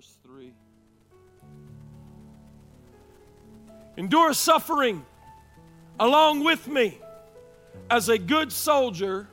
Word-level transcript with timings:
verse 0.00 0.16
3. 0.24 0.52
Endure 3.98 4.32
suffering 4.32 5.04
along 5.98 6.42
with 6.42 6.66
me 6.68 6.98
as 7.90 8.08
a 8.08 8.16
good 8.16 8.50
soldier 8.50 9.28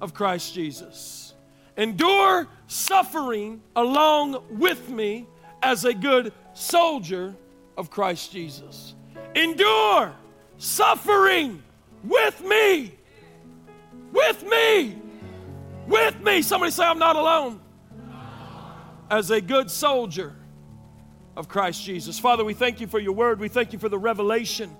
of 0.00 0.14
Christ 0.14 0.54
Jesus. 0.54 1.34
Endure 1.76 2.48
suffering 2.66 3.60
along 3.76 4.42
with 4.58 4.88
me 4.88 5.26
as 5.62 5.84
a 5.84 5.92
good 5.92 6.32
soldier 6.54 7.36
of 7.76 7.90
Christ 7.90 8.32
Jesus. 8.32 8.94
Endure 9.34 10.14
suffering 10.56 11.62
with 12.04 12.42
me. 12.42 12.94
With 14.12 14.48
me. 14.48 14.96
With 15.86 16.18
me. 16.22 16.40
Somebody 16.40 16.70
say, 16.72 16.84
I'm 16.84 16.98
not 16.98 17.16
alone. 17.16 17.60
As 19.10 19.30
a 19.30 19.40
good 19.40 19.70
soldier 19.70 20.34
of 21.36 21.48
Christ 21.48 21.84
Jesus. 21.84 22.18
Father, 22.18 22.44
we 22.44 22.54
thank 22.54 22.80
you 22.80 22.86
for 22.86 22.98
your 22.98 23.12
word. 23.12 23.40
We 23.40 23.48
thank 23.48 23.72
you 23.72 23.78
for 23.78 23.88
the 23.88 23.98
revelation 23.98 24.74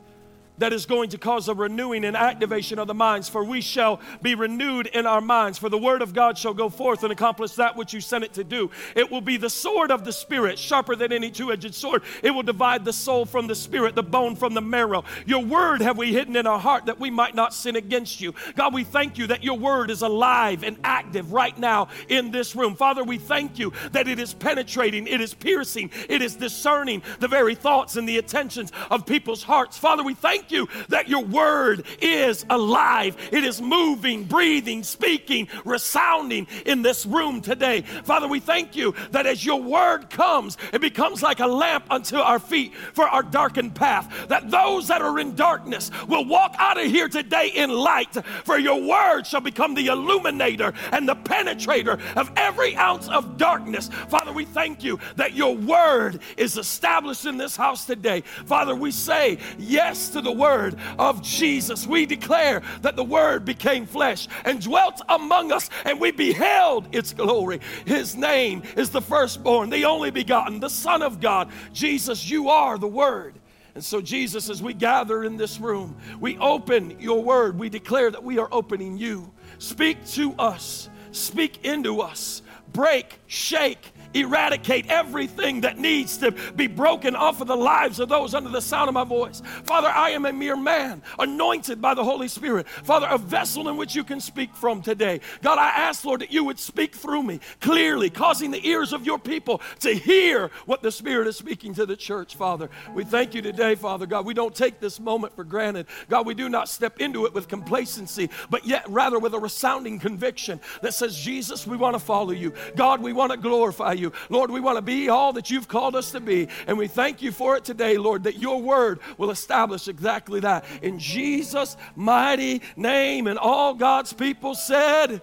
that 0.59 0.73
is 0.73 0.87
going 0.87 1.11
to 1.11 1.19
cause 1.19 1.49
a 1.49 1.55
renewing 1.55 2.05
and 2.05 2.17
activation 2.17 2.79
of 2.79 2.87
the 2.87 2.95
minds. 2.95 3.29
For 3.29 3.45
we 3.45 3.61
shall 3.61 4.01
be 4.23 4.35
renewed 4.35 4.87
in 4.89 5.07
our 5.07 5.21
minds. 5.21 5.59
For 5.59 5.69
the 5.69 5.79
word 5.79 6.03
of 6.03 6.15
God 6.15 6.39
shall 6.39 6.55
go 6.55 6.69
forth 6.69 7.03
and 7.03 7.13
accomplish 7.13 7.53
that 7.53 7.77
which 7.77 7.93
you 7.93 8.01
sent 8.01 8.25
it 8.25 8.35
to 8.35 8.45
do. 8.45 8.71
It 8.95 9.11
will 9.11 9.21
be 9.21 9.37
the 9.37 9.51
sword 9.51 9.91
of 9.91 10.05
the 10.05 10.13
Spirit, 10.13 10.59
sharper 10.59 10.97
than 10.97 11.13
any 11.13 11.31
two 11.31 11.53
edged 11.53 11.75
sword. 11.75 12.03
It 12.23 12.31
will 12.31 12.43
divide 12.43 12.85
the 12.85 12.93
soul 12.93 13.25
from 13.25 13.47
the 13.47 13.55
spirit, 13.55 13.95
the 13.95 14.03
bone 14.03 14.37
from 14.37 14.55
the 14.55 14.61
marrow. 14.61 15.05
Your 15.27 15.45
word 15.45 15.81
have 15.81 15.99
we 15.99 16.13
hidden 16.13 16.37
in 16.37 16.47
our 16.47 16.59
heart 16.59 16.87
that 16.87 17.01
we 17.01 17.11
might 17.11 17.35
not 17.35 17.53
sin 17.53 17.77
against 17.77 18.21
you. 18.21 18.35
God, 18.57 18.73
we 18.73 18.85
thank 18.85 19.19
you 19.19 19.27
that 19.29 19.43
your 19.43 19.59
word 19.59 19.91
is 19.91 20.03
alive 20.03 20.63
and 20.63 20.79
active 20.85 21.33
right 21.33 21.57
now 21.59 21.89
in 22.09 22.31
this 22.31 22.55
room. 22.55 22.75
Father, 22.75 23.05
we 23.05 23.19
thank 23.19 23.59
you 23.59 23.73
that 23.93 24.09
it 24.09 24.19
is 24.19 24.35
penetrating, 24.35 25.07
it 25.07 25.21
is 25.21 25.35
piercing, 25.35 25.91
it 26.09 26.23
is 26.23 26.37
discerning 26.37 27.03
the 27.21 27.29
very 27.29 27.55
thoughts 27.55 27.97
and 27.97 28.09
the 28.09 28.19
attentions 28.19 28.73
of 28.91 29.07
people's 29.07 29.43
hearts. 29.43 29.77
Father, 29.77 30.03
we 30.03 30.15
thank 30.15 30.44
thank 30.45 30.53
you 30.53 30.69
that 30.89 31.09
your 31.09 31.25
word 31.25 31.85
is 32.03 32.45
alive. 32.51 33.17
It 33.33 33.45
is 33.45 33.63
moving, 33.63 34.25
breathing, 34.25 34.83
speaking, 34.83 35.49
resounding 35.65 36.47
in 36.67 36.83
this 36.83 37.07
room 37.07 37.41
today. 37.41 37.81
Father, 37.81 38.29
we 38.29 38.41
thank 38.41 38.77
you 38.77 38.95
that 39.13 39.27
as 39.27 39.45
your 39.45 39.63
word 39.63 40.11
comes, 40.11 40.59
it 40.73 40.83
becomes 40.83 41.23
like 41.23 41.41
a 41.41 41.47
lamp 41.47 41.87
unto 41.91 42.17
our 42.17 42.39
feet 42.39 42.75
for 42.93 43.09
our 43.09 43.23
darkened 43.23 43.75
path. 43.75 44.29
That 44.29 44.51
those 44.51 44.89
that 44.89 45.01
are 45.01 45.19
in 45.19 45.35
darkness 45.35 45.91
will 46.09 46.27
walk 46.27 46.55
out 46.59 46.79
of 46.79 46.91
here 46.91 47.09
today 47.09 47.49
in 47.55 47.71
light, 47.71 48.15
for 48.45 48.59
your 48.59 48.83
word 48.83 49.27
shall 49.27 49.41
become 49.41 49.75
the 49.75 49.87
illuminator 49.87 50.75
and 50.93 51.09
the 51.09 51.17
penetrator 51.17 51.99
of 52.17 52.31
every 52.37 52.77
ounce 52.77 53.09
of 53.09 53.39
darkness. 53.39 53.89
Father, 54.09 54.33
we 54.33 54.45
thank 54.45 54.85
you 54.85 54.99
that 55.17 55.35
your 55.35 55.55
word 55.57 56.21
is 56.37 56.59
established 56.59 57.25
in 57.25 57.39
this 57.39 57.57
house 57.57 57.87
today. 57.87 58.21
Father, 58.21 58.75
we 58.75 58.91
say 58.91 59.39
yes 59.59 60.11
to 60.11 60.21
the 60.21 60.34
word 60.35 60.77
of 60.99 61.23
Jesus. 61.23 61.87
We 61.87 62.07
declare 62.07 62.63
that 62.83 62.97
the 62.97 63.05
word 63.05 63.45
became 63.45 63.87
flesh 63.87 64.29
and 64.45 64.61
dwelt 64.61 65.01
among 65.09 65.53
us, 65.53 65.71
and 65.85 66.01
we 66.01 66.11
beheld 66.11 66.95
its 66.95 67.13
glory. 67.13 67.61
His 67.87 68.17
name 68.17 68.63
is 68.77 68.91
the 68.91 69.01
firstborn, 69.01 69.71
the 69.71 69.85
only 69.85 70.11
begotten, 70.11 70.61
the 70.61 70.69
Son 70.69 71.03
of 71.03 71.21
God. 71.21 71.51
Jesus, 71.73 72.29
you 72.29 72.49
are 72.49 72.79
the 72.79 72.89
word. 72.89 73.35
And 73.75 73.85
so, 73.85 74.01
Jesus, 74.01 74.51
as 74.51 74.63
we 74.63 74.73
gather 74.73 75.25
in 75.25 75.37
this 75.37 75.59
room, 75.59 75.97
we 76.21 76.39
open 76.39 77.01
your 77.01 77.23
word. 77.23 77.59
We 77.59 77.69
declare 77.69 78.11
that 78.11 78.23
we 78.23 78.39
are 78.39 78.49
opening 78.53 78.97
you. 78.97 79.33
Speak 79.59 80.05
to 80.09 80.33
us, 80.35 80.89
speak 81.11 81.65
into 81.65 82.01
us, 82.01 82.43
break, 82.73 83.19
shake, 83.27 83.93
eradicate 84.15 84.87
everything 84.89 85.63
that 85.63 85.79
needs 85.79 86.17
to 86.19 86.31
be 86.55 86.67
broken 86.67 87.15
off 87.17 87.41
of 87.41 87.49
the 87.49 87.57
lives 87.57 88.01
of 88.01 88.09
those 88.09 88.35
under 88.35 88.51
the 88.51 88.61
sound 88.61 88.89
of 88.89 88.95
my 88.95 89.05
voice. 89.05 89.43
Father, 89.65 89.89
I 89.89 90.11
am 90.11 90.25
a 90.25 90.33
mere 90.33 90.57
man, 90.57 91.03
anointed 91.19 91.81
by 91.81 91.95
the 91.95 92.05
Holy 92.05 92.29
Spirit. 92.29 92.69
Father, 92.69 93.07
a 93.11 93.19
vessel 93.19 93.69
in 93.69 93.77
which 93.77 93.95
you 93.95 94.05
can 94.05 94.21
speak 94.21 94.55
from 94.55 94.83
today. 94.83 95.21
God, 95.43 95.59
I 95.59 95.69
ask, 95.69 96.05
Lord, 96.05 96.21
that 96.21 96.33
you 96.33 96.45
would 96.45 96.59
speak 96.59 96.95
through 96.95 97.23
me 97.23 97.41
clearly, 97.61 98.11
causing 98.11 98.51
the 98.51 98.67
ears 98.67 98.93
of 98.93 99.05
your 99.05 99.19
people 99.19 99.61
to 99.81 99.93
hear 99.93 100.51
what 100.67 100.83
the 100.83 100.93
Spirit 100.93 101.27
is 101.27 101.37
speaking 101.37 101.75
to 101.75 101.87
the 101.87 101.97
church, 101.97 102.37
Father. 102.37 102.71
We 102.95 103.05
thank 103.05 103.35
you 103.35 103.43
today, 103.43 103.75
Father 103.75 104.07
God. 104.07 104.25
We 104.25 104.35
don't 104.35 104.55
take 104.55 104.81
this 104.81 105.01
moment 105.01 105.35
for 105.35 105.45
granted. 105.45 105.87
God, 106.09 106.27
we 106.27 106.35
do 106.35 106.49
not 106.49 106.69
step 106.69 107.01
into 107.01 107.27
it 107.27 107.35
with 107.35 107.49
complacency, 107.49 108.31
but 108.51 108.65
yet 108.65 108.85
rather 108.89 109.19
with 109.19 109.35
a 109.35 109.39
resounding 109.39 109.99
conviction 109.99 110.61
that 110.83 110.95
says, 110.95 111.17
Jesus, 111.17 111.67
we 111.67 111.77
want 111.77 111.95
to 111.95 112.01
follow 112.01 112.33
you. 112.33 112.53
God, 112.77 113.03
we 113.03 113.13
want 113.13 113.33
to 113.33 113.39
glorify 113.39 113.93
you 113.93 114.04
you. 114.05 114.13
Lord, 114.29 114.51
we 114.51 114.61
want 114.61 114.77
to 114.77 114.83
be 114.83 115.09
all 115.09 115.33
that 115.33 115.51
you've 115.51 115.69
called 115.69 115.97
us 115.97 116.13
to 116.13 116.21
be. 116.21 116.49
And 116.67 116.79
we 116.79 116.87
thank 116.87 117.23
you 117.23 117.33
for 117.33 117.57
it 117.57 117.65
today, 117.65 117.97
Lord, 117.97 118.25
that 118.25 118.39
your 118.39 118.61
word 118.61 119.01
will 119.19 119.31
establish 119.31 119.89
exactly 119.89 120.41
that. 120.41 120.65
In 120.83 120.99
Jesus' 120.99 121.77
mighty 121.97 122.63
name. 122.77 123.27
And 123.27 123.39
all 123.39 123.75
God's 123.75 124.13
people 124.13 124.55
said, 124.55 125.23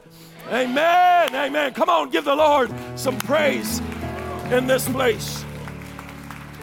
Amen. 0.50 1.36
Amen. 1.36 1.74
Come 1.74 1.90
on, 1.90 2.10
give 2.10 2.26
the 2.26 2.36
Lord 2.36 2.72
some 2.96 3.18
praise 3.20 3.80
in 4.52 4.68
this 4.68 4.88
place. 4.90 5.46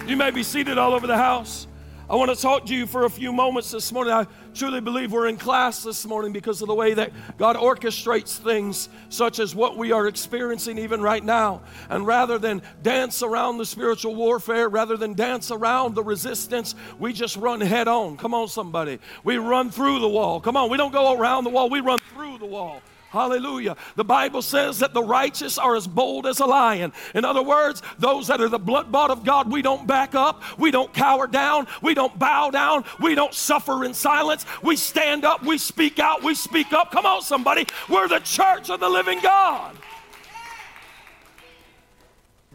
You 0.06 0.16
may 0.16 0.30
be 0.30 0.42
seated 0.42 0.78
all 0.78 0.94
over 0.94 1.06
the 1.06 1.16
house. 1.16 1.66
I 2.10 2.16
want 2.16 2.34
to 2.34 2.40
talk 2.40 2.64
to 2.66 2.74
you 2.74 2.86
for 2.86 3.04
a 3.04 3.10
few 3.10 3.34
moments 3.34 3.70
this 3.70 3.92
morning. 3.92 4.14
I 4.14 4.26
truly 4.54 4.80
believe 4.80 5.12
we're 5.12 5.28
in 5.28 5.36
class 5.36 5.82
this 5.82 6.06
morning 6.06 6.32
because 6.32 6.62
of 6.62 6.68
the 6.68 6.74
way 6.74 6.94
that 6.94 7.12
God 7.36 7.56
orchestrates 7.56 8.38
things, 8.38 8.88
such 9.10 9.38
as 9.38 9.54
what 9.54 9.76
we 9.76 9.92
are 9.92 10.06
experiencing 10.06 10.78
even 10.78 11.02
right 11.02 11.22
now. 11.22 11.60
And 11.90 12.06
rather 12.06 12.38
than 12.38 12.62
dance 12.82 13.22
around 13.22 13.58
the 13.58 13.66
spiritual 13.66 14.14
warfare, 14.14 14.70
rather 14.70 14.96
than 14.96 15.12
dance 15.12 15.50
around 15.50 15.94
the 15.96 16.02
resistance, 16.02 16.74
we 16.98 17.12
just 17.12 17.36
run 17.36 17.60
head 17.60 17.88
on. 17.88 18.16
Come 18.16 18.32
on, 18.32 18.48
somebody. 18.48 19.00
We 19.22 19.36
run 19.36 19.70
through 19.70 19.98
the 19.98 20.08
wall. 20.08 20.40
Come 20.40 20.56
on, 20.56 20.70
we 20.70 20.78
don't 20.78 20.94
go 20.94 21.12
around 21.12 21.44
the 21.44 21.50
wall, 21.50 21.68
we 21.68 21.80
run 21.80 21.98
through 22.14 22.38
the 22.38 22.46
wall. 22.46 22.80
Hallelujah. 23.10 23.76
The 23.96 24.04
Bible 24.04 24.42
says 24.42 24.80
that 24.80 24.92
the 24.92 25.02
righteous 25.02 25.56
are 25.56 25.74
as 25.74 25.86
bold 25.86 26.26
as 26.26 26.40
a 26.40 26.44
lion. 26.44 26.92
In 27.14 27.24
other 27.24 27.42
words, 27.42 27.80
those 27.98 28.26
that 28.26 28.42
are 28.42 28.50
the 28.50 28.58
blood 28.58 28.92
bought 28.92 29.10
of 29.10 29.24
God, 29.24 29.50
we 29.50 29.62
don't 29.62 29.86
back 29.86 30.14
up, 30.14 30.42
we 30.58 30.70
don't 30.70 30.92
cower 30.92 31.26
down, 31.26 31.66
we 31.80 31.94
don't 31.94 32.18
bow 32.18 32.50
down, 32.50 32.84
we 33.00 33.14
don't 33.14 33.32
suffer 33.32 33.82
in 33.84 33.94
silence. 33.94 34.44
We 34.62 34.76
stand 34.76 35.24
up, 35.24 35.42
we 35.42 35.56
speak 35.56 35.98
out, 35.98 36.22
we 36.22 36.34
speak 36.34 36.74
up. 36.74 36.92
Come 36.92 37.06
on, 37.06 37.22
somebody. 37.22 37.66
We're 37.88 38.08
the 38.08 38.20
church 38.20 38.68
of 38.68 38.80
the 38.80 38.90
living 38.90 39.20
God. 39.20 39.74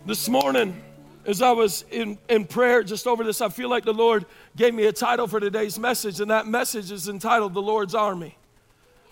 This 0.05 0.29
morning, 0.29 0.79
as 1.25 1.41
I 1.41 1.51
was 1.51 1.83
in, 1.89 2.19
in 2.29 2.45
prayer 2.45 2.83
just 2.83 3.07
over 3.07 3.23
this, 3.23 3.41
I 3.41 3.49
feel 3.49 3.69
like 3.69 3.85
the 3.85 3.93
Lord 3.93 4.27
gave 4.55 4.75
me 4.75 4.85
a 4.85 4.93
title 4.93 5.25
for 5.25 5.39
today's 5.39 5.79
message, 5.79 6.19
and 6.19 6.29
that 6.29 6.45
message 6.45 6.91
is 6.91 7.09
entitled 7.09 7.55
The 7.55 7.61
Lord's 7.61 7.95
Army. 7.95 8.37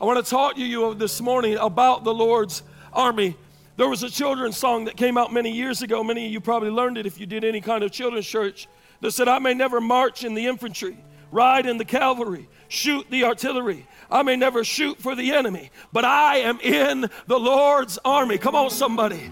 I 0.02 0.06
want 0.06 0.26
to 0.26 0.28
talk 0.28 0.56
to 0.56 0.66
you 0.66 0.96
this 0.96 1.22
morning 1.22 1.58
about 1.58 2.04
the 2.04 2.12
Lord's 2.12 2.64
army. 2.92 3.38
There 3.78 3.88
was 3.88 4.02
a 4.02 4.10
children's 4.10 4.58
song 4.58 4.86
that 4.86 4.98
came 4.98 5.16
out 5.16 5.32
many 5.32 5.52
years 5.52 5.84
ago. 5.84 6.04
Many 6.04 6.26
of 6.26 6.32
you 6.32 6.42
probably 6.42 6.72
learned 6.72 6.98
it 6.98 7.06
if 7.06 7.20
you 7.20 7.28
did 7.28 7.44
any 7.44 7.62
kind 7.62 7.84
of 7.84 7.92
children's 7.92 8.26
church 8.26 8.68
that 9.02 9.12
said, 9.12 9.28
I 9.28 9.38
may 9.38 9.54
never 9.54 9.80
march 9.80 10.24
in 10.24 10.34
the 10.34 10.48
infantry, 10.48 10.98
ride 11.32 11.68
in 11.68 11.78
the 11.78 11.86
cavalry, 11.86 12.50
shoot 12.68 13.06
the 13.12 13.26
artillery. 13.26 13.86
I 14.10 14.24
may 14.24 14.36
never 14.36 14.64
shoot 14.64 14.98
for 14.98 15.14
the 15.14 15.34
enemy, 15.34 15.70
but 15.94 16.04
I 16.04 16.38
am 16.38 16.60
in 16.62 17.02
the 17.28 17.40
Lord's 17.40 18.00
army. 18.04 18.40
Come 18.40 18.56
on, 18.56 18.72
somebody. 18.72 19.30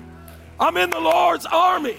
I'm 0.60 0.78
in 0.78 0.92
the 0.92 1.00
Lord's 1.00 1.48
army. 1.48 1.98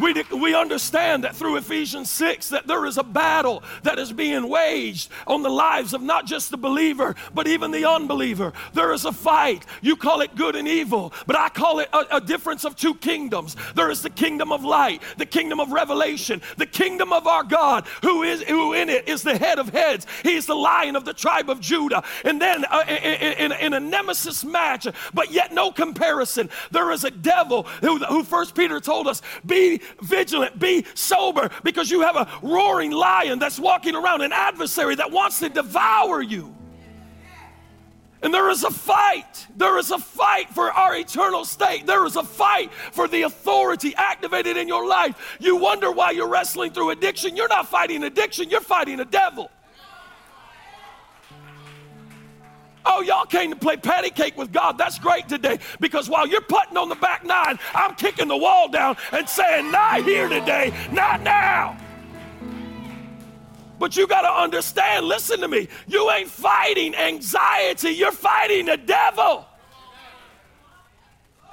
We, 0.00 0.14
we 0.32 0.54
understand 0.54 1.24
that 1.24 1.34
through 1.34 1.56
Ephesians 1.56 2.10
6 2.10 2.50
that 2.50 2.66
there 2.66 2.86
is 2.86 2.98
a 2.98 3.02
battle 3.02 3.62
that 3.82 3.98
is 3.98 4.12
being 4.12 4.48
waged 4.48 5.10
on 5.26 5.42
the 5.42 5.50
lives 5.50 5.92
of 5.92 6.02
not 6.02 6.26
just 6.26 6.50
the 6.50 6.56
believer, 6.56 7.16
but 7.34 7.48
even 7.48 7.70
the 7.70 7.84
unbeliever. 7.84 8.52
There 8.74 8.92
is 8.92 9.04
a 9.04 9.12
fight. 9.12 9.64
You 9.82 9.96
call 9.96 10.20
it 10.20 10.34
good 10.36 10.56
and 10.56 10.68
evil, 10.68 11.12
but 11.26 11.36
I 11.36 11.48
call 11.48 11.80
it 11.80 11.88
a, 11.92 12.16
a 12.16 12.20
difference 12.20 12.64
of 12.64 12.76
two 12.76 12.94
kingdoms. 12.94 13.56
There 13.74 13.90
is 13.90 14.02
the 14.02 14.10
kingdom 14.10 14.52
of 14.52 14.64
light, 14.64 15.02
the 15.16 15.26
kingdom 15.26 15.60
of 15.60 15.72
revelation, 15.72 16.42
the 16.56 16.66
kingdom 16.66 17.12
of 17.12 17.26
our 17.26 17.42
God, 17.42 17.86
who 18.02 18.22
is 18.22 18.42
who 18.42 18.72
in 18.74 18.88
it 18.88 19.08
is 19.08 19.22
the 19.22 19.36
head 19.36 19.58
of 19.58 19.70
heads. 19.70 20.06
He's 20.22 20.46
the 20.46 20.54
lion 20.54 20.96
of 20.96 21.04
the 21.04 21.14
tribe 21.14 21.50
of 21.50 21.60
Judah. 21.60 22.04
And 22.24 22.40
then 22.40 22.64
uh, 22.64 22.84
in, 22.88 23.52
in, 23.52 23.52
in, 23.52 23.72
a 23.74 23.80
nemesis 23.80 24.44
match, 24.44 24.86
but 25.12 25.32
yet 25.32 25.52
no 25.52 25.70
comparison, 25.70 26.50
there 26.70 26.90
is 26.90 27.04
a 27.04 27.10
devil 27.10 27.64
who, 27.80 27.98
who 27.98 28.24
First 28.24 28.54
Peter 28.54 28.80
told 28.80 29.08
us, 29.08 29.22
be 29.44 29.80
vigilant, 30.00 30.58
be 30.58 30.84
sober, 30.94 31.50
because 31.62 31.90
you 31.90 32.00
have 32.00 32.16
a 32.16 32.28
roaring 32.42 32.90
lion 32.90 33.38
that's 33.38 33.58
walking 33.58 33.94
around, 33.94 34.22
an 34.22 34.32
adversary 34.32 34.94
that 34.96 35.10
wants 35.10 35.38
to 35.40 35.48
devour 35.48 36.22
you. 36.22 36.54
And 38.20 38.34
there 38.34 38.50
is 38.50 38.64
a 38.64 38.70
fight. 38.70 39.46
There 39.56 39.78
is 39.78 39.92
a 39.92 39.98
fight 39.98 40.50
for 40.50 40.72
our 40.72 40.96
eternal 40.96 41.44
state. 41.44 41.86
There 41.86 42.04
is 42.04 42.16
a 42.16 42.24
fight 42.24 42.72
for 42.72 43.06
the 43.06 43.22
authority 43.22 43.94
activated 43.96 44.56
in 44.56 44.66
your 44.66 44.86
life. 44.86 45.36
You 45.38 45.56
wonder 45.56 45.92
why 45.92 46.10
you're 46.10 46.28
wrestling 46.28 46.72
through 46.72 46.90
addiction. 46.90 47.36
You're 47.36 47.48
not 47.48 47.68
fighting 47.68 48.02
addiction, 48.02 48.50
you're 48.50 48.60
fighting 48.60 48.98
a 49.00 49.04
devil. 49.04 49.50
Oh, 52.90 53.02
y'all 53.02 53.26
came 53.26 53.50
to 53.50 53.56
play 53.56 53.76
patty 53.76 54.08
cake 54.08 54.38
with 54.38 54.50
God. 54.50 54.78
That's 54.78 54.98
great 54.98 55.28
today 55.28 55.58
because 55.78 56.08
while 56.08 56.26
you're 56.26 56.40
putting 56.40 56.78
on 56.78 56.88
the 56.88 56.94
back 56.94 57.22
nine, 57.24 57.58
I'm 57.74 57.94
kicking 57.94 58.28
the 58.28 58.36
wall 58.36 58.70
down 58.70 58.96
and 59.12 59.28
saying, 59.28 59.70
Not 59.70 60.04
here 60.04 60.28
today, 60.28 60.72
not 60.90 61.20
now. 61.20 61.76
But 63.78 63.96
you 63.96 64.06
got 64.08 64.22
to 64.22 64.42
understand, 64.42 65.06
listen 65.06 65.40
to 65.40 65.48
me, 65.48 65.68
you 65.86 66.10
ain't 66.10 66.30
fighting 66.30 66.94
anxiety, 66.94 67.90
you're 67.90 68.10
fighting 68.10 68.66
the 68.66 68.78
devil. 68.78 69.46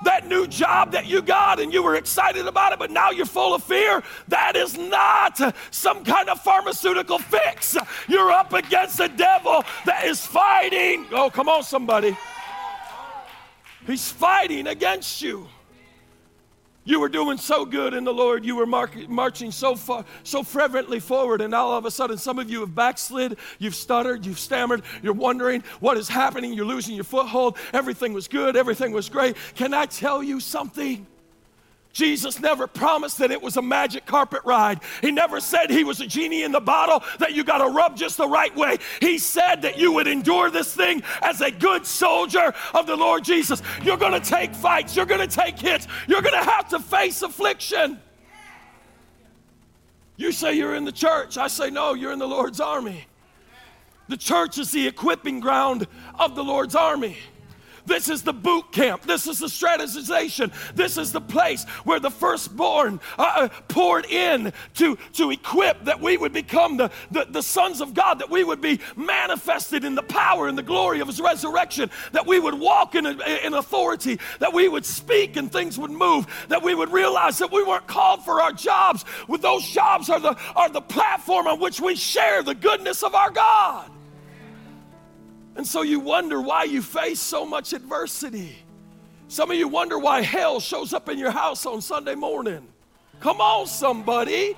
That 0.04 0.28
new 0.28 0.46
job 0.46 0.92
that 0.92 1.06
you 1.06 1.22
got 1.22 1.60
and 1.60 1.74
you 1.74 1.82
were 1.82 1.96
excited 1.96 2.46
about 2.48 2.74
it, 2.74 2.80
but 2.80 2.92
now 2.92 3.12
you're 3.12 3.26
full 3.26 3.56
of 3.56 3.64
fear, 3.64 4.04
that 4.28 4.56
is 4.56 4.78
not 4.78 5.40
some 5.72 6.04
kind 6.04 6.30
of 6.30 6.42
pharmaceutical 6.42 7.18
fix. 7.18 7.78
You're 8.08 8.32
up 8.32 8.54
against 8.54 9.00
a 9.00 9.08
devil 9.08 9.64
that 9.86 10.06
is 10.06 10.26
fighting. 10.26 11.08
Oh, 11.12 11.30
come 11.30 11.48
on, 11.48 11.64
somebody. 11.64 12.16
He's 13.88 14.12
fighting 14.12 14.68
against 14.68 15.22
you. 15.22 15.48
You 16.88 17.00
were 17.00 17.10
doing 17.10 17.38
so 17.38 17.66
good 17.66 17.96
in 17.96 18.04
the 18.04 18.14
Lord. 18.14 18.46
You 18.46 18.56
were 18.56 18.68
marching 18.68 19.52
so 19.52 19.76
far, 19.76 20.06
so 20.24 20.44
fervently 20.44 21.00
forward, 21.00 21.42
and 21.42 21.54
all 21.54 21.74
of 21.74 21.86
a 21.86 21.92
sudden, 21.92 22.18
some 22.18 22.38
of 22.38 22.48
you 22.50 22.60
have 22.60 22.76
backslid. 22.76 23.38
You've 23.58 23.74
stuttered. 23.74 24.24
You've 24.24 24.40
stammered. 24.40 24.84
You're 25.02 25.14
wondering 25.14 25.64
what 25.80 25.98
is 25.98 26.08
happening. 26.08 26.54
You're 26.54 26.66
losing 26.66 26.94
your 26.94 27.04
foothold. 27.04 27.58
Everything 27.74 28.14
was 28.14 28.28
good. 28.28 28.56
Everything 28.56 28.92
was 28.92 29.10
great. 29.10 29.36
Can 29.56 29.74
I 29.74 29.88
tell 29.88 30.22
you 30.22 30.40
something? 30.40 31.08
Jesus 31.96 32.42
never 32.42 32.68
promised 32.68 33.20
that 33.20 33.32
it 33.32 33.42
was 33.42 33.56
a 33.56 33.62
magic 33.62 34.06
carpet 34.06 34.42
ride. 34.44 34.82
He 35.00 35.12
never 35.12 35.40
said 35.40 35.72
he 35.72 35.86
was 35.86 36.02
a 36.02 36.06
genie 36.06 36.44
in 36.44 36.52
the 36.52 36.60
bottle 36.60 37.02
that 37.20 37.32
you 37.32 37.46
got 37.46 37.60
to 37.60 37.70
rub 37.70 37.96
just 37.96 38.18
the 38.18 38.28
right 38.28 38.54
way. 38.54 38.80
He 39.00 39.18
said 39.18 39.62
that 39.62 39.78
you 39.78 39.94
would 39.94 40.06
endure 40.06 40.52
this 40.52 40.76
thing 40.76 41.04
as 41.22 41.40
a 41.40 41.50
good 41.50 41.86
soldier 41.86 42.54
of 42.74 42.86
the 42.86 42.98
Lord 42.98 43.24
Jesus. 43.24 43.62
You're 43.82 43.96
going 43.96 44.12
to 44.12 44.30
take 44.30 44.54
fights, 44.54 44.94
you're 44.94 45.06
going 45.06 45.26
to 45.26 45.34
take 45.34 45.58
hits, 45.58 45.88
you're 46.06 46.22
going 46.22 46.38
to 46.38 46.52
have 46.52 46.68
to 46.70 46.80
face 46.80 47.22
affliction. 47.22 47.98
You 50.18 50.34
say 50.34 50.54
you're 50.54 50.76
in 50.76 50.84
the 50.84 50.92
church. 50.92 51.38
I 51.38 51.48
say, 51.48 51.70
no, 51.70 51.94
you're 51.94 52.12
in 52.12 52.20
the 52.20 52.28
Lord's 52.28 52.60
army. 52.60 53.06
The 54.10 54.18
church 54.18 54.58
is 54.58 54.70
the 54.70 54.86
equipping 54.86 55.40
ground 55.40 55.88
of 56.20 56.36
the 56.36 56.44
Lord's 56.44 56.76
army. 56.76 57.18
This 57.86 58.10
is 58.10 58.24
the 58.24 58.34
boot 58.34 58.72
camp. 58.72 59.04
This 59.04 59.28
is 59.28 59.40
the 59.40 59.48
strategization. 59.48 60.52
This 60.74 60.98
is 60.98 61.12
the 61.12 61.22
place 61.22 61.66
where 61.84 62.00
the 62.00 62.10
firstborn 62.12 63.00
uh, 63.18 63.34
uh, 63.36 63.50
poured 63.68 64.06
in 64.06 64.54
to, 64.76 64.98
to 65.14 65.32
equip 65.32 65.84
that 65.86 66.02
we 66.02 66.18
would 66.18 66.34
become 66.34 66.78
the, 66.78 66.92
the, 67.12 67.26
the 67.30 67.44
sons 67.44 67.82
of 67.82 67.94
God, 67.94 68.20
that 68.20 68.30
we 68.30 68.44
would 68.44 68.62
be 68.62 68.80
manifested 68.96 69.84
in 69.84 69.96
the 69.96 70.04
power 70.04 70.48
and 70.48 70.58
the 70.58 70.64
glory 70.64 71.00
of 71.00 71.08
His 71.08 71.22
resurrection, 71.22 71.90
that 72.12 72.26
we 72.26 72.40
would 72.40 72.56
walk 72.56 72.96
in, 72.96 73.06
in 73.06 73.54
authority, 73.54 74.20
that 74.40 74.54
we 74.54 74.68
would 74.68 74.86
speak 74.86 75.36
and 75.36 75.52
things 75.52 75.78
would 75.78 75.92
move, 75.92 76.26
that 76.50 76.64
we 76.64 76.76
would 76.76 76.92
realize 76.92 77.38
that 77.40 77.52
we 77.52 77.64
weren't 77.64 77.88
called 77.88 78.24
for 78.24 78.42
our 78.42 78.52
jobs. 78.52 79.06
Those 79.40 79.68
jobs 79.70 80.10
are 80.10 80.20
the, 80.20 80.36
are 80.56 80.70
the 80.70 80.82
platform 80.82 81.48
on 81.48 81.60
which 81.60 81.80
we 81.80 81.96
share 81.96 82.42
the 82.42 82.56
goodness 82.56 83.04
of 83.04 83.14
our 83.14 83.30
God. 83.30 83.92
And 85.56 85.66
so 85.66 85.82
you 85.82 86.00
wonder 86.00 86.42
why 86.42 86.64
you 86.64 86.82
face 86.82 87.20
so 87.20 87.46
much 87.46 87.74
adversity. 87.74 88.58
Some 89.28 89.52
of 89.52 89.58
you 89.58 89.68
wonder 89.68 89.98
why 89.98 90.22
hell 90.22 90.60
shows 90.60 90.94
up 90.94 91.10
in 91.10 91.18
your 91.18 91.32
house 91.32 91.66
on 91.66 91.82
Sunday 91.82 92.16
morning. 92.16 92.68
Come 93.20 93.42
on, 93.42 93.66
somebody. 93.68 94.56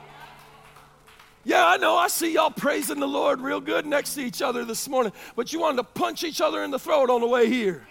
Yeah, 1.46 1.66
I 1.66 1.78
know. 1.78 1.96
I 1.96 2.10
see 2.10 2.34
y'all 2.34 2.52
praising 2.52 3.00
the 3.00 3.08
Lord 3.08 3.40
real 3.40 3.62
good 3.62 3.86
next 3.86 4.16
to 4.16 4.22
each 4.22 4.42
other 4.42 4.66
this 4.66 4.90
morning, 4.90 5.14
but 5.36 5.54
you 5.54 5.60
wanted 5.60 5.78
to 5.78 5.84
punch 5.84 6.24
each 6.24 6.42
other 6.42 6.64
in 6.64 6.72
the 6.72 6.80
throat 6.80 7.10
on 7.10 7.22
the 7.22 7.28
way 7.28 7.48
here. 7.48 7.88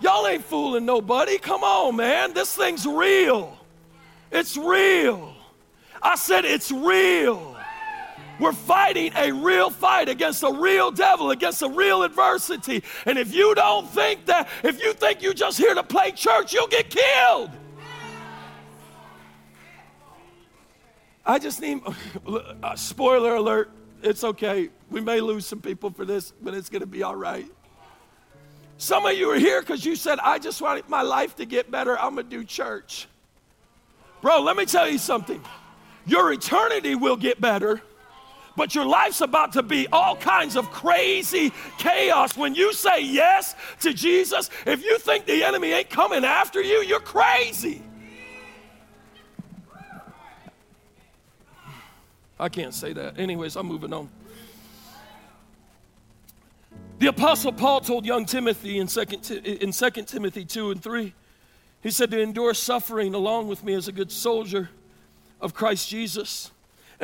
Y'all 0.00 0.26
ain't 0.26 0.44
fooling 0.44 0.84
nobody. 0.84 1.38
Come 1.38 1.62
on, 1.62 1.96
man. 1.96 2.34
This 2.34 2.56
thing's 2.56 2.86
real. 2.86 3.56
It's 4.32 4.56
real. 4.56 5.34
I 6.02 6.16
said 6.16 6.44
it's 6.44 6.72
real. 6.72 7.53
We're 8.40 8.52
fighting 8.52 9.12
a 9.14 9.30
real 9.32 9.70
fight 9.70 10.08
against 10.08 10.42
a 10.42 10.52
real 10.52 10.90
devil, 10.90 11.30
against 11.30 11.62
a 11.62 11.68
real 11.68 12.02
adversity. 12.02 12.82
And 13.06 13.18
if 13.18 13.32
you 13.32 13.54
don't 13.54 13.88
think 13.88 14.26
that, 14.26 14.48
if 14.62 14.82
you 14.82 14.92
think 14.92 15.22
you're 15.22 15.34
just 15.34 15.58
here 15.58 15.74
to 15.74 15.82
play 15.82 16.10
church, 16.10 16.52
you'll 16.52 16.66
get 16.66 16.90
killed. 16.90 17.50
I 21.24 21.38
just 21.38 21.60
need, 21.60 21.80
uh, 22.62 22.74
spoiler 22.74 23.36
alert, 23.36 23.70
it's 24.02 24.24
okay. 24.24 24.68
We 24.90 25.00
may 25.00 25.20
lose 25.20 25.46
some 25.46 25.60
people 25.60 25.90
for 25.90 26.04
this, 26.04 26.32
but 26.42 26.54
it's 26.54 26.68
going 26.68 26.80
to 26.80 26.86
be 26.86 27.02
all 27.02 27.16
right. 27.16 27.46
Some 28.76 29.06
of 29.06 29.16
you 29.16 29.30
are 29.30 29.38
here 29.38 29.60
because 29.60 29.84
you 29.84 29.94
said, 29.94 30.18
I 30.18 30.38
just 30.38 30.60
want 30.60 30.86
my 30.88 31.02
life 31.02 31.36
to 31.36 31.46
get 31.46 31.70
better. 31.70 31.98
I'm 31.98 32.14
going 32.16 32.28
to 32.28 32.30
do 32.38 32.44
church. 32.44 33.06
Bro, 34.20 34.40
let 34.40 34.56
me 34.56 34.66
tell 34.66 34.88
you 34.88 34.98
something. 34.98 35.40
Your 36.06 36.32
eternity 36.32 36.94
will 36.94 37.16
get 37.16 37.40
better 37.40 37.80
but 38.56 38.74
your 38.74 38.86
life's 38.86 39.20
about 39.20 39.52
to 39.52 39.62
be 39.62 39.86
all 39.88 40.16
kinds 40.16 40.56
of 40.56 40.70
crazy 40.70 41.52
chaos. 41.78 42.36
When 42.36 42.54
you 42.54 42.72
say 42.72 43.02
yes 43.02 43.54
to 43.80 43.92
Jesus, 43.92 44.50
if 44.66 44.84
you 44.84 44.98
think 44.98 45.26
the 45.26 45.42
enemy 45.42 45.72
ain't 45.72 45.90
coming 45.90 46.24
after 46.24 46.60
you, 46.62 46.82
you're 46.82 47.00
crazy. 47.00 47.82
I 52.38 52.48
can't 52.48 52.74
say 52.74 52.92
that. 52.92 53.18
Anyways, 53.18 53.56
I'm 53.56 53.66
moving 53.66 53.92
on. 53.92 54.08
The 56.98 57.08
Apostle 57.08 57.52
Paul 57.52 57.80
told 57.80 58.06
young 58.06 58.24
Timothy 58.24 58.78
in 58.78 58.86
2, 58.86 59.00
in 59.44 59.72
2 59.72 59.90
Timothy 60.04 60.44
2 60.44 60.70
and 60.70 60.82
3, 60.82 61.12
he 61.82 61.90
said, 61.90 62.10
To 62.10 62.20
endure 62.20 62.54
suffering 62.54 63.14
along 63.14 63.48
with 63.48 63.64
me 63.64 63.74
as 63.74 63.88
a 63.88 63.92
good 63.92 64.10
soldier 64.10 64.70
of 65.40 65.54
Christ 65.54 65.88
Jesus. 65.88 66.50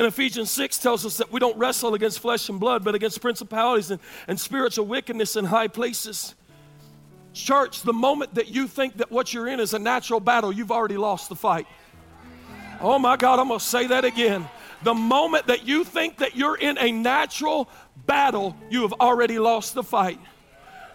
And 0.01 0.07
Ephesians 0.07 0.51
6 0.53 0.79
tells 0.79 1.05
us 1.05 1.19
that 1.19 1.31
we 1.31 1.41
don't 1.41 1.59
wrestle 1.59 1.93
against 1.93 2.21
flesh 2.21 2.49
and 2.49 2.59
blood, 2.59 2.83
but 2.83 2.95
against 2.95 3.21
principalities 3.21 3.91
and, 3.91 4.01
and 4.29 4.41
spiritual 4.41 4.87
wickedness 4.87 5.37
in 5.37 5.45
high 5.45 5.69
places. 5.69 6.35
Church, 7.35 7.83
the 7.83 7.93
moment 7.93 8.37
that 8.37 8.49
you 8.49 8.67
think 8.67 8.97
that 8.97 9.11
what 9.11 9.35
you're 9.35 9.47
in 9.47 9.61
is 9.61 9.75
a 9.75 9.79
natural 9.79 10.19
battle, 10.19 10.51
you've 10.51 10.73
already 10.73 10.97
lost 10.97 11.29
the 11.29 11.37
fight. 11.37 11.67
Oh 12.81 12.99
my 12.99 13.19
God, 13.19 13.41
I'm 13.41 13.49
gonna 13.49 13.61
say 13.61 13.89
that 13.89 14.07
again. 14.07 14.49
The 14.85 14.95
moment 14.95 15.49
that 15.49 15.67
you 15.67 15.85
think 15.85 16.17
that 16.17 16.35
you're 16.35 16.57
in 16.57 16.79
a 16.79 16.91
natural 16.91 17.69
battle, 18.07 18.57
you 18.71 18.81
have 18.81 18.95
already 18.95 19.39
lost 19.39 19.75
the 19.75 19.83
fight. 19.83 20.19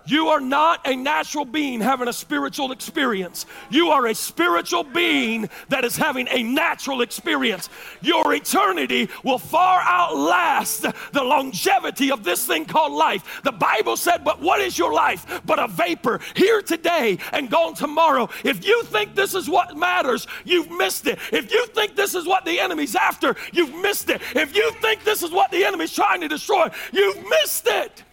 You 0.05 0.29
are 0.29 0.39
not 0.39 0.81
a 0.85 0.95
natural 0.95 1.45
being 1.45 1.81
having 1.81 2.07
a 2.07 2.13
spiritual 2.13 2.71
experience. 2.71 3.45
You 3.69 3.89
are 3.89 4.07
a 4.07 4.15
spiritual 4.15 4.83
being 4.83 5.49
that 5.69 5.83
is 5.83 5.95
having 5.95 6.27
a 6.29 6.43
natural 6.43 7.01
experience. 7.01 7.69
Your 8.01 8.33
eternity 8.33 9.09
will 9.23 9.39
far 9.39 9.81
outlast 9.81 10.85
the 11.11 11.23
longevity 11.23 12.11
of 12.11 12.23
this 12.23 12.45
thing 12.45 12.65
called 12.65 12.93
life. 12.93 13.41
The 13.43 13.51
Bible 13.51 13.97
said, 13.97 14.23
But 14.23 14.41
what 14.41 14.61
is 14.61 14.77
your 14.77 14.93
life 14.93 15.41
but 15.45 15.59
a 15.59 15.67
vapor 15.67 16.19
here 16.35 16.61
today 16.61 17.17
and 17.33 17.49
gone 17.49 17.73
tomorrow? 17.73 18.29
If 18.43 18.65
you 18.65 18.83
think 18.83 19.15
this 19.15 19.33
is 19.33 19.49
what 19.49 19.75
matters, 19.75 20.27
you've 20.43 20.71
missed 20.71 21.07
it. 21.07 21.19
If 21.31 21.51
you 21.51 21.65
think 21.67 21.95
this 21.95 22.15
is 22.15 22.25
what 22.25 22.45
the 22.45 22.59
enemy's 22.59 22.95
after, 22.95 23.35
you've 23.51 23.75
missed 23.75 24.09
it. 24.09 24.21
If 24.35 24.55
you 24.55 24.71
think 24.81 25.03
this 25.03 25.23
is 25.23 25.31
what 25.31 25.51
the 25.51 25.65
enemy's 25.65 25.93
trying 25.93 26.21
to 26.21 26.27
destroy, 26.27 26.69
you've 26.93 27.23
missed 27.29 27.67
it. 27.67 28.04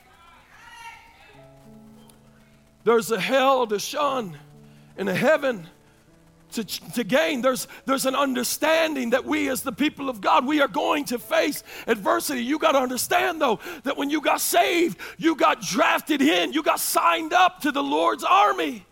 There's 2.84 3.10
a 3.10 3.20
hell 3.20 3.66
to 3.66 3.78
shun 3.78 4.36
and 4.96 5.08
a 5.08 5.14
heaven 5.14 5.66
to, 6.52 6.64
to 6.64 7.04
gain. 7.04 7.42
There's, 7.42 7.68
there's 7.86 8.06
an 8.06 8.14
understanding 8.14 9.10
that 9.10 9.24
we, 9.24 9.48
as 9.48 9.62
the 9.62 9.72
people 9.72 10.08
of 10.08 10.20
God, 10.20 10.46
we 10.46 10.60
are 10.60 10.68
going 10.68 11.04
to 11.06 11.18
face 11.18 11.62
adversity. 11.86 12.42
You 12.42 12.58
got 12.58 12.72
to 12.72 12.78
understand, 12.78 13.40
though, 13.40 13.58
that 13.84 13.96
when 13.96 14.10
you 14.10 14.20
got 14.20 14.40
saved, 14.40 14.98
you 15.18 15.34
got 15.34 15.60
drafted 15.60 16.22
in, 16.22 16.52
you 16.52 16.62
got 16.62 16.80
signed 16.80 17.32
up 17.32 17.60
to 17.62 17.72
the 17.72 17.82
Lord's 17.82 18.24
army. 18.24 18.84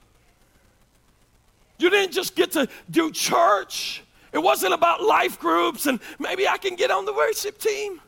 You 1.78 1.90
didn't 1.90 2.12
just 2.12 2.34
get 2.34 2.52
to 2.52 2.68
do 2.90 3.10
church, 3.10 4.02
it 4.32 4.38
wasn't 4.38 4.74
about 4.74 5.02
life 5.02 5.40
groups 5.40 5.86
and 5.86 5.98
maybe 6.18 6.46
I 6.46 6.56
can 6.56 6.76
get 6.76 6.90
on 6.90 7.04
the 7.04 7.12
worship 7.12 7.58
team. 7.58 8.00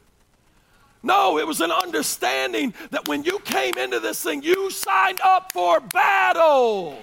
No, 1.03 1.39
it 1.39 1.47
was 1.47 1.61
an 1.61 1.73
understanding 1.73 2.75
that 2.91 3.09
when 3.09 3.25
you 3.25 3.41
came 3.41 3.77
into 3.77 3.99
this 3.99 4.23
thing, 4.23 4.43
you 4.43 4.71
signed 4.71 5.21
up 5.21 5.53
for 5.53 5.81
battle. 5.81 6.99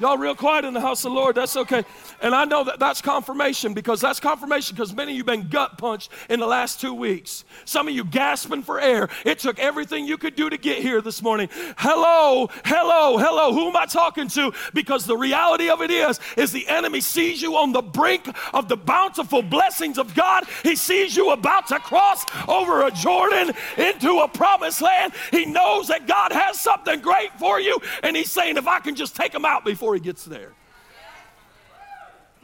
Y'all 0.00 0.16
real 0.16 0.34
quiet 0.34 0.64
in 0.64 0.72
the 0.72 0.80
house 0.80 1.04
of 1.04 1.12
the 1.12 1.14
Lord. 1.14 1.36
That's 1.36 1.54
okay. 1.58 1.84
And 2.22 2.34
I 2.34 2.46
know 2.46 2.64
that 2.64 2.78
that's 2.78 3.02
confirmation 3.02 3.74
because 3.74 4.00
that's 4.00 4.18
confirmation 4.18 4.74
because 4.74 4.94
many 4.94 5.12
of 5.12 5.18
you 5.18 5.24
been 5.24 5.48
gut 5.48 5.76
punched 5.76 6.10
in 6.30 6.40
the 6.40 6.46
last 6.46 6.80
two 6.80 6.94
weeks. 6.94 7.44
Some 7.66 7.86
of 7.86 7.92
you 7.94 8.04
gasping 8.04 8.62
for 8.62 8.80
air. 8.80 9.10
It 9.26 9.40
took 9.40 9.58
everything 9.58 10.06
you 10.06 10.16
could 10.16 10.36
do 10.36 10.48
to 10.48 10.56
get 10.56 10.78
here 10.78 11.02
this 11.02 11.20
morning. 11.20 11.50
Hello, 11.76 12.48
hello, 12.64 13.18
hello. 13.18 13.52
Who 13.52 13.68
am 13.68 13.76
I 13.76 13.84
talking 13.84 14.28
to? 14.28 14.54
Because 14.72 15.04
the 15.04 15.18
reality 15.18 15.68
of 15.68 15.82
it 15.82 15.90
is, 15.90 16.18
is 16.34 16.50
the 16.50 16.66
enemy 16.66 17.02
sees 17.02 17.42
you 17.42 17.56
on 17.56 17.72
the 17.72 17.82
brink 17.82 18.26
of 18.54 18.68
the 18.68 18.78
bountiful 18.78 19.42
blessings 19.42 19.98
of 19.98 20.14
God. 20.14 20.44
He 20.62 20.76
sees 20.76 21.14
you 21.14 21.30
about 21.32 21.66
to 21.66 21.78
cross 21.78 22.24
over 22.48 22.86
a 22.86 22.90
Jordan 22.90 23.52
into 23.76 24.20
a 24.20 24.28
promised 24.28 24.80
land. 24.80 25.12
He 25.30 25.44
knows 25.44 25.88
that 25.88 26.06
God 26.06 26.32
has 26.32 26.58
something 26.58 27.00
great 27.00 27.38
for 27.38 27.60
you. 27.60 27.78
And 28.02 28.16
he's 28.16 28.30
saying, 28.30 28.56
if 28.56 28.66
I 28.66 28.80
can 28.80 28.94
just 28.94 29.14
take 29.14 29.34
him 29.34 29.44
out 29.44 29.62
before 29.62 29.89
he 29.94 30.00
gets 30.00 30.24
there. 30.24 30.52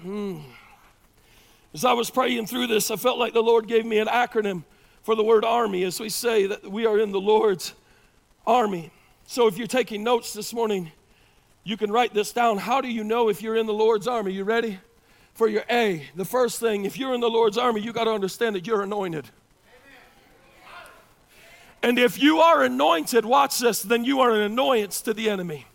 Hmm. 0.00 0.40
As 1.74 1.84
I 1.84 1.92
was 1.92 2.10
praying 2.10 2.46
through 2.46 2.68
this, 2.68 2.90
I 2.90 2.96
felt 2.96 3.18
like 3.18 3.32
the 3.32 3.42
Lord 3.42 3.66
gave 3.66 3.84
me 3.84 3.98
an 3.98 4.08
acronym 4.08 4.64
for 5.02 5.14
the 5.14 5.22
word 5.22 5.44
army 5.44 5.84
as 5.84 6.00
we 6.00 6.08
say 6.08 6.46
that 6.46 6.70
we 6.70 6.86
are 6.86 6.98
in 6.98 7.12
the 7.12 7.20
Lord's 7.20 7.74
army. 8.46 8.90
So 9.26 9.46
if 9.46 9.58
you're 9.58 9.66
taking 9.66 10.02
notes 10.02 10.32
this 10.32 10.52
morning, 10.52 10.90
you 11.64 11.76
can 11.76 11.90
write 11.90 12.14
this 12.14 12.32
down. 12.32 12.58
How 12.58 12.80
do 12.80 12.88
you 12.88 13.04
know 13.04 13.28
if 13.28 13.42
you're 13.42 13.56
in 13.56 13.66
the 13.66 13.74
Lord's 13.74 14.06
army? 14.06 14.32
You 14.32 14.44
ready? 14.44 14.78
For 15.34 15.48
your 15.48 15.64
A, 15.68 16.08
the 16.14 16.24
first 16.24 16.60
thing, 16.60 16.84
if 16.84 16.98
you're 16.98 17.12
in 17.12 17.20
the 17.20 17.28
Lord's 17.28 17.58
army, 17.58 17.82
you 17.82 17.92
got 17.92 18.04
to 18.04 18.12
understand 18.12 18.56
that 18.56 18.66
you're 18.66 18.82
anointed. 18.82 19.26
And 21.82 21.98
if 21.98 22.20
you 22.20 22.38
are 22.38 22.64
anointed, 22.64 23.24
watch 23.24 23.58
this, 23.58 23.82
then 23.82 24.04
you 24.04 24.20
are 24.20 24.30
an 24.30 24.40
annoyance 24.40 25.02
to 25.02 25.12
the 25.12 25.28
enemy. 25.28 25.66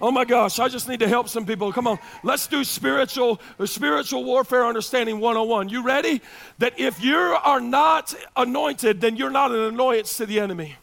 Oh 0.00 0.10
my 0.10 0.24
gosh, 0.24 0.58
I 0.58 0.68
just 0.68 0.88
need 0.88 1.00
to 1.00 1.08
help 1.08 1.28
some 1.28 1.46
people. 1.46 1.72
Come 1.72 1.86
on, 1.86 1.98
let's 2.22 2.46
do 2.46 2.64
spiritual 2.64 3.40
uh, 3.58 3.66
spiritual 3.66 4.24
warfare 4.24 4.66
understanding 4.66 5.20
101. 5.20 5.68
You 5.68 5.82
ready? 5.82 6.20
That 6.58 6.78
if 6.78 7.02
you 7.02 7.16
are 7.16 7.60
not 7.60 8.14
anointed, 8.36 9.00
then 9.00 9.16
you're 9.16 9.30
not 9.30 9.52
an 9.52 9.60
annoyance 9.60 10.16
to 10.16 10.26
the 10.26 10.40
enemy. 10.40 10.76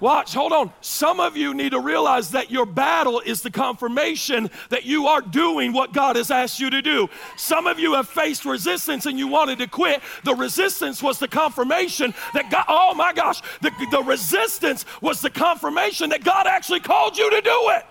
Watch, 0.00 0.32
hold 0.32 0.52
on. 0.52 0.72
Some 0.80 1.18
of 1.18 1.36
you 1.36 1.54
need 1.54 1.70
to 1.70 1.80
realize 1.80 2.30
that 2.30 2.52
your 2.52 2.66
battle 2.66 3.20
is 3.20 3.42
the 3.42 3.50
confirmation 3.50 4.48
that 4.68 4.84
you 4.84 5.08
are 5.08 5.20
doing 5.20 5.72
what 5.72 5.92
God 5.92 6.14
has 6.14 6.30
asked 6.30 6.60
you 6.60 6.70
to 6.70 6.80
do. 6.80 7.08
Some 7.36 7.66
of 7.66 7.80
you 7.80 7.94
have 7.94 8.08
faced 8.08 8.44
resistance 8.44 9.06
and 9.06 9.18
you 9.18 9.26
wanted 9.26 9.58
to 9.58 9.66
quit. 9.66 10.00
The 10.22 10.36
resistance 10.36 11.02
was 11.02 11.18
the 11.18 11.26
confirmation 11.26 12.14
that 12.32 12.48
God, 12.48 12.66
oh 12.68 12.94
my 12.94 13.12
gosh, 13.12 13.40
the, 13.60 13.72
the 13.90 14.02
resistance 14.04 14.84
was 15.00 15.20
the 15.20 15.30
confirmation 15.30 16.10
that 16.10 16.22
God 16.22 16.46
actually 16.46 16.80
called 16.80 17.18
you 17.18 17.28
to 17.30 17.40
do 17.40 17.70
it. 17.70 17.84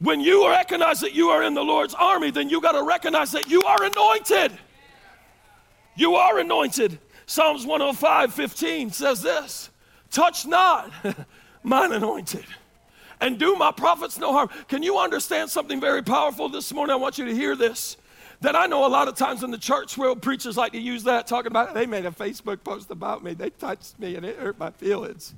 When 0.00 0.20
you 0.20 0.48
recognize 0.48 1.00
that 1.00 1.12
you 1.12 1.28
are 1.28 1.42
in 1.42 1.52
the 1.52 1.62
Lord's 1.62 1.94
army, 1.94 2.30
then 2.30 2.48
you 2.48 2.60
got 2.60 2.72
to 2.72 2.82
recognize 2.82 3.32
that 3.32 3.48
you 3.48 3.62
are 3.62 3.84
anointed. 3.84 4.52
You 5.94 6.14
are 6.14 6.38
anointed. 6.38 6.98
Psalms 7.26 7.66
105 7.66 8.32
15 8.32 8.90
says 8.90 9.22
this 9.22 9.70
Touch 10.10 10.46
not 10.46 10.90
mine 11.62 11.92
anointed, 11.92 12.46
and 13.20 13.38
do 13.38 13.54
my 13.56 13.70
prophets 13.70 14.18
no 14.18 14.32
harm. 14.32 14.48
Can 14.68 14.82
you 14.82 14.98
understand 14.98 15.50
something 15.50 15.80
very 15.80 16.02
powerful 16.02 16.48
this 16.48 16.72
morning? 16.72 16.94
I 16.94 16.96
want 16.96 17.18
you 17.18 17.26
to 17.26 17.34
hear 17.34 17.54
this. 17.54 17.96
That 18.40 18.56
I 18.56 18.64
know 18.64 18.86
a 18.86 18.88
lot 18.88 19.06
of 19.06 19.16
times 19.16 19.42
in 19.42 19.50
the 19.50 19.58
church 19.58 19.98
world, 19.98 20.22
preachers 20.22 20.56
like 20.56 20.72
to 20.72 20.80
use 20.80 21.02
that, 21.04 21.26
talking 21.26 21.48
about 21.48 21.74
they 21.74 21.84
made 21.84 22.06
a 22.06 22.10
Facebook 22.10 22.64
post 22.64 22.90
about 22.90 23.22
me, 23.22 23.34
they 23.34 23.50
touched 23.50 23.98
me, 23.98 24.16
and 24.16 24.24
it 24.24 24.38
hurt 24.38 24.58
my 24.58 24.70
feelings. 24.70 25.34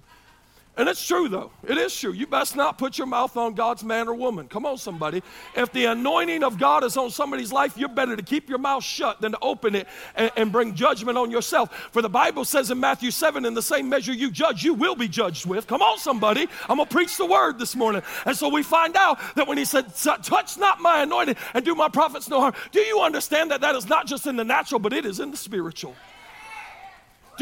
And 0.75 0.89
it's 0.89 1.07
true, 1.07 1.29
though. 1.29 1.51
It 1.69 1.77
is 1.77 1.95
true. 1.95 2.13
You 2.13 2.27
best 2.27 2.57
not 2.57 2.79
put 2.79 2.97
your 2.97 3.07
mouth 3.07 3.37
on 3.37 3.53
God's 3.53 3.85
man 3.85 4.09
or 4.09 4.15
woman. 4.15 4.49
Come 4.49 4.65
on, 4.65 4.79
somebody. 4.79 5.23
If 5.55 5.71
the 5.71 5.85
anointing 5.85 6.43
of 6.43 6.59
God 6.59 6.83
is 6.83 6.97
on 6.97 7.11
somebody's 7.11 7.53
life, 7.53 7.77
you're 7.77 7.91
better 7.91 8.17
to 8.17 8.23
keep 8.23 8.49
your 8.49 8.57
mouth 8.57 8.83
shut 8.83 9.21
than 9.21 9.33
to 9.33 9.39
open 9.43 9.75
it 9.75 9.87
and, 10.17 10.31
and 10.35 10.51
bring 10.51 10.75
judgment 10.75 11.19
on 11.19 11.31
yourself. 11.31 11.91
For 11.93 12.01
the 12.01 12.09
Bible 12.09 12.47
says 12.47 12.71
in 12.71 12.81
Matthew 12.81 13.11
7, 13.11 13.45
in 13.45 13.53
the 13.53 13.61
same 13.61 13.87
measure 13.91 14.15
you 14.15 14.31
judge, 14.31 14.65
you 14.65 14.73
will 14.73 14.95
be 14.95 15.09
judged 15.09 15.45
with. 15.45 15.67
Come 15.67 15.83
on, 15.83 15.99
somebody. 15.99 16.49
I'm 16.71 16.79
going 16.79 16.89
to 16.89 16.95
preach 16.95 17.19
the 17.19 17.27
word 17.27 17.59
this 17.59 17.77
morning. 17.77 18.01
And 18.25 18.35
so 18.35 18.49
we 18.49 18.63
find 18.63 18.97
out 18.97 19.21
that 19.35 19.47
when 19.47 19.59
he 19.59 19.67
said, 19.67 19.95
Touch 19.95 20.57
not 20.57 20.81
my 20.81 21.03
anointing 21.03 21.37
and 21.53 21.67
do 21.67 21.75
my 21.75 21.91
prophets 21.91 22.31
no 22.31 22.41
harm, 22.41 22.55
do 22.71 22.81
you 22.81 23.01
understand 23.01 23.51
that 23.51 23.61
that 23.61 23.75
is 23.75 23.91
not 23.91 24.07
just 24.07 24.27
in 24.27 24.37
the 24.37 24.45
natural, 24.45 24.79
but 24.79 24.95
it 24.95 25.05
is 25.05 25.21
in 25.21 25.33
the 25.33 25.37
spiritual? 25.37 25.95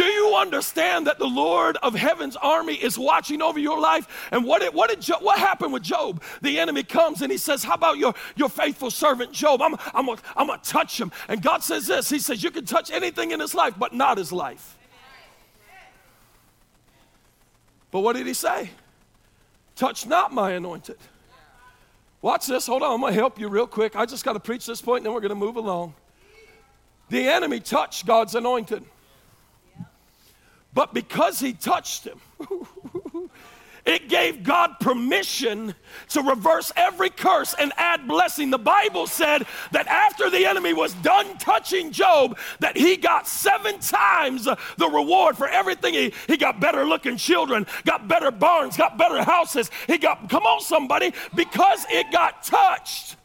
Do 0.01 0.07
you 0.07 0.35
understand 0.35 1.07
that 1.09 1.19
the 1.19 1.27
Lord 1.27 1.77
of 1.83 1.95
heaven's 1.95 2.35
army 2.35 2.73
is 2.73 2.99
watching 2.99 3.43
over 3.43 3.59
your 3.59 3.79
life? 3.79 4.31
And 4.33 4.47
what, 4.47 4.63
did, 4.63 4.73
what, 4.73 4.89
did 4.89 5.03
Job, 5.03 5.23
what 5.23 5.39
happened 5.39 5.75
with 5.75 5.83
Job? 5.83 6.23
The 6.41 6.59
enemy 6.59 6.85
comes 6.85 7.21
and 7.21 7.31
he 7.31 7.37
says, 7.37 7.63
How 7.63 7.75
about 7.75 7.99
your, 7.99 8.15
your 8.35 8.49
faithful 8.49 8.91
servant 8.91 9.31
Job? 9.31 9.61
I'm, 9.61 9.77
I'm 9.93 10.07
going 10.07 10.19
I'm 10.35 10.47
to 10.47 10.59
touch 10.63 10.99
him. 10.99 11.13
And 11.29 11.43
God 11.43 11.63
says 11.63 11.87
this 11.87 12.09
He 12.09 12.19
says, 12.19 12.43
You 12.43 12.51
can 12.51 12.65
touch 12.65 12.91
anything 12.91 13.33
in 13.33 13.41
his 13.41 13.55
life, 13.55 13.75
but 13.79 13.93
not 13.93 14.17
his 14.17 14.33
life. 14.33 14.79
But 17.91 18.01
what 18.01 18.17
did 18.17 18.27
he 18.27 18.33
say? 18.33 18.71
Touch 19.77 20.07
not 20.07 20.33
my 20.33 20.53
anointed. 20.53 20.97
Watch 22.23 22.47
this. 22.47 22.67
Hold 22.69 22.83
on. 22.83 22.95
I'm 22.95 23.01
going 23.03 23.13
to 23.13 23.21
help 23.21 23.39
you 23.39 23.49
real 23.49 23.67
quick. 23.67 23.97
I 23.97 24.07
just 24.07 24.25
got 24.25 24.33
to 24.33 24.41
preach 24.41 24.65
this 24.65 24.81
point 24.81 25.01
and 25.01 25.07
then 25.07 25.13
we're 25.13 25.21
going 25.21 25.29
to 25.29 25.35
move 25.35 25.57
along. 25.57 25.93
The 27.11 27.29
enemy 27.29 27.61
touched 27.61 28.07
God's 28.07 28.35
anointed. 28.35 28.83
But 30.73 30.95
because 30.95 31.41
he 31.41 31.53
touched 31.53 32.07
him, 32.07 32.21
it 33.85 34.09
gave 34.09 34.45
God 34.45 34.79
permission 34.81 35.75
to 36.11 36.23
reverse 36.23 36.73
every 36.77 37.11
curse 37.11 37.55
and 37.59 37.73
add 37.77 38.07
blessing. 38.07 38.51
The 38.51 38.59
Bible 38.59 39.07
said 39.09 39.47
that 39.73 39.89
after 39.89 40.31
the 40.31 40.47
enemy 40.47 40.73
was 40.73 40.95
done 40.95 41.39
touching 41.39 41.91
Job, 41.91 42.39
that 42.61 42.77
he 42.77 42.97
got 42.97 43.27
seven 43.27 43.81
times 43.81 44.45
the 44.45 44.89
reward 44.89 45.37
for 45.37 45.49
everything. 45.49 45.95
He, 45.95 46.15
he 46.29 46.37
got 46.37 46.61
better 46.61 46.85
looking 46.85 47.17
children, 47.17 47.67
got 47.85 48.07
better 48.07 48.31
barns, 48.31 48.77
got 48.77 48.97
better 48.97 49.25
houses. 49.25 49.71
He 49.89 49.99
got, 49.99 50.29
come 50.29 50.45
on, 50.45 50.61
somebody, 50.61 51.13
because 51.35 51.85
it 51.91 52.13
got 52.13 52.45
touched. 52.45 53.17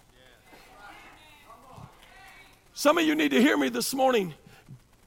Some 2.73 2.97
of 2.97 3.05
you 3.05 3.15
need 3.15 3.31
to 3.31 3.41
hear 3.41 3.55
me 3.55 3.69
this 3.69 3.93
morning. 3.93 4.33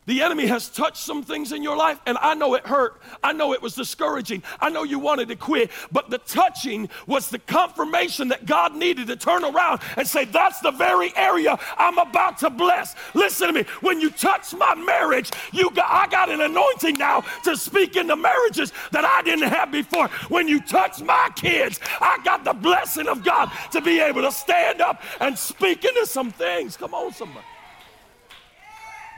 The 0.08 0.22
enemy 0.22 0.46
has 0.46 0.70
touched 0.70 0.96
some 0.96 1.22
things 1.22 1.52
in 1.52 1.62
your 1.62 1.76
life, 1.76 2.00
and 2.06 2.16
I 2.22 2.32
know 2.32 2.54
it 2.54 2.66
hurt. 2.66 3.02
I 3.22 3.34
know 3.34 3.52
it 3.52 3.60
was 3.60 3.74
discouraging. 3.74 4.42
I 4.58 4.70
know 4.70 4.82
you 4.82 4.98
wanted 4.98 5.28
to 5.28 5.36
quit, 5.36 5.70
but 5.92 6.08
the 6.08 6.16
touching 6.16 6.88
was 7.06 7.28
the 7.28 7.38
confirmation 7.40 8.28
that 8.28 8.46
God 8.46 8.74
needed 8.74 9.08
to 9.08 9.16
turn 9.16 9.44
around 9.44 9.82
and 9.98 10.08
say, 10.08 10.24
That's 10.24 10.60
the 10.60 10.70
very 10.70 11.14
area 11.14 11.58
I'm 11.76 11.98
about 11.98 12.38
to 12.38 12.48
bless. 12.48 12.94
Listen 13.12 13.48
to 13.48 13.52
me. 13.52 13.64
When 13.82 14.00
you 14.00 14.08
touch 14.08 14.54
my 14.54 14.74
marriage, 14.74 15.30
you 15.52 15.70
got, 15.72 15.90
I 15.90 16.06
got 16.06 16.30
an 16.30 16.40
anointing 16.40 16.96
now 16.96 17.22
to 17.44 17.54
speak 17.54 17.96
into 17.96 18.16
marriages 18.16 18.72
that 18.92 19.04
I 19.04 19.20
didn't 19.20 19.50
have 19.50 19.70
before. 19.70 20.08
When 20.30 20.48
you 20.48 20.62
touch 20.62 21.02
my 21.02 21.28
kids, 21.36 21.80
I 22.00 22.18
got 22.24 22.44
the 22.44 22.54
blessing 22.54 23.08
of 23.08 23.22
God 23.22 23.52
to 23.72 23.82
be 23.82 24.00
able 24.00 24.22
to 24.22 24.32
stand 24.32 24.80
up 24.80 25.02
and 25.20 25.36
speak 25.36 25.84
into 25.84 26.06
some 26.06 26.30
things. 26.30 26.78
Come 26.78 26.94
on, 26.94 27.12
somebody. 27.12 27.44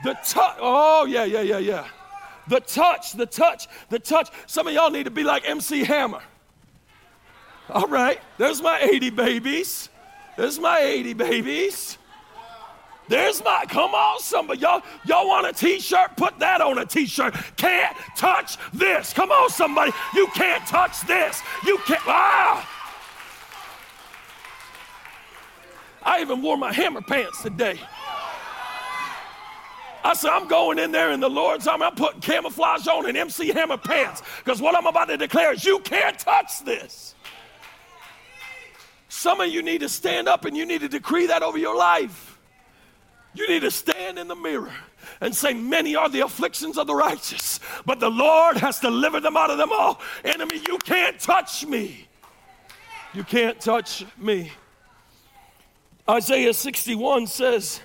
The 0.03 0.13
touch. 0.25 0.57
Oh, 0.59 1.05
yeah, 1.05 1.25
yeah, 1.25 1.41
yeah, 1.41 1.59
yeah. 1.59 1.87
The 2.47 2.59
touch, 2.59 3.13
the 3.13 3.25
touch, 3.25 3.67
the 3.89 3.99
touch. 3.99 4.29
Some 4.47 4.67
of 4.67 4.73
y'all 4.73 4.89
need 4.89 5.03
to 5.03 5.11
be 5.11 5.23
like 5.23 5.47
MC 5.47 5.83
Hammer. 5.83 6.21
All 7.69 7.87
right, 7.87 8.19
there's 8.37 8.61
my 8.61 8.79
80 8.81 9.11
babies. 9.11 9.89
There's 10.37 10.59
my 10.59 10.79
80 10.79 11.13
babies. 11.13 11.97
There's 13.07 13.43
my, 13.43 13.65
come 13.67 13.93
on, 13.93 14.19
somebody. 14.21 14.61
Y'all, 14.61 14.81
y'all 15.05 15.27
want 15.27 15.45
a 15.45 15.53
t-shirt? 15.53 16.15
Put 16.15 16.39
that 16.39 16.61
on 16.61 16.77
a 16.77 16.85
t-shirt. 16.85 17.35
Can't 17.57 17.95
touch 18.15 18.57
this. 18.73 19.13
Come 19.13 19.31
on, 19.31 19.49
somebody. 19.49 19.91
You 20.15 20.27
can't 20.27 20.65
touch 20.65 21.01
this. 21.01 21.41
You 21.65 21.77
can't, 21.79 22.01
ah. 22.07 22.69
I 26.03 26.21
even 26.21 26.41
wore 26.41 26.57
my 26.57 26.71
hammer 26.71 27.01
pants 27.01 27.41
today. 27.41 27.79
I 30.03 30.13
said, 30.13 30.31
I'm 30.31 30.47
going 30.47 30.79
in 30.79 30.91
there 30.91 31.11
in 31.11 31.19
the 31.19 31.29
Lord's 31.29 31.67
army. 31.67 31.85
I'm 31.85 31.95
putting 31.95 32.21
camouflage 32.21 32.87
on 32.87 33.07
and 33.07 33.17
MC 33.17 33.49
Hammer 33.49 33.77
pants 33.77 34.21
because 34.43 34.61
what 34.61 34.75
I'm 34.75 34.87
about 34.87 35.05
to 35.05 35.17
declare 35.17 35.53
is 35.53 35.63
you 35.63 35.79
can't 35.79 36.17
touch 36.17 36.63
this. 36.63 37.15
Some 39.09 39.41
of 39.41 39.49
you 39.49 39.61
need 39.61 39.81
to 39.81 39.89
stand 39.89 40.27
up 40.27 40.45
and 40.45 40.55
you 40.55 40.65
need 40.65 40.81
to 40.81 40.89
decree 40.89 41.27
that 41.27 41.43
over 41.43 41.57
your 41.57 41.75
life. 41.75 42.39
You 43.33 43.47
need 43.47 43.61
to 43.61 43.71
stand 43.71 44.17
in 44.17 44.27
the 44.27 44.35
mirror 44.35 44.73
and 45.21 45.35
say, 45.35 45.53
Many 45.53 45.95
are 45.95 46.09
the 46.09 46.21
afflictions 46.21 46.77
of 46.77 46.87
the 46.87 46.95
righteous, 46.95 47.59
but 47.85 47.99
the 47.99 48.09
Lord 48.09 48.57
has 48.57 48.79
delivered 48.79 49.21
them 49.21 49.37
out 49.37 49.49
of 49.49 49.57
them 49.57 49.71
all. 49.71 50.01
Enemy, 50.23 50.61
you 50.67 50.77
can't 50.79 51.19
touch 51.19 51.65
me. 51.65 52.07
You 53.13 53.23
can't 53.23 53.59
touch 53.59 54.05
me. 54.17 54.51
Isaiah 56.09 56.53
61 56.53 57.27
says, 57.27 57.81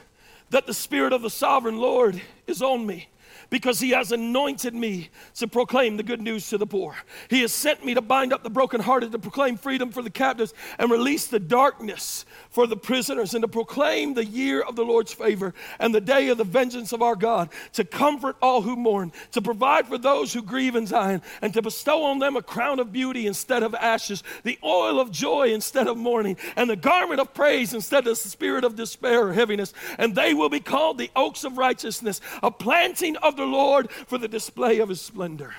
that 0.56 0.66
the 0.66 0.72
Spirit 0.72 1.12
of 1.12 1.20
the 1.20 1.28
sovereign 1.28 1.76
Lord 1.76 2.18
is 2.46 2.62
on 2.62 2.86
me 2.86 3.08
because 3.50 3.80
he 3.80 3.90
has 3.90 4.12
anointed 4.12 4.74
me 4.74 5.10
to 5.34 5.46
proclaim 5.46 5.96
the 5.96 6.02
good 6.02 6.20
news 6.20 6.48
to 6.50 6.58
the 6.58 6.66
poor. 6.66 6.96
He 7.28 7.42
has 7.42 7.52
sent 7.52 7.84
me 7.84 7.94
to 7.94 8.00
bind 8.00 8.32
up 8.32 8.42
the 8.42 8.50
brokenhearted, 8.50 9.12
to 9.12 9.18
proclaim 9.18 9.56
freedom 9.56 9.90
for 9.90 10.02
the 10.02 10.10
captives, 10.10 10.54
and 10.78 10.90
release 10.90 11.26
the 11.26 11.38
darkness 11.38 12.24
for 12.50 12.66
the 12.66 12.76
prisoners, 12.76 13.34
and 13.34 13.42
to 13.42 13.48
proclaim 13.48 14.14
the 14.14 14.24
year 14.24 14.60
of 14.60 14.76
the 14.76 14.84
Lord's 14.84 15.12
favor 15.12 15.54
and 15.78 15.94
the 15.94 16.00
day 16.00 16.28
of 16.28 16.38
the 16.38 16.44
vengeance 16.44 16.92
of 16.92 17.02
our 17.02 17.16
God, 17.16 17.50
to 17.74 17.84
comfort 17.84 18.36
all 18.42 18.62
who 18.62 18.76
mourn, 18.76 19.12
to 19.32 19.42
provide 19.42 19.86
for 19.86 19.98
those 19.98 20.32
who 20.32 20.42
grieve 20.42 20.74
in 20.74 20.86
Zion, 20.86 21.22
and 21.42 21.52
to 21.54 21.62
bestow 21.62 22.02
on 22.04 22.18
them 22.18 22.36
a 22.36 22.42
crown 22.42 22.80
of 22.80 22.92
beauty 22.92 23.26
instead 23.26 23.62
of 23.62 23.74
ashes, 23.74 24.22
the 24.42 24.58
oil 24.64 25.00
of 25.00 25.10
joy 25.10 25.52
instead 25.52 25.86
of 25.86 25.96
mourning, 25.96 26.36
and 26.56 26.68
the 26.68 26.76
garment 26.76 27.20
of 27.20 27.34
praise 27.34 27.74
instead 27.74 28.00
of 28.00 28.04
the 28.04 28.16
spirit 28.16 28.64
of 28.64 28.76
despair 28.76 29.28
or 29.28 29.32
heaviness. 29.32 29.72
And 29.98 30.14
they 30.14 30.34
will 30.34 30.48
be 30.48 30.60
called 30.60 30.98
the 30.98 31.10
oaks 31.14 31.44
of 31.44 31.58
righteousness, 31.58 32.20
a 32.42 32.50
planting 32.50 33.16
of 33.18 33.35
the 33.36 33.44
Lord 33.44 33.90
for 33.90 34.18
the 34.18 34.28
display 34.28 34.78
of 34.80 34.88
his 34.88 35.00
splendor. 35.00 35.54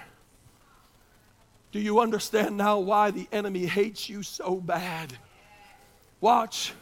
Do 1.72 1.80
you 1.80 2.00
understand 2.00 2.58
now 2.58 2.80
why 2.80 3.12
the 3.12 3.28
enemy 3.32 3.66
hates 3.66 4.10
you 4.10 4.24
so 4.24 4.56
bad? 4.56 5.18
Watch, 6.20 6.74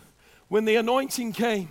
when 0.47 0.65
the 0.65 0.75
anointing 0.75 1.33
came, 1.33 1.69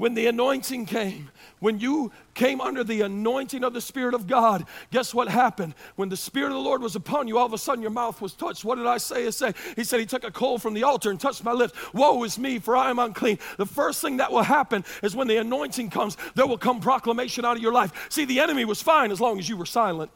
when 0.00 0.14
the 0.14 0.28
anointing 0.28 0.86
came, 0.86 1.30
when 1.58 1.78
you 1.78 2.10
came 2.32 2.62
under 2.62 2.82
the 2.82 3.02
anointing 3.02 3.62
of 3.62 3.74
the 3.74 3.82
Spirit 3.82 4.14
of 4.14 4.26
God, 4.26 4.64
guess 4.90 5.12
what 5.12 5.28
happened? 5.28 5.74
When 5.96 6.08
the 6.08 6.16
Spirit 6.16 6.46
of 6.46 6.54
the 6.54 6.58
Lord 6.58 6.80
was 6.80 6.96
upon 6.96 7.28
you, 7.28 7.36
all 7.36 7.44
of 7.44 7.52
a 7.52 7.58
sudden 7.58 7.82
your 7.82 7.90
mouth 7.90 8.22
was 8.22 8.32
touched. 8.32 8.64
What 8.64 8.76
did 8.76 8.86
I 8.86 8.96
say? 8.96 9.26
I 9.26 9.30
say, 9.30 9.52
he 9.76 9.84
said, 9.84 10.00
He 10.00 10.06
took 10.06 10.24
a 10.24 10.30
coal 10.30 10.58
from 10.58 10.72
the 10.72 10.84
altar 10.84 11.10
and 11.10 11.20
touched 11.20 11.44
my 11.44 11.52
lips. 11.52 11.74
Woe 11.92 12.24
is 12.24 12.38
me, 12.38 12.58
for 12.58 12.74
I 12.74 12.88
am 12.88 12.98
unclean. 12.98 13.38
The 13.58 13.66
first 13.66 14.00
thing 14.00 14.16
that 14.16 14.32
will 14.32 14.42
happen 14.42 14.86
is 15.02 15.14
when 15.14 15.28
the 15.28 15.36
anointing 15.36 15.90
comes, 15.90 16.16
there 16.34 16.46
will 16.46 16.56
come 16.56 16.80
proclamation 16.80 17.44
out 17.44 17.58
of 17.58 17.62
your 17.62 17.74
life. 17.74 17.92
See, 18.08 18.24
the 18.24 18.40
enemy 18.40 18.64
was 18.64 18.80
fine 18.80 19.12
as 19.12 19.20
long 19.20 19.38
as 19.38 19.50
you 19.50 19.58
were 19.58 19.66
silent. 19.66 20.10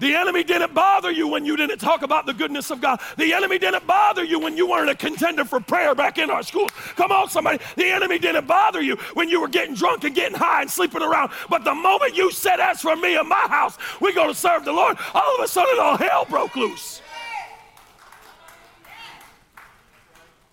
The 0.00 0.14
enemy 0.14 0.42
didn't 0.42 0.74
bother 0.74 1.10
you 1.10 1.28
when 1.28 1.44
you 1.44 1.56
didn't 1.56 1.78
talk 1.78 2.02
about 2.02 2.26
the 2.26 2.34
goodness 2.34 2.70
of 2.70 2.80
God. 2.80 3.00
The 3.16 3.32
enemy 3.32 3.58
didn't 3.58 3.86
bother 3.86 4.24
you 4.24 4.40
when 4.40 4.56
you 4.56 4.68
weren't 4.68 4.90
a 4.90 4.94
contender 4.94 5.44
for 5.44 5.60
prayer 5.60 5.94
back 5.94 6.18
in 6.18 6.30
our 6.30 6.42
schools. 6.42 6.70
Come 6.96 7.12
on, 7.12 7.28
somebody. 7.28 7.58
The 7.76 7.86
enemy 7.86 8.18
didn't 8.18 8.46
bother 8.46 8.82
you 8.82 8.96
when 9.14 9.28
you 9.28 9.40
were 9.40 9.48
getting 9.48 9.74
drunk 9.74 10.04
and 10.04 10.14
getting 10.14 10.36
high 10.36 10.62
and 10.62 10.70
sleeping 10.70 11.02
around. 11.02 11.30
But 11.48 11.64
the 11.64 11.74
moment 11.74 12.16
you 12.16 12.32
said, 12.32 12.58
As 12.58 12.80
for 12.80 12.96
me 12.96 13.16
and 13.16 13.28
my 13.28 13.46
house, 13.48 13.78
we're 14.00 14.14
going 14.14 14.30
to 14.30 14.34
serve 14.34 14.64
the 14.64 14.72
Lord, 14.72 14.96
all 15.14 15.36
of 15.36 15.44
a 15.44 15.48
sudden 15.48 15.78
all 15.80 15.96
hell 15.96 16.24
broke 16.28 16.56
loose. 16.56 17.00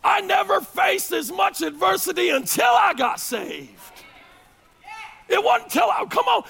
I 0.04 0.22
never 0.22 0.62
faced 0.62 1.12
as 1.12 1.32
much 1.32 1.62
adversity 1.62 2.30
until 2.30 2.66
I 2.66 2.94
got 2.94 3.20
saved. 3.20 3.70
It 5.30 5.44
wasn't 5.44 5.74
until 5.74 5.90
I, 5.90 6.06
come 6.06 6.26
on, 6.26 6.44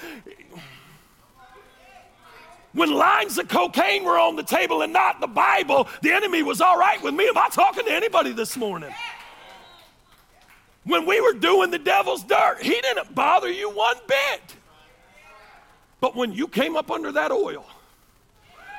when 2.72 2.90
lines 2.90 3.38
of 3.38 3.48
cocaine 3.48 4.04
were 4.04 4.18
on 4.18 4.36
the 4.36 4.42
table 4.42 4.82
and 4.82 4.92
not 4.92 5.20
the 5.20 5.26
Bible, 5.26 5.88
the 6.02 6.10
enemy 6.10 6.42
was 6.42 6.60
all 6.60 6.78
right 6.78 7.02
with 7.02 7.14
me. 7.14 7.28
Am 7.28 7.36
I 7.36 7.48
talking 7.50 7.84
to 7.84 7.92
anybody 7.92 8.32
this 8.32 8.56
morning? 8.56 8.92
When 10.84 11.06
we 11.06 11.20
were 11.20 11.34
doing 11.34 11.70
the 11.70 11.78
devil's 11.78 12.24
dirt, 12.24 12.58
he 12.60 12.80
didn't 12.80 13.14
bother 13.14 13.50
you 13.50 13.70
one 13.70 13.96
bit. 14.08 14.56
But 16.00 16.16
when 16.16 16.32
you 16.32 16.48
came 16.48 16.76
up 16.76 16.90
under 16.90 17.12
that 17.12 17.30
oil, 17.30 17.64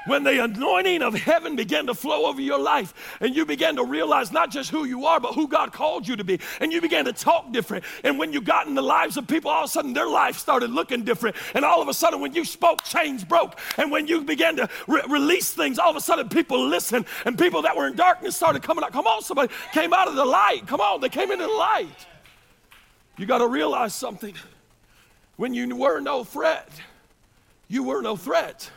when 0.06 0.24
the 0.24 0.44
anointing 0.44 1.02
of 1.02 1.14
heaven 1.14 1.56
began 1.56 1.88
to 1.88 1.94
flow 1.94 2.26
over 2.26 2.42
your 2.42 2.60
life 2.60 3.18
and 3.20 3.36
you 3.36 3.46
began 3.46 3.76
to 3.78 3.84
realize 3.84 4.32
not 4.32 4.52
just 4.52 4.70
who 4.70 4.86
you 4.86 5.06
are, 5.06 5.20
but 5.20 5.34
who 5.34 5.48
God 5.48 5.72
called 5.72 6.08
you 6.08 6.16
to 6.16 6.24
be, 6.24 6.40
and 6.60 6.72
you 6.72 6.82
began 6.82 7.06
to 7.06 7.14
talk 7.14 7.52
different. 7.52 7.86
And 8.04 8.20
when 8.20 8.34
you 8.34 8.42
got 8.42 8.68
in 8.68 8.76
the 8.76 8.82
lives 8.82 9.18
of 9.18 9.28
people, 9.28 9.52
all 9.52 9.64
of 9.64 9.70
a 9.70 9.72
sudden 9.72 9.94
their 9.94 10.08
life 10.08 10.38
started 10.38 10.72
looking 10.72 11.04
different. 11.04 11.36
And 11.54 11.64
all 11.64 11.82
of 11.82 11.88
a 11.88 11.94
sudden, 11.94 12.20
when 12.20 12.34
you 12.34 12.46
spoke, 12.46 12.84
chains 12.84 13.24
broke. 13.24 13.60
And 13.78 13.92
when 13.92 14.08
you 14.08 14.24
began 14.24 14.56
to 14.58 14.70
re- 14.88 15.04
release 15.08 15.52
things, 15.52 15.80
all 15.80 15.90
of 15.90 15.96
a 15.96 16.02
sudden 16.02 16.30
people 16.30 16.66
listened, 16.66 17.06
and 17.26 17.38
people 17.38 17.62
that 17.64 17.76
were 17.76 17.88
in 17.88 17.96
darkness 17.96 18.36
started 18.36 18.64
coming 18.64 18.84
out. 18.84 18.92
Come 18.92 19.08
on, 19.08 19.22
somebody 19.22 19.54
came 19.72 19.94
out 19.94 20.08
of 20.08 20.16
the 20.16 20.26
light. 20.26 20.68
Come 20.68 20.82
on, 20.82 21.02
they 21.02 21.10
came 21.10 21.32
into 21.32 21.46
the 21.46 21.52
light. 21.52 22.08
You 23.18 23.26
got 23.26 23.40
to 23.40 23.48
realize 23.48 23.94
something. 23.94 24.36
When 25.36 25.54
you 25.54 25.76
were 25.76 26.00
no 26.00 26.24
threat, 26.24 26.70
you 27.68 27.84
were 27.84 28.02
no 28.02 28.16
threat. 28.16 28.70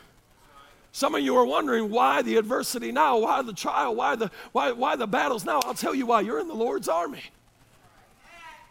Some 0.97 1.13
of 1.13 1.21
you 1.21 1.35
are 1.35 1.45
wondering 1.45 1.91
why 1.91 2.23
the 2.23 2.37
adversity 2.37 2.91
now, 2.91 3.19
why 3.19 3.43
the 3.43 3.53
trial, 3.53 3.93
why 3.93 4.15
the, 4.15 4.31
why, 4.51 4.71
why 4.71 4.95
the 4.95 5.05
battles 5.05 5.45
now. 5.45 5.59
I'll 5.63 5.75
tell 5.75 5.93
you 5.93 6.07
why. 6.07 6.21
You're 6.21 6.39
in 6.39 6.47
the 6.47 6.55
Lord's 6.55 6.89
army. 6.89 7.21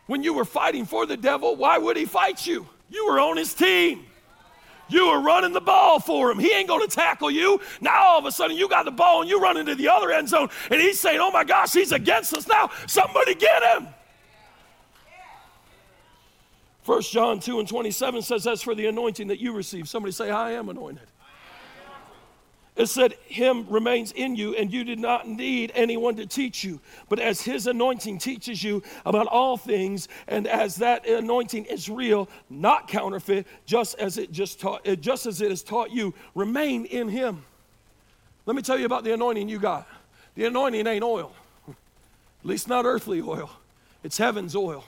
When 0.09 0.25
you 0.25 0.35
were 0.35 0.45
fighting 0.45 0.87
for 0.87 1.07
the 1.07 1.17
devil, 1.17 1.55
why 1.55 1.79
would 1.79 1.97
he 1.97 2.05
fight 2.05 2.45
you? 2.45 2.67
You 2.91 3.07
were 3.07 3.21
on 3.21 3.37
his 3.37 3.55
team. 3.55 4.07
You 4.89 5.11
were 5.11 5.21
running 5.21 5.53
the 5.53 5.61
ball 5.61 6.01
for 6.01 6.33
him. 6.33 6.41
He 6.41 6.53
ain't 6.53 6.67
going 6.67 6.85
to 6.85 6.93
tackle 6.93 7.31
you. 7.31 7.61
Now 7.81 8.03
all 8.03 8.19
of 8.19 8.25
a 8.25 8.33
sudden 8.33 8.57
you 8.57 8.69
got 8.69 8.87
the 8.87 8.91
ball 8.91 9.21
and 9.21 9.31
you 9.31 9.41
run 9.41 9.57
into 9.57 9.77
the 9.77 9.89
other 9.89 10.11
end 10.11 10.29
zone 10.29 10.49
and 10.69 10.81
he's 10.81 10.99
saying, 10.99 11.21
oh 11.21 11.31
my 11.31 11.45
gosh, 11.45 11.75
he's 11.75 11.93
against 11.93 12.37
us 12.37 12.49
now. 12.49 12.73
Somebody 12.89 13.37
get 13.37 13.63
him. 13.63 13.87
1 16.87 17.03
John 17.03 17.39
2 17.39 17.61
and 17.61 17.69
27 17.69 18.23
says, 18.23 18.49
As 18.49 18.63
for 18.63 18.75
the 18.75 18.87
anointing 18.87 19.29
that 19.29 19.39
you 19.39 19.53
receive, 19.53 19.89
somebody 19.89 20.11
say, 20.11 20.33
I 20.33 20.55
am 20.55 20.69
anointed. 20.69 21.07
It 22.77 22.87
said, 22.91 23.15
Him 23.27 23.67
remains 23.71 24.13
in 24.13 24.37
you, 24.37 24.55
and 24.55 24.71
you 24.71 24.85
did 24.85 24.99
not 24.99 25.27
need 25.27 25.73
anyone 25.75 26.15
to 26.17 26.27
teach 26.27 26.63
you. 26.63 26.79
But 27.09 27.19
as 27.19 27.41
His 27.41 27.67
anointing 27.67 28.19
teaches 28.19 28.63
you 28.63 28.83
about 29.07 29.27
all 29.29 29.57
things, 29.57 30.09
and 30.29 30.47
as 30.47 30.77
that 30.77 31.07
anointing 31.09 31.65
is 31.65 31.89
real, 31.89 32.29
not 32.51 32.87
counterfeit, 32.87 33.47
just 33.65 33.99
as 33.99 34.19
it 34.19 34.31
just 34.31 34.61
taught, 34.61 34.87
just 35.01 35.25
as 35.25 35.41
it 35.41 35.49
has 35.49 35.63
taught 35.63 35.91
you, 35.91 36.13
remain 36.35 36.85
in 36.85 37.09
Him. 37.09 37.45
Let 38.45 38.55
me 38.55 38.63
tell 38.63 38.79
you 38.79 38.85
about 38.85 39.05
the 39.05 39.15
anointing 39.15 39.49
you 39.49 39.59
got. 39.59 39.89
The 40.35 40.45
anointing 40.45 40.87
ain't 40.87 41.03
oil, 41.03 41.33
at 41.69 41.75
least 42.45 42.69
not 42.69 42.85
earthly 42.85 43.23
oil. 43.23 43.51
It's 44.05 44.19
heaven's 44.19 44.55
oil. 44.55 44.85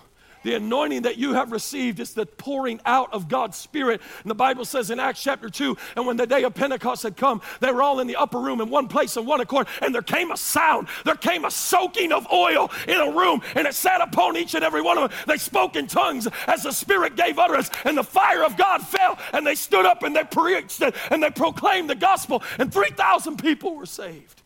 The 0.48 0.54
anointing 0.54 1.02
that 1.02 1.18
you 1.18 1.34
have 1.34 1.52
received 1.52 2.00
is 2.00 2.14
the 2.14 2.24
pouring 2.24 2.80
out 2.86 3.12
of 3.12 3.28
God's 3.28 3.58
Spirit. 3.58 4.00
And 4.22 4.30
the 4.30 4.34
Bible 4.34 4.64
says 4.64 4.90
in 4.90 4.98
Acts 4.98 5.22
chapter 5.22 5.50
2, 5.50 5.76
and 5.94 6.06
when 6.06 6.16
the 6.16 6.26
day 6.26 6.42
of 6.44 6.54
Pentecost 6.54 7.02
had 7.02 7.18
come, 7.18 7.42
they 7.60 7.70
were 7.70 7.82
all 7.82 8.00
in 8.00 8.06
the 8.06 8.16
upper 8.16 8.40
room 8.40 8.62
in 8.62 8.70
one 8.70 8.88
place 8.88 9.18
in 9.18 9.26
one 9.26 9.42
accord, 9.42 9.66
and 9.82 9.94
there 9.94 10.00
came 10.00 10.30
a 10.30 10.38
sound. 10.38 10.88
There 11.04 11.16
came 11.16 11.44
a 11.44 11.50
soaking 11.50 12.12
of 12.12 12.26
oil 12.32 12.70
in 12.86 12.98
a 12.98 13.10
room, 13.10 13.42
and 13.56 13.66
it 13.66 13.74
sat 13.74 14.00
upon 14.00 14.38
each 14.38 14.54
and 14.54 14.64
every 14.64 14.80
one 14.80 14.96
of 14.96 15.10
them. 15.10 15.18
They 15.26 15.36
spoke 15.36 15.76
in 15.76 15.86
tongues 15.86 16.26
as 16.46 16.62
the 16.62 16.72
Spirit 16.72 17.14
gave 17.14 17.38
utterance, 17.38 17.70
and 17.84 17.98
the 17.98 18.02
fire 18.02 18.42
of 18.42 18.56
God 18.56 18.80
fell, 18.80 19.18
and 19.34 19.46
they 19.46 19.54
stood 19.54 19.84
up 19.84 20.02
and 20.02 20.16
they 20.16 20.24
preached 20.24 20.80
it, 20.80 20.94
and 21.10 21.22
they 21.22 21.28
proclaimed 21.28 21.90
the 21.90 21.94
gospel, 21.94 22.42
and 22.56 22.72
3,000 22.72 23.36
people 23.36 23.76
were 23.76 23.84
saved. 23.84 24.40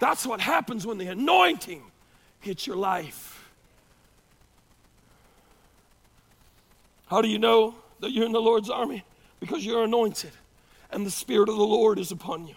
That's 0.00 0.26
what 0.26 0.40
happens 0.40 0.84
when 0.84 0.98
the 0.98 1.06
anointing 1.06 1.84
hits 2.40 2.66
your 2.66 2.74
life. 2.74 3.33
How 7.14 7.22
do 7.22 7.28
you 7.28 7.38
know 7.38 7.76
that 8.00 8.10
you're 8.10 8.26
in 8.26 8.32
the 8.32 8.42
Lord's 8.42 8.68
army? 8.68 9.04
Because 9.38 9.64
you're 9.64 9.84
anointed 9.84 10.32
and 10.90 11.06
the 11.06 11.12
Spirit 11.12 11.48
of 11.48 11.54
the 11.54 11.62
Lord 11.62 12.00
is 12.00 12.10
upon 12.10 12.48
you. 12.48 12.56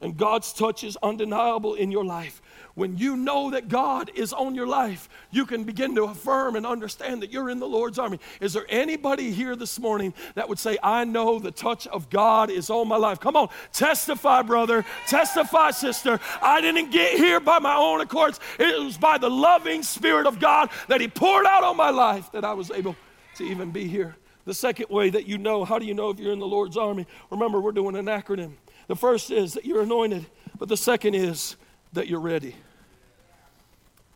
And 0.00 0.16
God's 0.16 0.52
touch 0.52 0.84
is 0.84 0.96
undeniable 1.02 1.74
in 1.74 1.90
your 1.90 2.04
life. 2.04 2.40
When 2.76 2.96
you 2.96 3.16
know 3.16 3.50
that 3.50 3.68
God 3.68 4.12
is 4.14 4.32
on 4.32 4.54
your 4.54 4.68
life, 4.68 5.08
you 5.32 5.44
can 5.44 5.64
begin 5.64 5.96
to 5.96 6.04
affirm 6.04 6.54
and 6.54 6.64
understand 6.64 7.20
that 7.22 7.32
you're 7.32 7.50
in 7.50 7.58
the 7.58 7.66
Lord's 7.66 7.98
army. 7.98 8.20
Is 8.40 8.52
there 8.52 8.66
anybody 8.68 9.32
here 9.32 9.56
this 9.56 9.76
morning 9.80 10.14
that 10.36 10.48
would 10.48 10.60
say, 10.60 10.78
I 10.84 11.02
know 11.02 11.40
the 11.40 11.50
touch 11.50 11.88
of 11.88 12.08
God 12.08 12.48
is 12.48 12.70
on 12.70 12.86
my 12.86 12.98
life? 12.98 13.18
Come 13.18 13.34
on, 13.34 13.48
testify, 13.72 14.42
brother. 14.42 14.84
Testify, 15.08 15.72
sister. 15.72 16.20
I 16.40 16.60
didn't 16.60 16.92
get 16.92 17.18
here 17.18 17.40
by 17.40 17.58
my 17.58 17.74
own 17.74 18.00
accords. 18.02 18.38
It 18.60 18.80
was 18.80 18.98
by 18.98 19.18
the 19.18 19.30
loving 19.30 19.82
Spirit 19.82 20.28
of 20.28 20.38
God 20.38 20.70
that 20.86 21.00
He 21.00 21.08
poured 21.08 21.44
out 21.44 21.64
on 21.64 21.76
my 21.76 21.90
life 21.90 22.30
that 22.30 22.44
I 22.44 22.52
was 22.52 22.70
able 22.70 22.94
to 23.36 23.44
even 23.44 23.70
be 23.70 23.86
here. 23.86 24.16
The 24.44 24.54
second 24.54 24.86
way 24.90 25.10
that 25.10 25.26
you 25.26 25.38
know, 25.38 25.64
how 25.64 25.78
do 25.78 25.86
you 25.86 25.94
know 25.94 26.10
if 26.10 26.20
you're 26.20 26.32
in 26.32 26.38
the 26.38 26.46
Lord's 26.46 26.76
army? 26.76 27.06
Remember, 27.30 27.60
we're 27.60 27.72
doing 27.72 27.96
an 27.96 28.06
acronym. 28.06 28.52
The 28.86 28.96
first 28.96 29.30
is 29.30 29.54
that 29.54 29.64
you're 29.64 29.82
anointed, 29.82 30.26
but 30.58 30.68
the 30.68 30.76
second 30.76 31.14
is 31.14 31.56
that 31.92 32.06
you're 32.06 32.20
ready. 32.20 32.54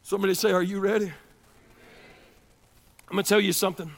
Somebody 0.02 0.35
say, 0.35 0.52
Are 0.52 0.62
you 0.62 0.80
ready? 0.80 1.12
I'm 3.09 3.16
going 3.16 3.24
to 3.24 3.28
tell 3.28 3.40
you 3.40 3.52
something. 3.52 3.90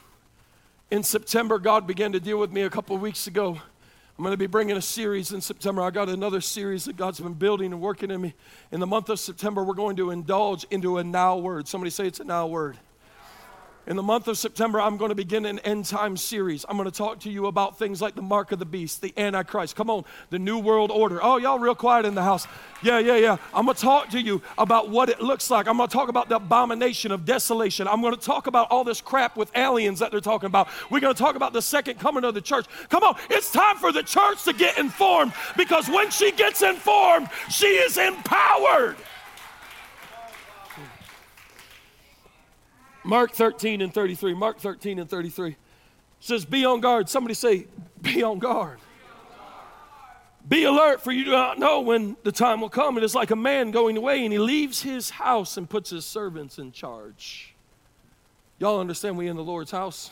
In 0.90 1.02
September, 1.02 1.58
God 1.58 1.86
began 1.86 2.12
to 2.12 2.20
deal 2.20 2.38
with 2.38 2.50
me 2.50 2.62
a 2.62 2.70
couple 2.70 2.96
of 2.96 3.02
weeks 3.02 3.26
ago. 3.26 3.60
I'm 4.18 4.24
going 4.24 4.32
to 4.32 4.38
be 4.38 4.46
bringing 4.46 4.76
a 4.76 4.82
series 4.82 5.32
in 5.32 5.40
September. 5.40 5.82
I 5.82 5.90
got 5.90 6.08
another 6.08 6.40
series 6.40 6.84
that 6.84 6.96
God's 6.96 7.20
been 7.20 7.34
building 7.34 7.72
and 7.72 7.80
working 7.80 8.10
in 8.10 8.20
me. 8.20 8.34
In 8.70 8.80
the 8.80 8.86
month 8.86 9.08
of 9.08 9.18
September, 9.18 9.64
we're 9.64 9.74
going 9.74 9.96
to 9.96 10.10
indulge 10.10 10.64
into 10.70 10.98
a 10.98 11.04
now 11.04 11.36
word. 11.38 11.68
Somebody 11.68 11.90
say 11.90 12.06
it's 12.06 12.20
a 12.20 12.24
now 12.24 12.46
word. 12.46 12.78
In 13.84 13.96
the 13.96 14.02
month 14.02 14.28
of 14.28 14.38
September, 14.38 14.80
I'm 14.80 14.96
going 14.96 15.08
to 15.08 15.16
begin 15.16 15.44
an 15.44 15.58
end 15.60 15.86
time 15.86 16.16
series. 16.16 16.64
I'm 16.68 16.76
going 16.76 16.88
to 16.88 16.96
talk 16.96 17.18
to 17.20 17.30
you 17.30 17.46
about 17.46 17.80
things 17.80 18.00
like 18.00 18.14
the 18.14 18.22
mark 18.22 18.52
of 18.52 18.60
the 18.60 18.64
beast, 18.64 19.02
the 19.02 19.12
Antichrist. 19.16 19.74
Come 19.74 19.90
on, 19.90 20.04
the 20.30 20.38
New 20.38 20.60
World 20.60 20.92
Order. 20.92 21.18
Oh, 21.20 21.36
y'all 21.38 21.58
real 21.58 21.74
quiet 21.74 22.06
in 22.06 22.14
the 22.14 22.22
house. 22.22 22.46
Yeah, 22.84 23.00
yeah, 23.00 23.16
yeah. 23.16 23.38
I'm 23.52 23.64
going 23.64 23.74
to 23.74 23.82
talk 23.82 24.10
to 24.10 24.20
you 24.20 24.40
about 24.56 24.88
what 24.88 25.08
it 25.08 25.20
looks 25.20 25.50
like. 25.50 25.66
I'm 25.66 25.76
going 25.78 25.88
to 25.88 25.92
talk 25.92 26.08
about 26.08 26.28
the 26.28 26.36
abomination 26.36 27.10
of 27.10 27.24
desolation. 27.24 27.88
I'm 27.88 28.00
going 28.00 28.14
to 28.14 28.20
talk 28.20 28.46
about 28.46 28.68
all 28.70 28.84
this 28.84 29.00
crap 29.00 29.36
with 29.36 29.50
aliens 29.56 29.98
that 29.98 30.12
they're 30.12 30.20
talking 30.20 30.46
about. 30.46 30.68
We're 30.88 31.00
going 31.00 31.14
to 31.14 31.20
talk 31.20 31.34
about 31.34 31.52
the 31.52 31.62
second 31.62 31.98
coming 31.98 32.22
of 32.22 32.34
the 32.34 32.40
church. 32.40 32.66
Come 32.88 33.02
on, 33.02 33.16
it's 33.30 33.50
time 33.50 33.78
for 33.78 33.90
the 33.90 34.04
church 34.04 34.44
to 34.44 34.52
get 34.52 34.78
informed 34.78 35.32
because 35.56 35.88
when 35.88 36.08
she 36.12 36.30
gets 36.30 36.62
informed, 36.62 37.30
she 37.50 37.66
is 37.66 37.98
empowered. 37.98 38.96
Mark 43.04 43.32
13 43.32 43.80
and 43.80 43.92
33. 43.92 44.34
Mark 44.34 44.58
13 44.58 44.98
and 44.98 45.08
33 45.08 45.56
says, 46.20 46.44
Be 46.44 46.64
on 46.64 46.80
guard. 46.80 47.08
Somebody 47.08 47.34
say, 47.34 47.66
Be 48.00 48.22
on 48.22 48.38
guard. 48.38 48.78
Be 50.48 50.64
alert, 50.64 51.00
for 51.00 51.12
you 51.12 51.24
do 51.24 51.30
not 51.30 51.58
know 51.58 51.80
when 51.80 52.16
the 52.24 52.32
time 52.32 52.60
will 52.60 52.68
come. 52.68 52.98
It 52.98 53.04
is 53.04 53.14
like 53.14 53.30
a 53.30 53.36
man 53.36 53.70
going 53.70 53.96
away 53.96 54.24
and 54.24 54.32
he 54.32 54.38
leaves 54.38 54.82
his 54.82 55.10
house 55.10 55.56
and 55.56 55.70
puts 55.70 55.90
his 55.90 56.04
servants 56.04 56.58
in 56.58 56.72
charge. 56.72 57.54
Y'all 58.58 58.80
understand 58.80 59.16
we 59.16 59.28
in 59.28 59.36
the 59.36 59.44
Lord's 59.44 59.70
house? 59.70 60.10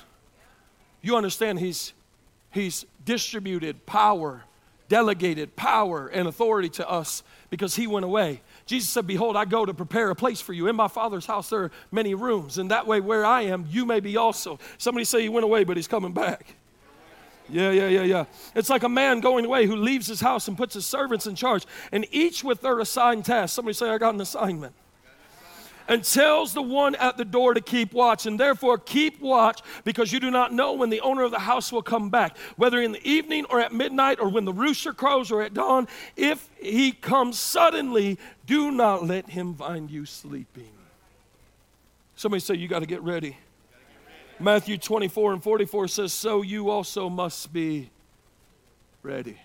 You 1.03 1.17
understand 1.17 1.59
he's 1.59 1.93
he's 2.53 2.85
distributed 3.05 3.87
power, 3.87 4.45
delegated 4.89 5.57
power 5.57 6.07
and 6.09 6.29
authority 6.29 6.69
to 6.71 6.89
us 6.89 7.23
because 7.49 7.75
he 7.77 7.87
went 7.87 8.05
away. 8.05 8.43
Jesus 8.67 8.91
said, 8.91 9.07
Behold, 9.07 9.37
I 9.37 9.45
go 9.45 9.65
to 9.65 9.75
prepare 9.75 10.11
a 10.11 10.15
place 10.15 10.41
for 10.41 10.53
you. 10.53 10.69
In 10.69 10.77
my 10.77 10.89
Father's 10.89 11.27
house 11.27 11.51
there 11.51 11.65
are 11.65 11.71
many 11.91 12.15
rooms, 12.15 12.59
and 12.59 12.71
that 12.71 12.87
way 12.87 13.01
where 13.01 13.25
I 13.25 13.43
am, 13.43 13.67
you 13.71 13.85
may 13.85 14.01
be 14.01 14.17
also. 14.17 14.59
Somebody 14.79 15.05
say 15.05 15.23
he 15.23 15.29
went 15.29 15.45
away, 15.45 15.65
but 15.65 15.77
he's 15.77 15.89
coming 15.89 16.13
back. 16.13 16.55
Yeah, 17.49 17.73
yeah, 17.73 17.89
yeah, 17.89 18.03
yeah. 18.03 18.25
It's 18.55 18.71
like 18.71 18.85
a 18.85 18.89
man 18.89 19.21
going 19.21 19.45
away 19.45 19.67
who 19.67 19.75
leaves 19.75 20.07
his 20.07 20.21
house 20.21 20.47
and 20.47 20.57
puts 20.57 20.75
his 20.75 20.87
servants 20.87 21.27
in 21.27 21.35
charge, 21.35 21.67
and 21.91 22.07
each 22.13 22.45
with 22.45 22.61
their 22.61 22.79
assigned 22.79 23.25
task. 23.25 23.55
Somebody 23.55 23.75
say, 23.75 23.91
I 23.91 23.99
got 23.99 24.15
an 24.15 24.21
assignment 24.21 24.75
and 25.91 26.05
tells 26.05 26.55
the 26.55 26.63
one 26.63 26.95
at 26.95 27.17
the 27.17 27.25
door 27.25 27.53
to 27.53 27.61
keep 27.61 27.93
watch. 27.93 28.25
And 28.25 28.39
therefore, 28.39 28.79
keep 28.79 29.21
watch 29.21 29.61
because 29.85 30.13
you 30.13 30.21
do 30.21 30.31
not 30.31 30.55
know 30.55 30.73
when 30.73 30.89
the 30.89 31.01
owner 31.01 31.25
of 31.25 31.33
the 31.33 31.41
house 31.41 31.73
will 31.73 31.83
come 31.83 32.11
back, 32.11 32.39
whether 32.57 32.81
in 32.81 32.93
the 32.93 33.07
evening 33.07 33.45
or 33.51 33.61
at 33.61 33.73
midnight 33.73 34.21
or 34.21 34.29
when 34.29 34.45
the 34.45 34.53
rooster 34.53 34.93
crows 34.93 35.33
or 35.33 35.43
at 35.43 35.53
dawn. 35.53 35.89
If 36.17 36.49
he 36.57 36.93
comes 36.93 37.41
suddenly, 37.41 38.19
do 38.47 38.71
not 38.71 39.05
let 39.05 39.31
him 39.31 39.55
find 39.55 39.91
you 39.91 40.07
sleeping. 40.07 40.71
Somebody 42.15 42.41
say, 42.41 42.55
You 42.55 42.69
got 42.69 42.81
to 42.81 42.87
get 42.87 43.03
ready. 43.03 43.37
Matthew 44.39 44.79
24 44.79 45.33
and 45.33 45.43
44 45.43 45.89
says, 45.89 46.13
So 46.13 46.43
you 46.43 46.71
also 46.71 47.09
must 47.09 47.53
be 47.53 47.91
ready. 49.03 49.39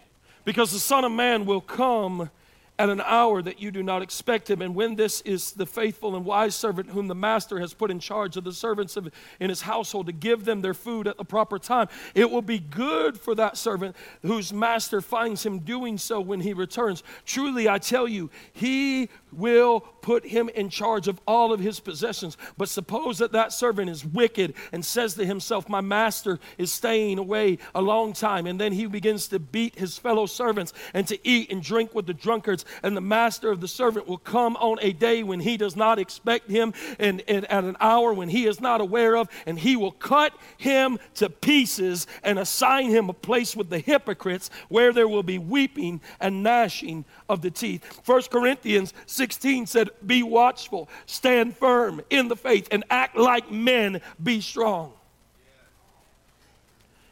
Because 0.45 0.71
the 0.71 0.79
Son 0.79 1.03
of 1.05 1.11
Man 1.11 1.47
will 1.47 1.59
come 1.59 2.29
at 2.77 2.89
an 2.89 3.01
hour 3.01 3.41
that 3.41 3.61
you 3.61 3.71
do 3.71 3.81
not 3.81 4.01
expect 4.01 4.49
him. 4.49 4.61
And 4.61 4.75
when 4.75 4.95
this 4.95 5.21
is 5.21 5.53
the 5.53 5.65
faithful 5.65 6.15
and 6.15 6.25
wise 6.25 6.55
servant 6.55 6.89
whom 6.89 7.07
the 7.07 7.15
master 7.15 7.59
has 7.59 7.73
put 7.73 7.89
in 7.89 7.99
charge 7.99 8.35
of 8.35 8.43
the 8.43 8.51
servants 8.51 8.97
of, 8.97 9.09
in 9.39 9.49
his 9.49 9.61
household 9.61 10.07
to 10.07 10.11
give 10.11 10.43
them 10.45 10.61
their 10.61 10.73
food 10.73 11.07
at 11.07 11.17
the 11.17 11.23
proper 11.23 11.57
time, 11.57 11.87
it 12.13 12.29
will 12.29 12.41
be 12.41 12.59
good 12.59 13.17
for 13.17 13.33
that 13.35 13.57
servant 13.57 13.95
whose 14.23 14.51
master 14.51 14.99
finds 14.99 15.45
him 15.45 15.59
doing 15.59 15.97
so 15.97 16.19
when 16.19 16.41
he 16.41 16.53
returns. 16.53 17.01
Truly, 17.25 17.69
I 17.69 17.77
tell 17.77 18.07
you, 18.07 18.29
he 18.51 19.09
will 19.31 19.81
put 20.01 20.25
him 20.25 20.49
in 20.49 20.69
charge 20.69 21.07
of 21.07 21.19
all 21.27 21.51
of 21.51 21.59
his 21.59 21.79
possessions. 21.79 22.37
But 22.57 22.69
suppose 22.69 23.17
that 23.19 23.31
that 23.31 23.53
servant 23.53 23.89
is 23.89 24.05
wicked 24.05 24.53
and 24.71 24.85
says 24.85 25.15
to 25.15 25.25
himself, 25.25 25.69
My 25.69 25.81
master 25.81 26.39
is 26.57 26.71
staying 26.71 27.17
away 27.17 27.57
a 27.73 27.81
long 27.81 28.13
time. 28.13 28.47
And 28.47 28.59
then 28.59 28.73
he 28.73 28.85
begins 28.85 29.27
to 29.29 29.39
beat 29.39 29.75
his 29.75 29.97
fellow 29.97 30.25
servants 30.25 30.73
and 30.93 31.07
to 31.07 31.27
eat 31.27 31.51
and 31.51 31.61
drink 31.61 31.93
with 31.95 32.05
the 32.05 32.13
drunkards. 32.13 32.64
And 32.83 32.95
the 32.95 33.01
master 33.01 33.51
of 33.51 33.61
the 33.61 33.67
servant 33.67 34.07
will 34.07 34.17
come 34.17 34.55
on 34.57 34.77
a 34.81 34.93
day 34.93 35.23
when 35.23 35.39
he 35.39 35.57
does 35.57 35.75
not 35.75 35.99
expect 35.99 36.49
him 36.49 36.73
and, 36.99 37.21
and 37.27 37.45
at 37.45 37.63
an 37.63 37.77
hour 37.79 38.13
when 38.13 38.29
he 38.29 38.45
is 38.47 38.59
not 38.59 38.81
aware 38.81 39.15
of, 39.17 39.29
and 39.45 39.59
he 39.59 39.75
will 39.75 39.91
cut 39.91 40.33
him 40.57 40.99
to 41.15 41.29
pieces 41.29 42.07
and 42.23 42.39
assign 42.39 42.89
him 42.89 43.09
a 43.09 43.13
place 43.13 43.55
with 43.55 43.69
the 43.69 43.79
hypocrites 43.79 44.49
where 44.69 44.93
there 44.93 45.07
will 45.07 45.23
be 45.23 45.37
weeping 45.37 46.01
and 46.19 46.43
gnashing 46.43 47.05
of 47.29 47.41
the 47.41 47.51
teeth. 47.51 47.83
1 48.05 48.21
Corinthians 48.23 48.93
16 49.05 49.65
said, 49.67 49.89
Be 50.05 50.23
watchful, 50.23 50.89
stand 51.05 51.55
firm 51.55 52.01
in 52.09 52.27
the 52.27 52.35
faith, 52.35 52.67
and 52.71 52.83
act 52.89 53.17
like 53.17 53.51
men, 53.51 54.01
be 54.21 54.41
strong. 54.41 54.93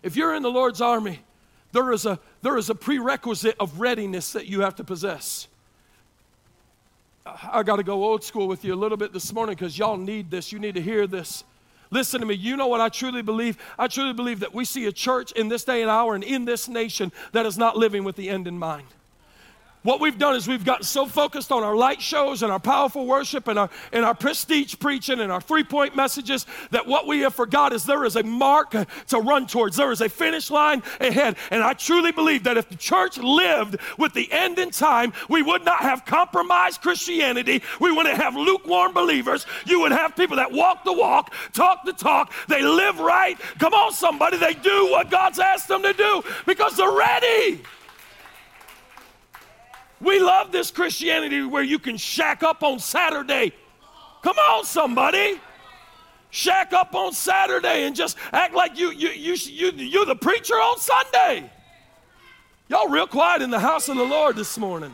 If 0.01 0.17
you're 0.17 0.35
in 0.35 0.43
the 0.43 0.51
Lord's 0.51 0.81
army, 0.81 1.21
there 1.73 1.91
is 1.91 2.05
a, 2.05 2.19
there 2.41 2.57
is 2.57 2.69
a 2.69 2.75
prerequisite 2.75 3.55
of 3.59 3.79
readiness 3.79 4.31
that 4.33 4.45
you 4.45 4.61
have 4.61 4.75
to 4.75 4.83
possess. 4.83 5.47
I 7.25 7.63
got 7.63 7.77
to 7.77 7.83
go 7.83 8.03
old 8.03 8.23
school 8.23 8.47
with 8.47 8.63
you 8.63 8.73
a 8.73 8.75
little 8.75 8.97
bit 8.97 9.11
this 9.11 9.33
morning 9.33 9.55
because 9.55 9.77
y'all 9.77 9.97
need 9.97 10.29
this. 10.29 10.51
You 10.51 10.59
need 10.59 10.75
to 10.75 10.81
hear 10.81 11.07
this. 11.07 11.43
Listen 11.89 12.19
to 12.21 12.25
me. 12.25 12.35
You 12.35 12.57
know 12.57 12.67
what 12.67 12.81
I 12.81 12.89
truly 12.89 13.21
believe? 13.21 13.57
I 13.77 13.87
truly 13.87 14.13
believe 14.13 14.39
that 14.41 14.53
we 14.53 14.65
see 14.65 14.85
a 14.85 14.91
church 14.91 15.31
in 15.33 15.47
this 15.47 15.63
day 15.63 15.81
and 15.81 15.89
hour 15.89 16.15
and 16.15 16.23
in 16.23 16.45
this 16.45 16.67
nation 16.67 17.11
that 17.31 17.45
is 17.45 17.57
not 17.57 17.77
living 17.77 18.03
with 18.03 18.15
the 18.15 18.29
end 18.29 18.47
in 18.47 18.57
mind. 18.57 18.87
What 19.83 19.99
we've 19.99 20.17
done 20.17 20.35
is 20.35 20.47
we've 20.47 20.63
gotten 20.63 20.85
so 20.85 21.05
focused 21.05 21.51
on 21.51 21.61
our 21.61 21.75
light 21.75 22.01
shows 22.01 22.41
and 22.41 22.51
our 22.51 22.59
powerful 22.59 23.05
worship 23.05 23.49
and 23.49 23.59
our, 23.59 23.69
and 23.91 24.05
our 24.05 24.15
prestige 24.15 24.75
preaching 24.79 25.19
and 25.19 25.29
our 25.29 25.41
three 25.41 25.65
point 25.65 25.93
messages 25.93 26.45
that 26.71 26.87
what 26.87 27.05
we 27.05 27.19
have 27.19 27.35
forgot 27.35 27.73
is 27.73 27.83
there 27.83 28.05
is 28.05 28.15
a 28.15 28.23
mark 28.23 28.71
to 29.07 29.19
run 29.19 29.45
towards. 29.45 29.75
There 29.75 29.91
is 29.91 29.99
a 29.99 30.07
finish 30.07 30.49
line 30.49 30.81
ahead. 31.01 31.35
And 31.51 31.61
I 31.61 31.73
truly 31.73 32.13
believe 32.13 32.43
that 32.45 32.57
if 32.57 32.69
the 32.69 32.77
church 32.77 33.17
lived 33.17 33.75
with 33.97 34.13
the 34.13 34.31
end 34.31 34.57
in 34.57 34.71
time, 34.71 35.11
we 35.27 35.41
would 35.41 35.65
not 35.65 35.81
have 35.81 36.05
compromised 36.05 36.81
Christianity. 36.81 37.61
We 37.81 37.91
wouldn't 37.91 38.17
have 38.17 38.37
lukewarm 38.37 38.93
believers. 38.93 39.45
You 39.65 39.81
would 39.81 39.91
have 39.91 40.15
people 40.15 40.37
that 40.37 40.51
walk 40.51 40.85
the 40.85 40.93
walk, 40.93 41.33
talk 41.51 41.83
the 41.83 41.93
talk, 41.93 42.31
they 42.47 42.61
live 42.63 42.99
right. 42.99 43.37
Come 43.59 43.73
on, 43.73 43.91
somebody, 43.91 44.37
they 44.37 44.53
do 44.53 44.91
what 44.91 45.11
God's 45.11 45.39
asked 45.39 45.67
them 45.67 45.83
to 45.83 45.91
do 45.91 46.23
because 46.45 46.77
they're 46.77 46.89
ready. 46.89 47.61
We 50.03 50.19
love 50.19 50.51
this 50.51 50.69
Christianity 50.69 51.43
where 51.43 51.63
you 51.63 51.79
can 51.79 51.95
shack 51.95 52.43
up 52.43 52.61
on 52.61 52.79
Saturday. 52.79 53.53
Come 54.21 54.37
on, 54.37 54.65
somebody. 54.65 55.39
Shack 56.29 56.73
up 56.73 56.93
on 56.93 57.13
Saturday 57.13 57.85
and 57.85 57.95
just 57.95 58.17
act 58.33 58.53
like 58.53 58.77
you, 58.77 58.91
you, 58.91 59.09
you, 59.09 59.35
you, 59.35 59.71
you're 59.71 60.05
the 60.05 60.15
preacher 60.15 60.55
on 60.55 60.77
Sunday. 60.77 61.49
Y'all 62.67 62.89
real 62.89 63.07
quiet 63.07 63.41
in 63.41 63.49
the 63.49 63.59
house 63.59 63.87
of 63.87 63.95
the 63.95 64.03
Lord 64.03 64.35
this 64.35 64.57
morning. 64.57 64.93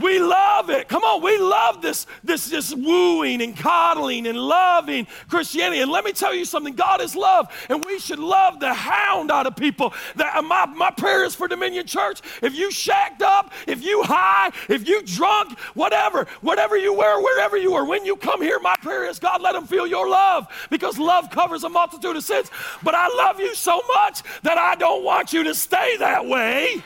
We 0.00 0.18
love 0.18 0.70
it. 0.70 0.88
Come 0.88 1.02
on, 1.02 1.22
we 1.22 1.36
love 1.38 1.82
this, 1.82 2.06
this, 2.24 2.46
this 2.46 2.74
wooing 2.74 3.42
and 3.42 3.56
coddling 3.56 4.26
and 4.26 4.38
loving 4.38 5.06
Christianity. 5.28 5.82
And 5.82 5.90
let 5.90 6.04
me 6.04 6.12
tell 6.12 6.34
you 6.34 6.44
something 6.44 6.74
God 6.74 7.00
is 7.00 7.14
love, 7.14 7.48
and 7.68 7.84
we 7.84 7.98
should 7.98 8.18
love 8.18 8.60
the 8.60 8.72
hound 8.72 9.30
out 9.30 9.46
of 9.46 9.56
people. 9.56 9.92
That 10.16 10.36
uh, 10.36 10.42
my, 10.42 10.66
my 10.66 10.90
prayer 10.90 11.24
is 11.24 11.34
for 11.34 11.48
Dominion 11.48 11.86
Church. 11.86 12.20
If 12.42 12.54
you 12.54 12.70
shacked 12.70 13.22
up, 13.22 13.52
if 13.66 13.84
you 13.84 14.02
high, 14.02 14.50
if 14.68 14.88
you 14.88 15.02
drunk, 15.02 15.58
whatever, 15.74 16.26
whatever 16.40 16.76
you 16.76 16.94
wear, 16.94 17.20
wherever 17.20 17.56
you 17.56 17.74
are, 17.74 17.84
when 17.84 18.04
you 18.04 18.16
come 18.16 18.40
here, 18.40 18.58
my 18.60 18.76
prayer 18.82 19.06
is 19.06 19.18
God, 19.18 19.42
let 19.42 19.52
them 19.52 19.66
feel 19.66 19.86
your 19.86 20.08
love 20.08 20.46
because 20.70 20.98
love 20.98 21.30
covers 21.30 21.64
a 21.64 21.68
multitude 21.68 22.16
of 22.16 22.24
sins. 22.24 22.50
But 22.82 22.94
I 22.94 23.08
love 23.08 23.38
you 23.38 23.54
so 23.54 23.82
much 23.94 24.22
that 24.42 24.58
I 24.58 24.74
don't 24.76 25.04
want 25.04 25.32
you 25.32 25.44
to 25.44 25.54
stay 25.54 25.96
that 25.98 26.26
way. 26.26 26.82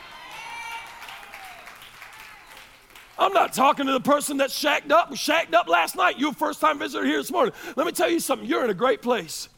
I'm 3.18 3.32
not 3.32 3.52
talking 3.52 3.86
to 3.86 3.92
the 3.92 4.00
person 4.00 4.38
that 4.38 4.50
shacked 4.50 4.90
up, 4.90 5.14
shacked 5.14 5.54
up 5.54 5.68
last 5.68 5.96
night. 5.96 6.18
You're 6.18 6.30
a 6.30 6.34
first 6.34 6.60
time 6.60 6.78
visitor 6.78 7.04
here 7.04 7.18
this 7.18 7.30
morning. 7.30 7.54
Let 7.76 7.86
me 7.86 7.92
tell 7.92 8.10
you 8.10 8.20
something, 8.20 8.48
you're 8.48 8.64
in 8.64 8.70
a 8.70 8.74
great 8.74 9.02
place. 9.02 9.48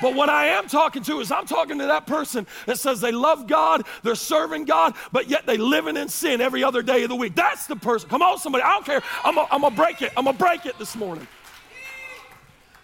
But 0.00 0.14
what 0.14 0.28
I 0.28 0.48
am 0.48 0.68
talking 0.68 1.02
to 1.04 1.18
is 1.20 1.32
I'm 1.32 1.46
talking 1.46 1.78
to 1.78 1.86
that 1.86 2.06
person 2.06 2.46
that 2.66 2.78
says 2.78 3.00
they 3.00 3.10
love 3.10 3.48
God, 3.48 3.84
they're 4.04 4.14
serving 4.14 4.64
God, 4.64 4.94
but 5.10 5.28
yet 5.28 5.44
they 5.44 5.56
living 5.56 5.96
in 5.96 6.08
sin 6.08 6.40
every 6.40 6.62
other 6.62 6.82
day 6.82 7.02
of 7.02 7.08
the 7.08 7.16
week. 7.16 7.34
That's 7.34 7.66
the 7.66 7.74
person. 7.74 8.08
Come 8.08 8.22
on, 8.22 8.38
somebody. 8.38 8.62
I 8.62 8.70
don't 8.74 8.86
care. 8.86 9.02
I'm 9.24 9.34
going 9.34 9.60
to 9.60 9.70
break 9.70 10.02
it. 10.02 10.12
I'm 10.16 10.24
going 10.24 10.36
to 10.36 10.42
break 10.42 10.66
it 10.66 10.78
this 10.78 10.94
morning. 10.94 11.26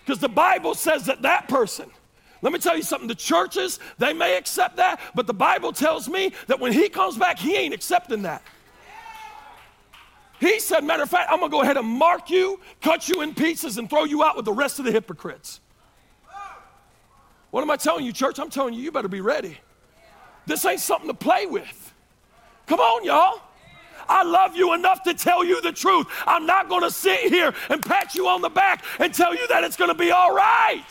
Because 0.05 0.21
the 0.21 0.29
Bible 0.29 0.75
says 0.75 1.07
that 1.07 1.23
that 1.23 1.49
person, 1.49 1.89
let 2.43 2.53
me 2.53 2.59
tell 2.59 2.77
you 2.77 2.83
something. 2.83 3.07
The 3.07 3.15
churches, 3.15 3.79
they 3.99 4.13
may 4.13 4.37
accept 4.37 4.77
that, 4.77 5.01
but 5.15 5.29
the 5.29 5.35
Bible 5.35 5.73
tells 5.73 6.09
me 6.09 6.33
that 6.49 6.59
when 6.59 6.73
he 6.73 6.89
comes 6.89 7.17
back, 7.17 7.39
he 7.39 7.55
ain't 7.55 7.73
accepting 7.73 8.23
that. 8.23 8.43
He 10.45 10.61
said, 10.61 10.85
matter 10.85 11.03
of 11.03 11.09
fact, 11.09 11.31
I'm 11.33 11.39
going 11.39 11.51
to 11.51 11.57
go 11.57 11.63
ahead 11.63 11.79
and 11.79 11.87
mark 11.87 12.29
you, 12.29 12.61
cut 12.83 13.09
you 13.09 13.23
in 13.23 13.35
pieces, 13.35 13.79
and 13.79 13.89
throw 13.89 14.05
you 14.05 14.23
out 14.23 14.37
with 14.37 14.45
the 14.45 14.53
rest 14.53 14.79
of 14.79 14.85
the 14.85 14.93
hypocrites. 14.93 15.61
What 17.51 17.63
am 17.63 17.71
I 17.71 17.77
telling 17.77 18.05
you, 18.05 18.13
church? 18.13 18.39
I'm 18.39 18.51
telling 18.51 18.75
you, 18.75 18.83
you 18.83 18.93
better 18.93 19.09
be 19.09 19.23
ready. 19.23 19.57
This 20.45 20.63
ain't 20.67 20.81
something 20.81 21.09
to 21.09 21.15
play 21.15 21.47
with. 21.47 21.95
Come 22.67 22.79
on, 22.79 23.05
y'all. 23.05 23.41
I 24.07 24.23
love 24.23 24.55
you 24.55 24.75
enough 24.75 25.03
to 25.05 25.15
tell 25.15 25.47
you 25.47 25.63
the 25.63 25.73
truth. 25.73 26.09
I'm 26.27 26.45
not 26.45 26.69
going 26.69 26.83
to 26.83 26.91
sit 26.91 27.21
here 27.21 27.55
and 27.71 27.83
pat 27.83 28.15
you 28.15 28.29
on 28.29 28.43
the 28.43 28.51
back 28.51 28.85
and 28.99 29.15
tell 29.15 29.35
you 29.35 29.49
that 29.49 29.65
it's 29.65 29.77
going 29.77 29.89
to 29.89 29.97
be 29.97 30.11
all 30.11 30.35
right. 30.35 30.85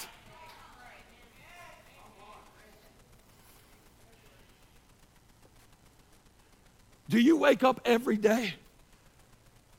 Do 7.07 7.19
you 7.19 7.37
wake 7.37 7.61
up 7.61 7.81
every 7.85 8.17
day 8.17 8.55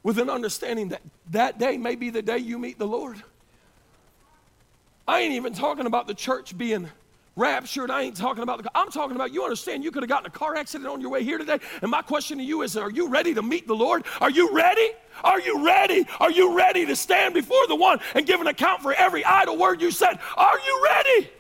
with 0.05 0.19
an 0.19 0.31
understanding 0.31 0.91
that 0.91 1.03
that 1.31 1.59
day 1.59 1.77
may 1.77 1.97
be 1.97 2.11
the 2.11 2.23
day 2.23 2.39
you 2.39 2.61
meet 2.61 2.79
the 2.79 2.87
Lord? 2.87 3.21
I 5.09 5.21
ain't 5.21 5.35
even 5.35 5.53
talking 5.53 5.87
about 5.87 6.07
the 6.07 6.15
church 6.15 6.57
being 6.57 6.89
raptured. 7.37 7.91
I 7.91 8.03
ain't 8.03 8.17
talking 8.17 8.43
about 8.43 8.63
the 8.63 8.71
I'm 8.75 8.91
talking 8.91 9.17
about 9.17 9.33
you 9.33 9.43
understand 9.43 9.83
you 9.83 9.91
could 9.91 10.03
have 10.03 10.09
gotten 10.09 10.27
a 10.27 10.31
car 10.31 10.57
accident 10.57 10.89
on 10.89 11.01
your 11.01 11.11
way 11.11 11.25
here 11.25 11.39
today. 11.39 11.59
And 11.83 11.91
my 11.91 12.01
question 12.01 12.39
to 12.39 12.45
you 12.45 12.63
is 12.63 12.77
are 12.77 12.91
you 12.91 13.09
ready 13.09 13.35
to 13.35 13.43
meet 13.43 13.67
the 13.67 13.75
Lord? 13.75 14.05
Are 14.21 14.31
you 14.31 14.55
ready? 14.55 14.93
Are 15.25 15.41
you 15.41 15.65
ready? 15.65 16.07
Are 16.21 16.31
you 16.31 16.57
ready 16.57 16.87
to 16.87 16.95
stand 16.95 17.35
before 17.35 17.67
the 17.67 17.75
one 17.75 17.99
and 18.15 18.27
give 18.27 18.41
an 18.41 18.47
account 18.47 18.83
for 18.83 18.93
every 18.93 19.25
idle 19.25 19.57
word 19.57 19.81
you 19.81 19.91
said? 19.91 20.19
Are 20.37 20.59
you 20.59 20.83
ready? 20.85 21.31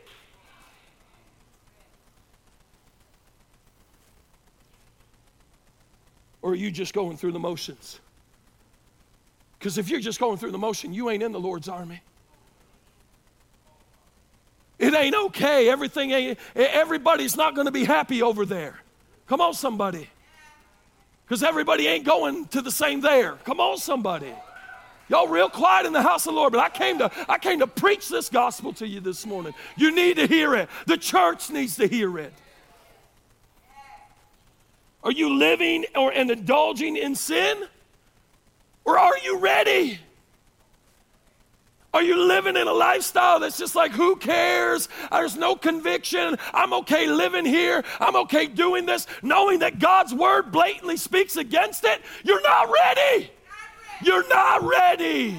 Or 6.43 6.51
are 6.51 6.55
you 6.55 6.71
just 6.71 6.93
going 6.93 7.17
through 7.17 7.33
the 7.33 7.39
motions? 7.39 8.01
Because 9.65 9.79
if 9.79 9.89
you're 9.89 9.99
just 9.99 10.21
going 10.21 10.37
through 10.37 10.51
the 10.51 10.59
motion, 10.59 10.93
you 10.93 11.09
ain't 11.09 11.23
in 11.23 11.33
the 11.33 11.41
Lord's 11.41 11.71
army. 11.71 12.03
It 14.79 14.93
ain't 14.93 15.15
okay. 15.15 15.71
Everything 15.71 16.11
ain't, 16.11 16.39
everybody's 16.55 17.35
not 17.35 17.55
going 17.55 17.65
to 17.65 17.73
be 17.73 17.85
happy 17.85 18.21
over 18.21 18.45
there. 18.45 18.79
Come 19.27 19.41
on, 19.41 19.55
somebody. 19.55 20.11
Because 21.25 21.43
everybody 21.43 21.87
ain't 21.87 22.05
going 22.05 22.47
to 22.49 22.61
the 22.61 22.71
same 22.71 23.01
there. 23.01 23.37
Come 23.45 23.59
on, 23.59 23.79
somebody. 23.79 24.35
Y'all 25.09 25.29
real 25.29 25.49
quiet 25.49 25.87
in 25.87 25.95
the 25.95 26.03
house 26.03 26.27
of 26.27 26.35
the 26.35 26.37
Lord, 26.39 26.53
but 26.53 26.61
I 26.61 26.69
came 26.69 26.99
to 26.99 27.11
I 27.27 27.39
came 27.39 27.61
to 27.61 27.67
preach 27.67 28.11
this 28.11 28.29
gospel 28.29 28.75
to 28.75 28.87
you 28.87 29.01
this 29.01 29.25
morning. 29.25 29.55
You 29.79 29.95
need 29.95 30.17
to 30.17 30.27
hear 30.27 30.55
it. 30.57 30.69
The 30.87 30.99
church 30.99 31.49
needs 31.49 31.77
to 31.77 31.87
hear 31.87 32.19
it. 32.19 32.35
Are 35.03 35.13
you 35.13 35.35
living 35.35 35.87
or 35.97 36.13
and 36.13 36.31
indulging 36.31 36.99
in 36.99 37.15
sin? 37.15 37.67
Or 38.85 38.99
are 38.99 39.19
you 39.23 39.39
ready? 39.39 39.99
Are 41.95 42.03
you 42.03 42.21
living 42.27 42.57
in 42.57 42.67
a 42.67 42.73
lifestyle 42.73 43.39
that's 43.39 43.57
just 43.57 43.77
like, 43.77 43.93
who 43.93 44.17
cares? 44.17 44.89
There's 45.13 45.37
no 45.37 45.55
conviction. 45.55 46.37
I'm 46.53 46.73
okay 46.73 47.07
living 47.07 47.45
here. 47.45 47.85
I'm 48.01 48.17
okay 48.17 48.47
doing 48.47 48.85
this, 48.85 49.07
knowing 49.23 49.61
that 49.61 49.79
God's 49.79 50.13
word 50.13 50.51
blatantly 50.51 50.97
speaks 50.97 51.37
against 51.37 51.85
it? 51.85 52.03
You're 52.25 52.43
not 52.43 52.69
ready. 52.69 53.31
You're 54.03 54.29
not 54.29 54.65
ready. 54.65 55.39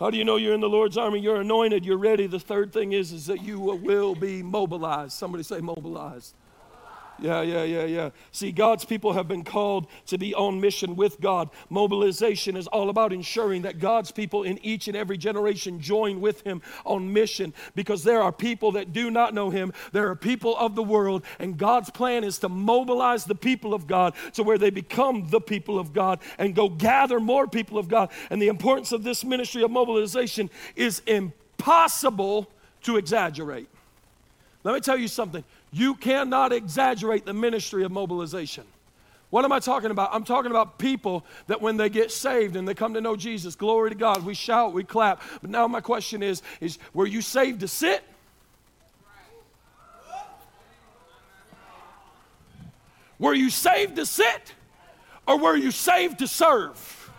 How 0.00 0.10
do 0.10 0.16
you 0.16 0.24
know 0.24 0.36
you're 0.36 0.54
in 0.54 0.60
the 0.60 0.68
Lord's 0.68 0.96
army? 0.96 1.20
You're 1.20 1.42
anointed, 1.42 1.84
you're 1.84 1.98
ready. 1.98 2.26
The 2.26 2.40
third 2.40 2.72
thing 2.72 2.92
is, 2.92 3.12
is 3.12 3.26
that 3.26 3.42
you 3.42 3.60
will 3.60 4.14
be 4.14 4.42
mobilized. 4.42 5.12
Somebody 5.12 5.44
say 5.44 5.60
mobilized. 5.60 6.34
Yeah, 7.22 7.42
yeah, 7.42 7.62
yeah, 7.62 7.84
yeah. 7.84 8.10
See, 8.32 8.50
God's 8.50 8.84
people 8.84 9.12
have 9.12 9.28
been 9.28 9.44
called 9.44 9.86
to 10.06 10.18
be 10.18 10.34
on 10.34 10.60
mission 10.60 10.96
with 10.96 11.20
God. 11.20 11.50
Mobilization 11.70 12.56
is 12.56 12.66
all 12.66 12.90
about 12.90 13.12
ensuring 13.12 13.62
that 13.62 13.78
God's 13.78 14.10
people 14.10 14.42
in 14.42 14.58
each 14.64 14.88
and 14.88 14.96
every 14.96 15.16
generation 15.16 15.78
join 15.78 16.20
with 16.20 16.40
Him 16.40 16.62
on 16.84 17.12
mission 17.12 17.54
because 17.76 18.02
there 18.02 18.20
are 18.20 18.32
people 18.32 18.72
that 18.72 18.92
do 18.92 19.08
not 19.08 19.34
know 19.34 19.50
Him. 19.50 19.72
There 19.92 20.08
are 20.08 20.16
people 20.16 20.56
of 20.56 20.74
the 20.74 20.82
world, 20.82 21.24
and 21.38 21.56
God's 21.56 21.90
plan 21.90 22.24
is 22.24 22.38
to 22.38 22.48
mobilize 22.48 23.24
the 23.24 23.36
people 23.36 23.72
of 23.72 23.86
God 23.86 24.14
to 24.32 24.42
where 24.42 24.58
they 24.58 24.70
become 24.70 25.28
the 25.30 25.40
people 25.40 25.78
of 25.78 25.92
God 25.92 26.18
and 26.38 26.56
go 26.56 26.68
gather 26.68 27.20
more 27.20 27.46
people 27.46 27.78
of 27.78 27.86
God. 27.86 28.10
And 28.30 28.42
the 28.42 28.48
importance 28.48 28.90
of 28.90 29.04
this 29.04 29.24
ministry 29.24 29.62
of 29.62 29.70
mobilization 29.70 30.50
is 30.74 31.02
impossible 31.06 32.50
to 32.82 32.96
exaggerate. 32.96 33.68
Let 34.64 34.74
me 34.74 34.80
tell 34.80 34.98
you 34.98 35.08
something. 35.08 35.44
You 35.72 35.94
cannot 35.94 36.52
exaggerate 36.52 37.24
the 37.24 37.32
ministry 37.32 37.82
of 37.84 37.90
mobilization. 37.90 38.64
What 39.30 39.46
am 39.46 39.52
I 39.52 39.60
talking 39.60 39.90
about? 39.90 40.10
I'm 40.12 40.24
talking 40.24 40.50
about 40.50 40.76
people 40.76 41.24
that 41.46 41.62
when 41.62 41.78
they 41.78 41.88
get 41.88 42.12
saved 42.12 42.54
and 42.54 42.68
they 42.68 42.74
come 42.74 42.92
to 42.92 43.00
know 43.00 43.16
Jesus, 43.16 43.56
glory 43.56 43.88
to 43.88 43.96
God, 43.96 44.26
we 44.26 44.34
shout, 44.34 44.74
we 44.74 44.84
clap. 44.84 45.22
But 45.40 45.48
now 45.48 45.66
my 45.66 45.80
question 45.80 46.22
is, 46.22 46.42
is 46.60 46.78
were 46.92 47.06
you 47.06 47.22
saved 47.22 47.60
to 47.60 47.68
sit? 47.68 48.04
Were 53.18 53.32
you 53.32 53.48
saved 53.48 53.96
to 53.96 54.04
sit? 54.04 54.52
Or 55.26 55.38
were 55.38 55.56
you 55.56 55.70
saved 55.70 56.18
to 56.18 56.26
serve? 56.26 57.10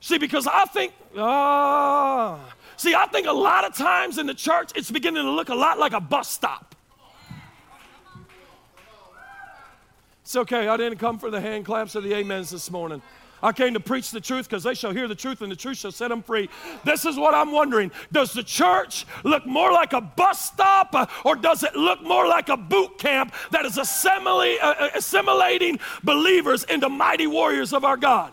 See, 0.00 0.18
because 0.18 0.46
I 0.46 0.66
think, 0.66 0.92
ah, 1.16 2.38
See, 2.80 2.94
I 2.94 3.04
think 3.08 3.26
a 3.26 3.32
lot 3.32 3.66
of 3.66 3.74
times 3.74 4.16
in 4.16 4.24
the 4.24 4.32
church, 4.32 4.70
it's 4.74 4.90
beginning 4.90 5.22
to 5.22 5.30
look 5.30 5.50
a 5.50 5.54
lot 5.54 5.78
like 5.78 5.92
a 5.92 6.00
bus 6.00 6.30
stop. 6.30 6.74
It's 10.22 10.34
okay, 10.34 10.66
I 10.66 10.78
didn't 10.78 10.98
come 10.98 11.18
for 11.18 11.30
the 11.30 11.42
hand 11.42 11.66
claps 11.66 11.94
or 11.94 12.00
the 12.00 12.14
amens 12.14 12.48
this 12.48 12.70
morning. 12.70 13.02
I 13.42 13.52
came 13.52 13.74
to 13.74 13.80
preach 13.80 14.10
the 14.12 14.20
truth 14.20 14.48
because 14.48 14.62
they 14.62 14.72
shall 14.72 14.92
hear 14.92 15.08
the 15.08 15.14
truth 15.14 15.42
and 15.42 15.52
the 15.52 15.56
truth 15.56 15.76
shall 15.76 15.92
set 15.92 16.08
them 16.08 16.22
free. 16.22 16.48
This 16.82 17.04
is 17.04 17.18
what 17.18 17.34
I'm 17.34 17.52
wondering. 17.52 17.90
Does 18.12 18.32
the 18.32 18.42
church 18.42 19.04
look 19.24 19.44
more 19.44 19.70
like 19.72 19.92
a 19.92 20.00
bus 20.00 20.42
stop 20.42 20.94
uh, 20.94 21.04
or 21.26 21.36
does 21.36 21.62
it 21.62 21.76
look 21.76 22.00
more 22.00 22.26
like 22.26 22.48
a 22.48 22.56
boot 22.56 22.96
camp 22.96 23.34
that 23.50 23.66
is 23.66 23.76
uh, 23.76 23.82
uh, 23.82 24.88
assimilating 24.94 25.78
believers 26.02 26.64
into 26.64 26.88
mighty 26.88 27.26
warriors 27.26 27.74
of 27.74 27.84
our 27.84 27.98
God? 27.98 28.32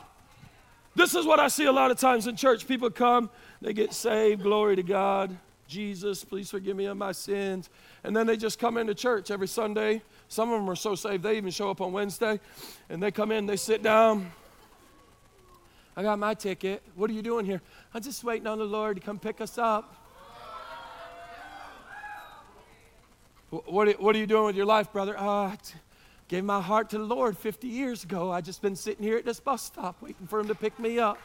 This 0.96 1.16
is 1.16 1.26
what 1.26 1.42
I 1.42 1.50
see 1.50 1.66
a 1.66 1.72
lot 1.74 1.92
of 1.92 2.00
times 2.00 2.28
in 2.28 2.38
church. 2.38 2.66
People 2.66 2.90
come 2.90 3.30
they 3.62 3.74
get 3.74 3.94
saved, 3.94 4.44
glory 4.44 4.76
to 4.76 4.84
God. 4.84 5.38
Jesus, 5.68 6.24
please 6.24 6.50
forgive 6.50 6.78
me 6.78 6.86
of 6.86 6.98
my 6.98 7.12
sins. 7.12 7.70
And 8.04 8.16
then 8.16 8.26
they 8.26 8.38
just 8.38 8.58
come 8.58 8.78
into 8.78 8.96
church 8.96 9.32
every 9.32 9.48
Sunday. 9.48 10.02
Some 10.30 10.52
of 10.52 10.60
them 10.60 10.70
are 10.70 10.76
so 10.76 10.96
saved, 10.96 11.24
they 11.24 11.38
even 11.38 11.52
show 11.52 11.70
up 11.70 11.82
on 11.82 11.92
Wednesday. 11.92 12.40
And 12.90 13.04
they 13.04 13.12
come 13.12 13.32
in, 13.32 13.46
they 13.46 13.58
sit 13.58 13.84
down. 13.84 14.32
I 15.96 16.04
got 16.04 16.20
my 16.20 16.34
ticket. 16.36 16.84
What 16.96 17.10
are 17.10 17.14
you 17.14 17.22
doing 17.22 17.46
here? 17.46 17.62
I'm 17.94 18.02
just 18.02 18.24
waiting 18.24 18.48
on 18.48 18.60
the 18.60 18.66
Lord 18.66 18.98
to 18.98 19.02
come 19.02 19.20
pick 19.20 19.42
us 19.42 19.58
up. 19.58 19.96
What 23.50 24.00
what 24.02 24.16
are 24.16 24.20
you 24.20 24.28
doing 24.28 24.46
with 24.46 24.56
your 24.58 24.66
life, 24.66 24.92
brother? 24.92 25.16
Oh, 25.18 25.46
I 25.46 25.58
gave 26.28 26.44
my 26.44 26.62
heart 26.62 26.90
to 26.90 26.98
the 26.98 27.06
Lord 27.06 27.38
50 27.38 27.68
years 27.68 28.04
ago. 28.04 28.30
I 28.30 28.42
just 28.42 28.62
been 28.62 28.76
sitting 28.76 29.04
here 29.04 29.18
at 29.18 29.26
this 29.26 29.40
bus 29.40 29.64
stop 29.64 30.02
waiting 30.02 30.28
for 30.28 30.40
him 30.40 30.50
to 30.50 30.56
pick 30.56 30.78
me 30.78 31.00
up 31.00 31.18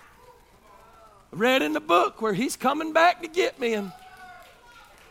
read 1.32 1.62
in 1.62 1.72
the 1.72 1.80
book 1.80 2.20
where 2.20 2.34
he's 2.34 2.56
coming 2.56 2.92
back 2.92 3.22
to 3.22 3.28
get 3.28 3.58
me. 3.58 3.74
And, 3.74 3.92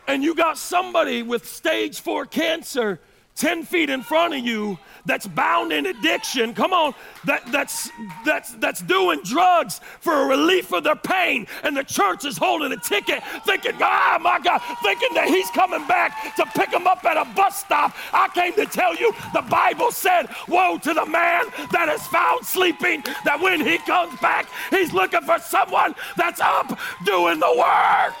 and 0.06 0.22
you 0.22 0.34
got 0.34 0.56
somebody 0.56 1.22
with 1.22 1.46
stage 1.46 2.00
four 2.00 2.26
cancer 2.26 3.00
10 3.36 3.64
feet 3.64 3.90
in 3.90 4.02
front 4.02 4.34
of 4.34 4.40
you 4.40 4.78
that's 5.04 5.26
bound 5.26 5.72
in 5.72 5.86
addiction. 5.86 6.54
Come 6.54 6.72
on. 6.72 6.94
That, 7.24 7.42
that's 7.50 7.90
that's 8.24 8.52
that's 8.56 8.82
doing 8.82 9.20
drugs 9.24 9.80
for 10.00 10.12
a 10.12 10.26
relief 10.26 10.72
of 10.72 10.84
their 10.84 10.96
pain. 10.96 11.46
And 11.62 11.76
the 11.76 11.84
church 11.84 12.24
is 12.24 12.36
holding 12.36 12.72
a 12.72 12.76
ticket 12.76 13.22
thinking 13.44 13.72
oh 13.80 14.18
my 14.20 14.38
god 14.42 14.60
thinking 14.82 15.14
that 15.14 15.28
he's 15.28 15.50
coming 15.50 15.86
back 15.86 16.36
to 16.36 16.44
pick 16.56 16.70
them 16.70 16.86
up 16.86 17.04
at 17.04 17.16
a 17.16 17.24
bus 17.34 17.60
stop. 17.60 17.96
I 18.12 18.28
came 18.28 18.52
to 18.54 18.66
tell 18.66 18.94
you 18.96 19.12
the 19.32 19.42
bible 19.42 19.90
said 19.90 20.26
woe 20.48 20.78
to 20.78 20.94
the 20.94 21.06
man 21.06 21.44
that 21.72 21.88
is 21.88 22.06
found 22.08 22.44
sleeping 22.44 23.02
that 23.24 23.40
when 23.40 23.64
he 23.64 23.78
comes 23.78 24.18
back 24.20 24.46
he's 24.70 24.92
looking 24.92 25.22
for 25.22 25.38
someone 25.38 25.94
that's 26.16 26.40
up 26.40 26.78
doing 27.04 27.38
the 27.38 27.54
work 27.58 28.14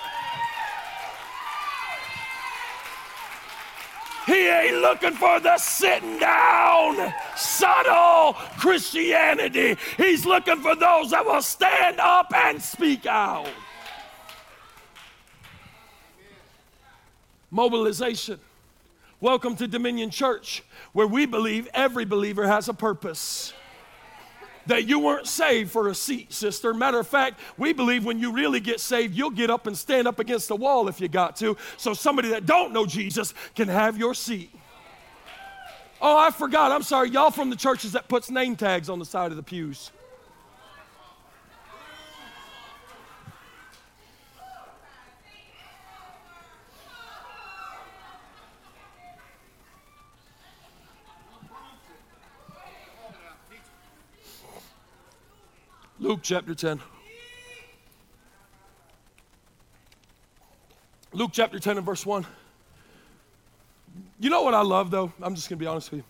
He 4.26 4.48
ain't 4.48 4.76
looking 4.76 5.12
for 5.12 5.40
the 5.40 5.58
sitting 5.58 6.18
down, 6.18 7.12
subtle 7.36 8.34
Christianity. 8.58 9.76
He's 9.96 10.24
looking 10.24 10.60
for 10.60 10.76
those 10.76 11.10
that 11.10 11.24
will 11.24 11.42
stand 11.42 11.98
up 11.98 12.32
and 12.32 12.62
speak 12.62 13.04
out. 13.04 13.48
Mobilization. 17.50 18.38
Welcome 19.20 19.56
to 19.56 19.66
Dominion 19.66 20.10
Church, 20.10 20.62
where 20.92 21.06
we 21.06 21.26
believe 21.26 21.68
every 21.74 22.04
believer 22.04 22.46
has 22.46 22.68
a 22.68 22.74
purpose 22.74 23.52
that 24.66 24.86
you 24.86 24.98
weren't 24.98 25.26
saved 25.26 25.70
for 25.70 25.88
a 25.88 25.94
seat, 25.94 26.32
sister. 26.32 26.72
Matter 26.74 26.98
of 26.98 27.06
fact, 27.06 27.40
we 27.56 27.72
believe 27.72 28.04
when 28.04 28.18
you 28.18 28.32
really 28.32 28.60
get 28.60 28.80
saved, 28.80 29.14
you'll 29.14 29.30
get 29.30 29.50
up 29.50 29.66
and 29.66 29.76
stand 29.76 30.06
up 30.08 30.18
against 30.18 30.48
the 30.48 30.56
wall 30.56 30.88
if 30.88 31.00
you 31.00 31.08
got 31.08 31.36
to, 31.36 31.56
so 31.76 31.94
somebody 31.94 32.28
that 32.30 32.46
don't 32.46 32.72
know 32.72 32.86
Jesus 32.86 33.34
can 33.54 33.68
have 33.68 33.98
your 33.98 34.14
seat. 34.14 34.50
Oh, 36.00 36.18
I 36.18 36.30
forgot. 36.30 36.72
I'm 36.72 36.82
sorry. 36.82 37.10
Y'all 37.10 37.30
from 37.30 37.48
the 37.48 37.56
churches 37.56 37.92
that 37.92 38.08
puts 38.08 38.28
name 38.30 38.56
tags 38.56 38.88
on 38.88 38.98
the 38.98 39.04
side 39.04 39.30
of 39.30 39.36
the 39.36 39.42
pews. 39.42 39.92
Luke 56.02 56.18
chapter 56.20 56.52
10. 56.52 56.80
Luke 61.12 61.30
chapter 61.32 61.60
10 61.60 61.76
and 61.76 61.86
verse 61.86 62.04
1. 62.04 62.26
You 64.18 64.28
know 64.28 64.42
what 64.42 64.52
I 64.52 64.62
love, 64.62 64.90
though? 64.90 65.12
I'm 65.22 65.36
just 65.36 65.48
going 65.48 65.60
to 65.60 65.62
be 65.62 65.68
honest 65.68 65.92
with 65.92 65.98
you. 65.98 66.04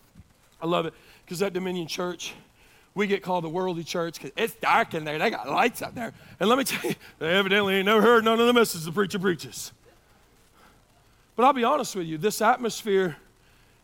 I 0.62 0.66
love 0.66 0.86
it 0.86 0.94
because 1.26 1.42
at 1.42 1.52
Dominion 1.52 1.88
Church, 1.88 2.32
we 2.94 3.06
get 3.06 3.22
called 3.22 3.44
the 3.44 3.50
worldly 3.50 3.84
church 3.84 4.14
because 4.14 4.30
it's 4.34 4.54
dark 4.54 4.94
in 4.94 5.04
there. 5.04 5.18
They 5.18 5.28
got 5.28 5.46
lights 5.46 5.82
out 5.82 5.94
there. 5.94 6.14
And 6.40 6.48
let 6.48 6.56
me 6.56 6.64
tell 6.64 6.88
you, 6.88 6.96
they 7.18 7.28
evidently 7.36 7.74
ain't 7.74 7.84
never 7.84 8.00
heard 8.00 8.24
none 8.24 8.40
of 8.40 8.46
the 8.46 8.54
messages 8.54 8.86
the 8.86 8.92
preacher 8.92 9.18
preaches. 9.18 9.72
But 11.36 11.44
I'll 11.44 11.52
be 11.52 11.64
honest 11.64 11.94
with 11.96 12.06
you, 12.06 12.16
this 12.16 12.40
atmosphere 12.40 13.18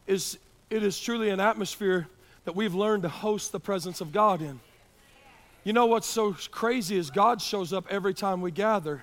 is 0.06 0.38
it 0.70 0.82
is 0.82 0.98
truly 0.98 1.28
an 1.28 1.40
atmosphere 1.40 2.08
that 2.46 2.56
we've 2.56 2.74
learned 2.74 3.02
to 3.02 3.10
host 3.10 3.52
the 3.52 3.60
presence 3.60 4.00
of 4.00 4.10
God 4.10 4.40
in. 4.40 4.58
You 5.64 5.72
know 5.72 5.86
what's 5.86 6.06
so 6.06 6.36
crazy 6.50 6.96
is 6.96 7.10
God 7.10 7.42
shows 7.42 7.72
up 7.72 7.86
every 7.90 8.14
time 8.14 8.40
we 8.40 8.50
gather. 8.50 9.02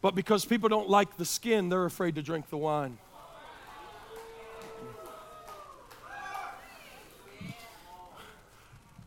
But 0.00 0.14
because 0.14 0.44
people 0.44 0.68
don't 0.68 0.88
like 0.88 1.16
the 1.16 1.24
skin, 1.24 1.68
they're 1.68 1.84
afraid 1.84 2.14
to 2.16 2.22
drink 2.22 2.50
the 2.50 2.56
wine. 2.56 2.98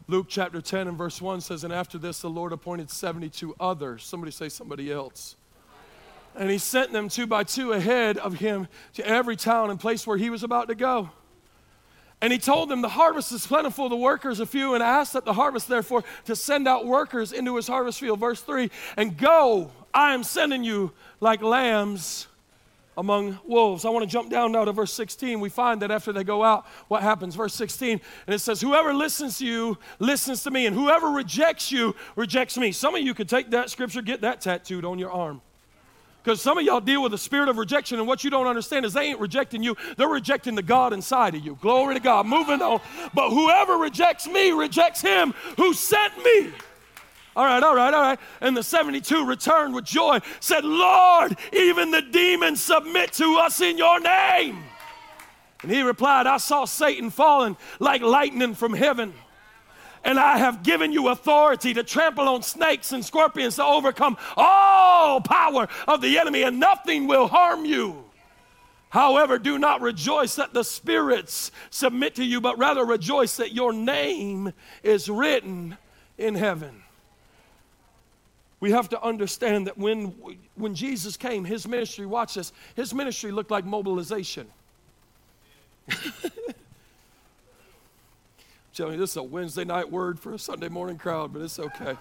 Luke 0.08 0.26
chapter 0.28 0.60
10 0.60 0.90
and 0.90 0.98
verse 0.98 1.22
1 1.22 1.40
says, 1.40 1.64
And 1.64 1.72
after 1.72 1.98
this, 1.98 2.20
the 2.20 2.30
Lord 2.30 2.52
appointed 2.52 2.90
72 2.90 3.56
others. 3.62 4.04
Somebody 4.04 4.32
say 4.32 4.50
somebody 4.50 4.92
else. 4.92 5.38
And 6.36 6.50
he 6.50 6.58
sent 6.58 6.92
them 6.92 7.08
two 7.08 7.28
by 7.28 7.46
two 7.46 7.72
ahead 7.72 8.18
of 8.18 8.40
him 8.40 8.68
to 8.94 9.08
every 9.08 9.38
town 9.38 9.70
and 9.70 9.80
place 9.80 10.06
where 10.06 10.18
he 10.18 10.30
was 10.30 10.44
about 10.44 10.68
to 10.68 10.76
go. 10.76 11.12
And 12.22 12.32
he 12.32 12.38
told 12.38 12.70
them, 12.70 12.82
The 12.82 12.90
harvest 12.90 13.32
is 13.32 13.46
plentiful, 13.46 13.90
the 13.90 13.96
workers 13.96 14.40
are 14.40 14.46
few, 14.46 14.76
and 14.76 14.84
asked 14.84 15.14
that 15.14 15.26
the 15.26 15.34
harvest, 15.34 15.68
therefore, 15.68 16.04
to 16.26 16.36
send 16.36 16.68
out 16.68 16.86
workers 16.86 17.32
into 17.32 17.56
his 17.56 17.68
harvest 17.68 18.00
field. 18.00 18.20
Verse 18.20 18.42
3 18.42 18.70
And 18.96 19.18
go, 19.18 19.72
I 19.94 20.14
am 20.14 20.24
sending 20.24 20.64
you 20.64 20.92
like 21.20 21.42
lambs 21.42 22.28
among 22.98 23.40
wolves. 23.46 23.86
I 23.86 23.90
want 23.90 24.04
to 24.04 24.12
jump 24.12 24.30
down 24.30 24.52
now 24.52 24.66
to 24.66 24.72
verse 24.72 24.94
16. 24.94 25.40
We 25.40 25.50
find 25.50 25.82
that 25.82 25.92
after 25.92 26.14
they 26.14 26.24
go 26.24 26.44
out, 26.44 26.68
what 26.88 27.02
happens? 27.02 27.36
Verse 27.36 27.54
16, 27.56 28.00
and 28.28 28.36
it 28.36 28.40
says, 28.40 28.62
Whoever 28.62 28.94
listens 28.94 29.40
to 29.40 29.46
you 29.46 29.78
listens 30.00 30.44
to 30.44 30.52
me, 30.52 30.68
and 30.68 30.76
whoever 30.76 31.08
rejects 31.08 31.72
you 31.72 31.96
rejects 32.16 32.58
me. 32.58 32.72
Some 32.72 32.96
of 32.96 33.02
you 33.02 33.14
could 33.14 33.30
take 33.30 33.50
that 33.52 33.70
scripture, 33.70 34.02
get 34.02 34.22
that 34.22 34.42
tattooed 34.42 34.86
on 34.86 35.00
your 35.00 35.12
arm. 35.12 35.42
Because 36.24 36.40
some 36.40 36.58
of 36.58 36.64
y'all 36.64 36.82
deal 36.82 37.02
with 37.02 37.12
the 37.12 37.18
spirit 37.18 37.50
of 37.50 37.58
rejection, 37.58 37.98
and 37.98 38.08
what 38.08 38.24
you 38.24 38.30
don't 38.30 38.46
understand 38.46 38.86
is 38.86 38.94
they 38.94 39.06
ain't 39.06 39.20
rejecting 39.20 39.64
you, 39.64 39.76
they're 39.98 40.08
rejecting 40.08 40.54
the 40.54 40.62
God 40.62 40.94
inside 40.94 41.34
of 41.34 41.44
you. 41.44 41.58
Glory 41.62 41.96
to 41.96 42.00
God. 42.00 42.28
Moving 42.28 42.62
on. 42.62 42.80
But 43.14 43.32
whoever 43.32 43.78
rejects 43.78 44.28
me 44.28 44.52
rejects 44.52 45.02
him 45.02 45.34
who 45.58 45.74
sent 45.74 46.16
me. 46.24 46.52
All 47.36 47.46
right, 47.46 47.64
all 47.64 47.76
right, 47.76 47.94
all 47.94 48.02
right. 48.02 48.20
And 48.42 48.56
the 48.56 48.62
72 48.62 49.26
returned 49.26 49.74
with 49.74 49.86
joy, 49.86 50.20
said, 50.42 50.64
Lord, 50.66 51.38
even 51.54 51.90
the 51.90 52.02
demons 52.02 52.62
submit 52.62 53.14
to 53.14 53.38
us 53.38 53.62
in 53.62 53.78
your 53.78 54.00
name. 54.00 54.60
And 55.64 55.72
he 55.72 55.82
replied, 55.82 56.28
I 56.28 56.38
saw 56.38 56.66
Satan 56.66 57.10
falling 57.10 57.56
like 57.80 58.02
lightning 58.02 58.54
from 58.54 58.74
heaven 58.74 59.14
and 60.04 60.20
I 60.20 60.38
have 60.38 60.64
given 60.64 60.92
you 60.92 61.10
authority 61.10 61.74
to 61.74 61.84
trample 61.84 62.28
on 62.28 62.44
snakes 62.44 62.92
and 62.92 63.04
scorpions 63.04 63.56
to 63.56 63.64
overcome 63.64 64.18
all 64.36 65.22
power 65.22 65.68
of 65.88 66.02
the 66.02 66.18
enemy, 66.18 66.44
and 66.44 66.60
nothing 66.60 67.08
will 67.08 67.28
harm 67.28 67.66
you. 67.66 68.04
However, 68.90 69.40
do 69.40 69.58
not 69.58 69.80
rejoice 69.80 70.36
that 70.36 70.54
the 70.54 70.64
spirits 70.64 71.52
submit 71.70 72.16
to 72.16 72.26
you, 72.26 72.42
but 72.42 72.58
rather 72.58 72.84
rejoice 72.84 73.38
that 73.38 73.54
your 73.54 73.72
name 73.72 74.52
is 74.84 75.08
written 75.08 75.78
in 76.18 76.36
heaven. 76.36 76.84
We 78.60 78.72
have 78.72 78.90
to 78.90 79.02
understand 79.02 79.68
that 79.68 79.78
when, 79.78 80.14
when 80.56 80.76
Jesus 80.76 81.16
came, 81.18 81.46
his 81.46 81.68
ministry, 81.68 82.06
watch 82.06 82.36
this, 82.36 82.52
his 82.76 82.94
ministry 82.94 83.32
looked 83.32 83.50
like 83.50 83.66
mobilization. 83.66 84.48
telling 88.74 89.00
this 89.00 89.12
is 89.12 89.18
a 89.18 89.24
Wednesday 89.24 89.66
night 89.66 89.92
word 89.92 90.20
for 90.20 90.34
a 90.34 90.40
Sunday 90.40 90.70
morning 90.70 90.98
crowd, 90.98 91.34
but 91.34 91.42
it's 91.42 91.60
okay. 91.60 91.98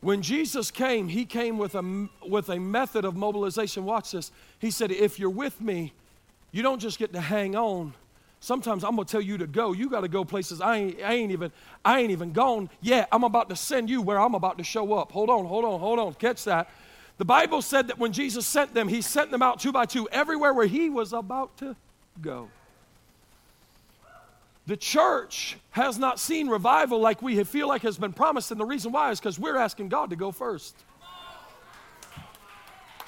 When 0.00 0.22
Jesus 0.22 0.70
came, 0.70 1.08
he 1.08 1.24
came 1.24 1.58
with 1.58 1.74
a, 1.74 2.08
with 2.26 2.48
a 2.50 2.58
method 2.58 3.04
of 3.04 3.16
mobilization. 3.16 3.84
Watch 3.84 4.12
this. 4.12 4.30
He 4.60 4.70
said, 4.70 4.92
If 4.92 5.18
you're 5.18 5.28
with 5.28 5.60
me, 5.60 5.92
you 6.52 6.62
don't 6.62 6.78
just 6.80 6.98
get 6.98 7.12
to 7.12 7.20
hang 7.20 7.56
on. 7.56 7.92
Sometimes 8.40 8.84
I'm 8.84 8.92
gonna 8.92 9.04
tell 9.04 9.20
you 9.20 9.36
to 9.38 9.46
go. 9.46 9.72
You 9.72 9.90
got 9.90 10.02
to 10.02 10.08
go 10.08 10.24
places 10.24 10.60
I 10.60 10.76
ain't, 10.76 11.02
I 11.02 11.14
ain't 11.14 11.32
even 11.32 11.50
I 11.84 12.00
ain't 12.00 12.12
even 12.12 12.32
gone 12.32 12.70
yet. 12.80 13.08
I'm 13.10 13.24
about 13.24 13.48
to 13.48 13.56
send 13.56 13.90
you 13.90 14.00
where 14.00 14.20
I'm 14.20 14.34
about 14.34 14.58
to 14.58 14.64
show 14.64 14.94
up. 14.94 15.10
Hold 15.10 15.28
on, 15.28 15.44
hold 15.44 15.64
on, 15.64 15.80
hold 15.80 15.98
on. 15.98 16.14
Catch 16.14 16.44
that. 16.44 16.70
The 17.16 17.24
Bible 17.24 17.62
said 17.62 17.88
that 17.88 17.98
when 17.98 18.12
Jesus 18.12 18.46
sent 18.46 18.74
them, 18.74 18.86
he 18.86 19.02
sent 19.02 19.32
them 19.32 19.42
out 19.42 19.58
two 19.58 19.72
by 19.72 19.86
two 19.86 20.08
everywhere 20.12 20.54
where 20.54 20.68
he 20.68 20.88
was 20.88 21.12
about 21.12 21.56
to 21.58 21.74
go. 22.20 22.48
The 24.66 24.76
church 24.76 25.56
has 25.70 25.98
not 25.98 26.20
seen 26.20 26.48
revival 26.48 27.00
like 27.00 27.22
we 27.22 27.42
feel 27.44 27.68
like 27.68 27.82
has 27.82 27.96
been 27.96 28.12
promised, 28.12 28.50
and 28.50 28.60
the 28.60 28.66
reason 28.66 28.92
why 28.92 29.10
is 29.10 29.18
because 29.18 29.38
we're 29.38 29.56
asking 29.56 29.88
God 29.88 30.10
to 30.10 30.16
go 30.16 30.30
first. 30.30 30.76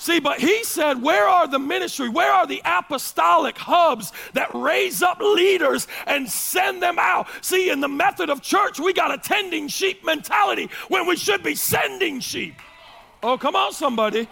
See, 0.01 0.19
but 0.19 0.41
he 0.41 0.65
said, 0.65 1.03
Where 1.03 1.29
are 1.29 1.47
the 1.47 1.59
ministry? 1.59 2.09
Where 2.09 2.33
are 2.33 2.47
the 2.47 2.63
apostolic 2.65 3.59
hubs 3.59 4.13
that 4.33 4.49
raise 4.55 5.03
up 5.03 5.21
leaders 5.21 5.87
and 6.07 6.27
send 6.27 6.83
them 6.83 6.99
out? 6.99 7.29
See, 7.43 7.69
in 7.69 7.81
the 7.81 7.89
method 7.89 8.31
of 8.31 8.41
church, 8.41 8.81
we 8.81 8.95
got 8.95 9.13
a 9.13 9.19
tending 9.19 9.69
sheep 9.69 10.03
mentality 10.03 10.71
when 10.89 11.07
we 11.07 11.17
should 11.17 11.43
be 11.43 11.55
sending 11.55 12.21
sheep. 12.21 12.55
Oh, 13.23 13.37
come 13.37 13.55
on, 13.55 13.75
somebody. 13.75 14.27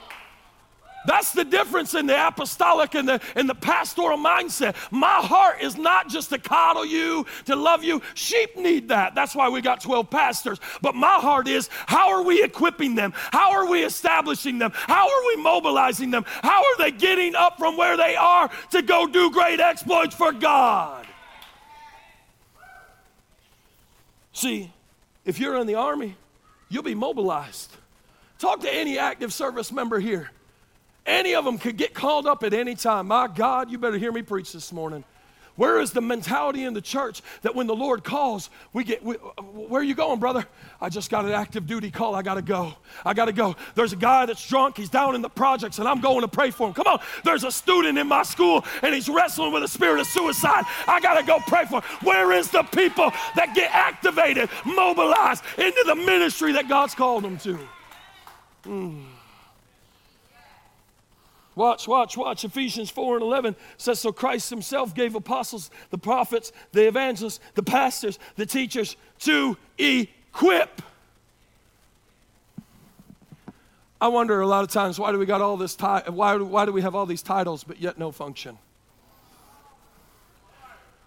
That's 1.07 1.33
the 1.33 1.45
difference 1.45 1.95
in 1.95 2.07
the 2.07 2.27
apostolic 2.27 2.95
and 2.95 3.09
the, 3.09 3.21
and 3.35 3.49
the 3.49 3.55
pastoral 3.55 4.19
mindset. 4.19 4.75
My 4.91 5.07
heart 5.07 5.63
is 5.63 5.77
not 5.77 6.09
just 6.09 6.31
to 6.31 6.39
coddle 6.39 6.85
you, 6.85 7.25
to 7.47 7.57
love 7.57 7.85
you. 7.85 8.03
Sheep 8.15 8.57
need 8.57 8.89
that. 8.89 9.15
That's 9.15 9.35
why 9.35 9.49
we 9.49 9.61
got 9.61 9.81
12 9.81 10.11
pastors. 10.11 10.59
But 10.83 10.95
my 10.95 11.15
heart 11.15 11.49
is 11.49 11.69
how 11.87 12.11
are 12.11 12.23
we 12.23 12.43
equipping 12.43 12.95
them? 12.95 13.13
How 13.15 13.53
are 13.53 13.69
we 13.69 13.85
establishing 13.85 14.59
them? 14.59 14.73
How 14.75 15.09
are 15.09 15.27
we 15.29 15.43
mobilizing 15.43 16.11
them? 16.11 16.25
How 16.27 16.59
are 16.59 16.79
they 16.79 16.91
getting 16.91 17.35
up 17.35 17.59
from 17.59 17.77
where 17.77 17.97
they 17.97 18.17
are 18.17 18.51
to 18.73 18.83
go 18.83 19.07
do 19.07 19.31
great 19.31 19.61
exploits 19.61 20.15
for 20.15 20.33
God? 20.33 21.07
See, 24.33 24.73
if 25.25 25.39
you're 25.39 25.57
in 25.57 25.67
the 25.67 25.75
army, 25.75 26.17
you'll 26.69 26.83
be 26.83 26.95
mobilized. 26.95 27.75
Talk 28.39 28.61
to 28.61 28.73
any 28.73 28.99
active 28.99 29.33
service 29.33 29.73
member 29.73 29.99
here. 29.99 30.31
Any 31.09 31.35
of 31.35 31.47
them 31.47 31.57
could 31.57 31.79
get 31.79 31.95
called 31.95 32.27
up 32.27 32.45
at 32.45 32.53
any 32.53 32.75
time. 32.75 33.09
My 33.09 33.29
God, 33.29 33.71
you 33.71 33.79
better 33.79 33.97
hear 33.97 34.13
me 34.13 34.21
preach 34.21 34.53
this 34.53 34.73
morning. 34.75 35.05
Where 35.57 35.81
is 35.81 35.91
the 35.91 36.03
mentality 36.03 36.65
in 36.65 36.75
the 36.75 36.83
church 36.83 37.23
that 37.43 37.55
when 37.55 37.67
the 37.67 37.75
Lord 37.75 38.05
calls, 38.05 38.49
we 38.73 38.85
get, 38.85 39.03
we, 39.03 39.15
where 39.15 39.81
are 39.81 39.85
you 39.85 39.95
going, 39.95 40.21
brother? 40.21 40.47
I 40.81 40.91
just 40.91 41.11
got 41.11 41.25
an 41.25 41.33
active 41.33 41.67
duty 41.67 41.91
call. 41.91 42.15
I 42.15 42.23
got 42.23 42.35
to 42.35 42.43
go. 42.43 42.75
I 43.05 43.15
got 43.15 43.25
to 43.25 43.33
go. 43.33 43.57
There's 43.75 43.93
a 43.93 43.97
guy 43.97 44.27
that's 44.27 44.47
drunk. 44.47 44.77
He's 44.77 44.91
down 44.91 45.15
in 45.15 45.23
the 45.23 45.31
projects, 45.31 45.81
and 45.81 45.89
I'm 45.89 46.01
going 46.01 46.21
to 46.21 46.29
pray 46.29 46.51
for 46.51 46.69
him. 46.69 46.75
Come 46.75 46.87
on. 46.87 47.01
There's 47.25 47.43
a 47.43 47.51
student 47.51 47.99
in 47.99 48.07
my 48.07 48.23
school, 48.23 48.65
and 48.83 48.95
he's 48.95 49.09
wrestling 49.09 49.53
with 49.53 49.65
a 49.65 49.69
spirit 49.69 49.99
of 49.99 50.07
suicide. 50.07 50.65
I 50.87 51.01
got 51.01 51.19
to 51.19 51.27
go 51.27 51.41
pray 51.41 51.65
for 51.65 51.81
him. 51.81 51.91
Where 52.03 52.31
is 52.33 52.51
the 52.51 52.63
people 52.65 53.11
that 53.35 53.55
get 53.55 53.75
activated, 53.75 54.51
mobilized 54.65 55.43
into 55.57 55.83
the 55.87 55.97
ministry 55.97 56.53
that 56.53 56.69
God's 56.69 56.95
called 56.95 57.25
them 57.25 57.39
to? 57.39 57.59
Mm. 58.65 59.05
Watch, 61.59 61.89
watch, 61.89 62.17
watch. 62.17 62.45
Ephesians 62.45 62.89
4 62.89 63.17
and 63.17 63.23
11 63.25 63.57
says, 63.79 63.99
So 63.99 64.13
Christ 64.13 64.49
himself 64.49 64.95
gave 64.95 65.17
apostles, 65.17 65.73
the 65.91 65.99
prophets, 65.99 66.53
the 66.71 66.87
evangelists, 66.87 67.41
the 67.55 67.65
pastors, 67.65 68.21
the 68.37 68.47
teachers 68.47 68.97
to 69.21 69.57
equip. 69.77 70.81
I 74.01 74.07
wonder 74.07 74.41
a 74.41 74.47
lot 74.47 74.63
of 74.63 74.71
times 74.71 75.01
why 75.01 75.11
do 75.11 75.19
we 75.19 75.27
got 75.27 75.41
all 75.41 75.57
this 75.57 75.75
ti- 75.75 76.09
why, 76.11 76.37
why 76.37 76.65
do 76.65 76.71
we 76.71 76.81
have 76.83 76.95
all 76.95 77.07
these 77.07 77.25
titles 77.25 77.65
but 77.65 77.81
yet 77.81 77.99
no 77.99 78.13
function? 78.13 78.57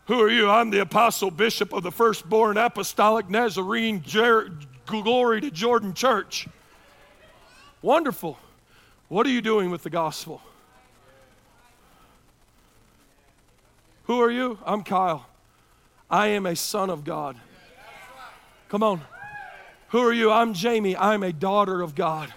Who 0.07 0.19
are 0.19 0.29
you? 0.29 0.49
I'm 0.49 0.69
the 0.69 0.81
apostle 0.81 1.31
bishop 1.31 1.71
of 1.71 1.83
the 1.83 1.93
firstborn 1.93 2.57
apostolic 2.57 3.29
Nazarene 3.29 4.01
Jer- 4.01 4.51
glory 4.85 5.39
to 5.39 5.49
Jordan 5.49 5.93
church. 5.93 6.45
Wonderful. 7.81 8.37
What 9.11 9.27
are 9.27 9.29
you 9.29 9.41
doing 9.41 9.71
with 9.71 9.83
the 9.83 9.89
gospel? 9.89 10.41
Who 14.03 14.21
are 14.21 14.31
you? 14.31 14.57
I'm 14.65 14.83
Kyle. 14.83 15.25
I 16.09 16.27
am 16.27 16.45
a 16.45 16.55
son 16.55 16.89
of 16.89 17.03
God. 17.03 17.35
Come 18.69 18.83
on. 18.83 19.01
Who 19.89 19.99
are 19.99 20.13
you? 20.13 20.31
I'm 20.31 20.53
Jamie. 20.53 20.95
I'm 20.95 21.23
a 21.23 21.33
daughter 21.33 21.81
of 21.81 21.93
God. 21.93 22.33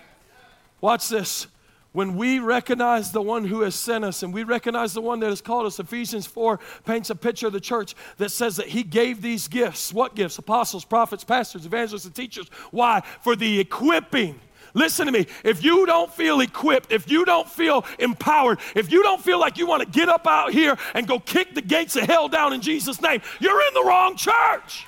Watch 0.80 1.08
this. 1.08 1.46
when 1.94 2.16
we 2.16 2.40
recognize 2.40 3.12
the 3.12 3.22
one 3.22 3.44
who 3.44 3.60
has 3.60 3.76
sent 3.76 4.04
us 4.04 4.24
and 4.24 4.34
we 4.34 4.42
recognize 4.42 4.94
the 4.94 5.00
one 5.00 5.20
that 5.20 5.30
has 5.30 5.40
called 5.40 5.64
us, 5.64 5.78
Ephesians 5.78 6.26
4 6.26 6.58
paints 6.84 7.08
a 7.08 7.14
picture 7.14 7.46
of 7.46 7.52
the 7.52 7.60
church 7.60 7.94
that 8.16 8.30
says 8.30 8.56
that 8.56 8.66
he 8.66 8.82
gave 8.82 9.22
these 9.22 9.46
gifts. 9.46 9.92
What 9.94 10.16
gifts? 10.16 10.36
Apostles, 10.38 10.84
prophets, 10.84 11.22
pastors, 11.22 11.66
evangelists, 11.66 12.04
and 12.04 12.14
teachers. 12.14 12.48
Why? 12.72 13.00
For 13.22 13.36
the 13.36 13.60
equipping. 13.60 14.40
Listen 14.74 15.06
to 15.06 15.12
me. 15.12 15.26
If 15.44 15.62
you 15.62 15.86
don't 15.86 16.12
feel 16.12 16.40
equipped, 16.40 16.92
if 16.92 17.08
you 17.08 17.24
don't 17.24 17.48
feel 17.48 17.84
empowered, 18.00 18.58
if 18.74 18.90
you 18.90 19.04
don't 19.04 19.22
feel 19.22 19.38
like 19.38 19.56
you 19.56 19.66
want 19.66 19.84
to 19.84 19.88
get 19.88 20.08
up 20.08 20.26
out 20.26 20.52
here 20.52 20.76
and 20.94 21.06
go 21.06 21.20
kick 21.20 21.54
the 21.54 21.62
gates 21.62 21.94
of 21.94 22.02
hell 22.02 22.28
down 22.28 22.52
in 22.52 22.60
Jesus' 22.60 23.00
name, 23.00 23.22
you're 23.38 23.60
in 23.68 23.74
the 23.74 23.84
wrong 23.84 24.16
church. 24.16 24.84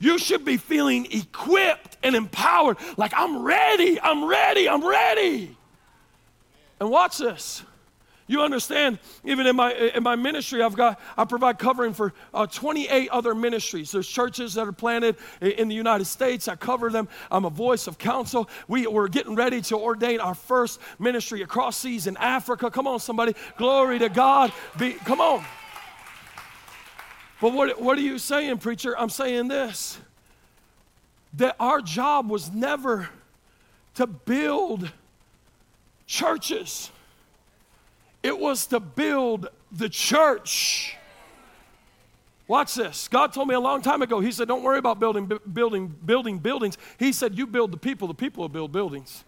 You 0.00 0.18
should 0.18 0.44
be 0.44 0.56
feeling 0.56 1.06
equipped 1.12 1.98
and 2.02 2.16
empowered, 2.16 2.78
like 2.96 3.12
I'm 3.14 3.42
ready, 3.42 4.00
I'm 4.00 4.24
ready, 4.24 4.68
I'm 4.68 4.84
ready. 4.84 5.56
And 6.80 6.90
watch 6.90 7.18
this. 7.18 7.62
You 8.30 8.42
understand, 8.42 9.00
even 9.24 9.44
in 9.48 9.56
my, 9.56 9.72
in 9.72 10.04
my 10.04 10.14
ministry, 10.14 10.62
I've 10.62 10.76
got, 10.76 11.00
I 11.18 11.24
provide 11.24 11.58
covering 11.58 11.92
for 11.92 12.14
uh, 12.32 12.46
28 12.46 13.08
other 13.08 13.34
ministries. 13.34 13.90
There's 13.90 14.06
churches 14.06 14.54
that 14.54 14.68
are 14.68 14.72
planted 14.72 15.16
in 15.40 15.66
the 15.66 15.74
United 15.74 16.04
States. 16.04 16.46
I 16.46 16.54
cover 16.54 16.90
them. 16.90 17.08
I'm 17.28 17.44
a 17.44 17.50
voice 17.50 17.88
of 17.88 17.98
counsel. 17.98 18.48
We, 18.68 18.86
we're 18.86 19.08
getting 19.08 19.34
ready 19.34 19.60
to 19.62 19.76
ordain 19.76 20.20
our 20.20 20.36
first 20.36 20.78
ministry 21.00 21.42
across 21.42 21.76
seas 21.76 22.06
in 22.06 22.16
Africa. 22.18 22.70
Come 22.70 22.86
on, 22.86 23.00
somebody. 23.00 23.34
Glory 23.58 23.98
to 23.98 24.08
God. 24.08 24.52
Be, 24.78 24.92
come 24.92 25.20
on. 25.20 25.44
But 27.40 27.52
what, 27.52 27.82
what 27.82 27.98
are 27.98 28.02
you 28.02 28.20
saying, 28.20 28.58
preacher? 28.58 28.96
I'm 28.96 29.10
saying 29.10 29.48
this 29.48 29.98
that 31.34 31.56
our 31.58 31.80
job 31.80 32.30
was 32.30 32.52
never 32.52 33.08
to 33.96 34.06
build 34.06 34.88
churches, 36.06 36.92
it 38.22 38.38
was 38.38 38.66
to 38.66 38.80
build 38.80 39.48
the 39.72 39.88
church. 39.88 40.96
Watch 42.48 42.74
this. 42.74 43.06
God 43.06 43.32
told 43.32 43.46
me 43.46 43.54
a 43.54 43.60
long 43.60 43.80
time 43.80 44.02
ago. 44.02 44.18
He 44.18 44.32
said, 44.32 44.48
"Don't 44.48 44.64
worry 44.64 44.78
about 44.78 44.98
building, 44.98 45.30
building, 45.52 45.86
building 46.04 46.38
buildings." 46.38 46.76
He 46.98 47.12
said, 47.12 47.38
"You 47.38 47.46
build 47.46 47.70
the 47.70 47.76
people. 47.76 48.08
The 48.08 48.14
people 48.14 48.42
will 48.42 48.48
build 48.48 48.72
buildings." 48.72 49.24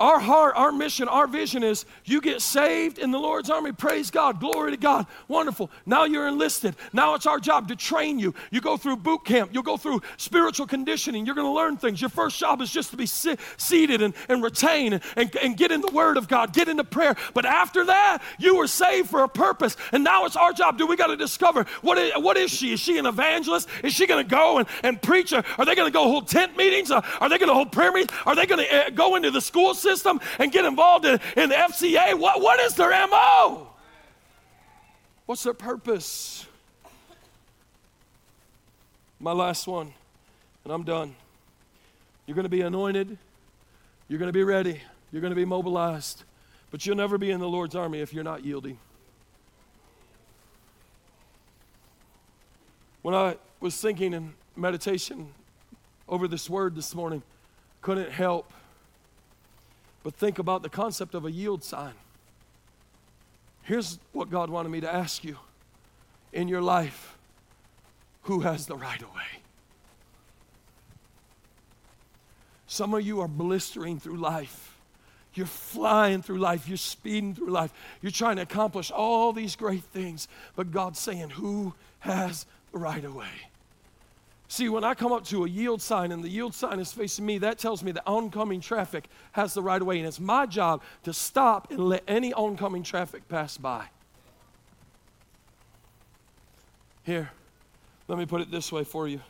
Our 0.00 0.18
heart, 0.18 0.54
our 0.56 0.72
mission, 0.72 1.06
our 1.06 1.28
vision 1.28 1.62
is 1.62 1.86
you 2.04 2.20
get 2.20 2.42
saved 2.42 2.98
in 2.98 3.12
the 3.12 3.18
Lord's 3.18 3.48
army. 3.48 3.70
Praise 3.70 4.10
God. 4.10 4.40
Glory 4.40 4.72
to 4.72 4.76
God. 4.76 5.06
Wonderful. 5.28 5.70
Now 5.86 6.04
you're 6.04 6.26
enlisted. 6.26 6.74
Now 6.92 7.14
it's 7.14 7.26
our 7.26 7.38
job 7.38 7.68
to 7.68 7.76
train 7.76 8.18
you. 8.18 8.34
You 8.50 8.60
go 8.60 8.76
through 8.76 8.96
boot 8.96 9.24
camp. 9.24 9.50
You'll 9.52 9.62
go 9.62 9.76
through 9.76 10.02
spiritual 10.16 10.66
conditioning. 10.66 11.26
You're 11.26 11.36
going 11.36 11.46
to 11.46 11.52
learn 11.52 11.76
things. 11.76 12.00
Your 12.00 12.10
first 12.10 12.40
job 12.40 12.60
is 12.60 12.72
just 12.72 12.90
to 12.90 12.96
be 12.96 13.06
sit, 13.06 13.38
seated 13.56 14.02
and, 14.02 14.14
and 14.28 14.42
retain 14.42 14.94
and, 15.16 15.36
and, 15.36 15.56
get 15.56 15.70
in 15.70 15.80
the 15.80 15.92
Word 15.92 16.16
of 16.16 16.26
God, 16.26 16.52
get 16.52 16.66
into 16.66 16.82
prayer. 16.82 17.14
But 17.32 17.46
after 17.46 17.84
that, 17.84 18.18
you 18.40 18.56
were 18.56 18.66
saved 18.66 19.08
for 19.08 19.22
a 19.22 19.28
purpose. 19.28 19.76
And 19.92 20.02
now 20.02 20.24
it's 20.24 20.34
our 20.34 20.52
job. 20.52 20.76
Do 20.76 20.88
we 20.88 20.96
got 20.96 21.06
to 21.06 21.16
discover 21.16 21.66
what 21.82 21.96
is, 21.98 22.12
what 22.16 22.36
is 22.36 22.50
she? 22.50 22.72
Is 22.72 22.80
she 22.80 22.98
an 22.98 23.06
evangelist? 23.06 23.68
Is 23.84 23.94
she 23.94 24.08
going 24.08 24.24
to 24.24 24.28
go 24.28 24.58
and, 24.58 24.68
and 24.82 25.00
preach? 25.00 25.32
Are 25.32 25.64
they 25.64 25.76
going 25.76 25.86
to 25.86 25.92
go 25.92 26.02
hold 26.02 26.26
tent 26.26 26.56
meetings? 26.56 26.90
Are 26.90 27.02
they 27.28 27.38
going 27.38 27.48
to 27.48 27.54
hold 27.54 27.70
prayer 27.70 27.92
meetings? 27.92 28.10
Are 28.26 28.34
they 28.34 28.46
going 28.46 28.66
to 28.66 28.86
uh, 28.86 28.90
go 28.90 29.14
into 29.14 29.30
the 29.30 29.40
school 29.40 29.74
system 29.84 30.20
and 30.38 30.50
get 30.50 30.64
involved 30.64 31.04
in, 31.04 31.20
in 31.36 31.48
the 31.50 31.54
FCA? 31.54 32.18
What, 32.18 32.40
what 32.40 32.58
is 32.60 32.74
their 32.74 32.90
MO? 33.06 33.68
What's 35.26 35.42
their 35.42 35.54
purpose? 35.54 36.46
My 39.20 39.32
last 39.32 39.66
one, 39.66 39.94
and 40.64 40.72
I'm 40.72 40.82
done. 40.82 41.14
You're 42.26 42.34
going 42.34 42.44
to 42.44 42.50
be 42.50 42.62
anointed, 42.62 43.16
you're 44.08 44.18
going 44.18 44.28
to 44.28 44.32
be 44.32 44.44
ready, 44.44 44.80
you're 45.12 45.20
going 45.20 45.30
to 45.30 45.36
be 45.36 45.44
mobilized, 45.44 46.24
but 46.70 46.84
you'll 46.84 46.96
never 46.96 47.16
be 47.16 47.30
in 47.30 47.40
the 47.40 47.48
Lord's 47.48 47.74
army 47.74 48.00
if 48.00 48.12
you're 48.12 48.24
not 48.24 48.44
yielding. 48.44 48.78
When 53.02 53.14
I 53.14 53.36
was 53.60 53.78
thinking 53.80 54.14
in 54.14 54.34
meditation 54.56 55.28
over 56.08 56.26
this 56.26 56.48
word 56.48 56.74
this 56.74 56.94
morning, 56.94 57.22
couldn't 57.82 58.10
help 58.10 58.50
but 60.04 60.14
think 60.14 60.38
about 60.38 60.62
the 60.62 60.68
concept 60.68 61.14
of 61.14 61.24
a 61.24 61.32
yield 61.32 61.64
sign. 61.64 61.94
Here's 63.62 63.98
what 64.12 64.30
God 64.30 64.50
wanted 64.50 64.68
me 64.68 64.82
to 64.82 64.94
ask 64.94 65.24
you 65.24 65.38
in 66.32 66.46
your 66.46 66.62
life 66.62 67.16
who 68.22 68.40
has 68.40 68.66
the 68.66 68.76
right 68.76 69.02
of 69.02 69.08
way? 69.14 69.22
Some 72.66 72.94
of 72.94 73.02
you 73.02 73.20
are 73.20 73.28
blistering 73.28 73.98
through 73.98 74.16
life. 74.16 74.76
You're 75.34 75.46
flying 75.46 76.22
through 76.22 76.38
life. 76.38 76.68
You're 76.68 76.76
speeding 76.76 77.34
through 77.34 77.50
life. 77.50 77.72
You're 78.00 78.12
trying 78.12 78.36
to 78.36 78.42
accomplish 78.42 78.90
all 78.90 79.32
these 79.32 79.56
great 79.56 79.84
things. 79.84 80.28
But 80.54 80.70
God's 80.70 80.98
saying, 80.98 81.30
Who 81.30 81.74
has 82.00 82.46
the 82.72 82.78
right 82.78 83.04
of 83.04 83.14
way? 83.14 83.28
See, 84.54 84.68
when 84.68 84.84
I 84.84 84.94
come 84.94 85.10
up 85.10 85.24
to 85.24 85.44
a 85.44 85.48
yield 85.48 85.82
sign 85.82 86.12
and 86.12 86.22
the 86.22 86.28
yield 86.28 86.54
sign 86.54 86.78
is 86.78 86.92
facing 86.92 87.26
me, 87.26 87.38
that 87.38 87.58
tells 87.58 87.82
me 87.82 87.90
that 87.90 88.04
oncoming 88.06 88.60
traffic 88.60 89.08
has 89.32 89.52
the 89.52 89.60
right 89.60 89.80
of 89.80 89.84
way. 89.84 89.98
And 89.98 90.06
it's 90.06 90.20
my 90.20 90.46
job 90.46 90.80
to 91.02 91.12
stop 91.12 91.72
and 91.72 91.80
let 91.80 92.04
any 92.06 92.32
oncoming 92.32 92.84
traffic 92.84 93.28
pass 93.28 93.58
by. 93.58 93.86
Here, 97.02 97.32
let 98.06 98.16
me 98.16 98.26
put 98.26 98.42
it 98.42 98.52
this 98.52 98.70
way 98.70 98.84
for 98.84 99.08
you. 99.08 99.20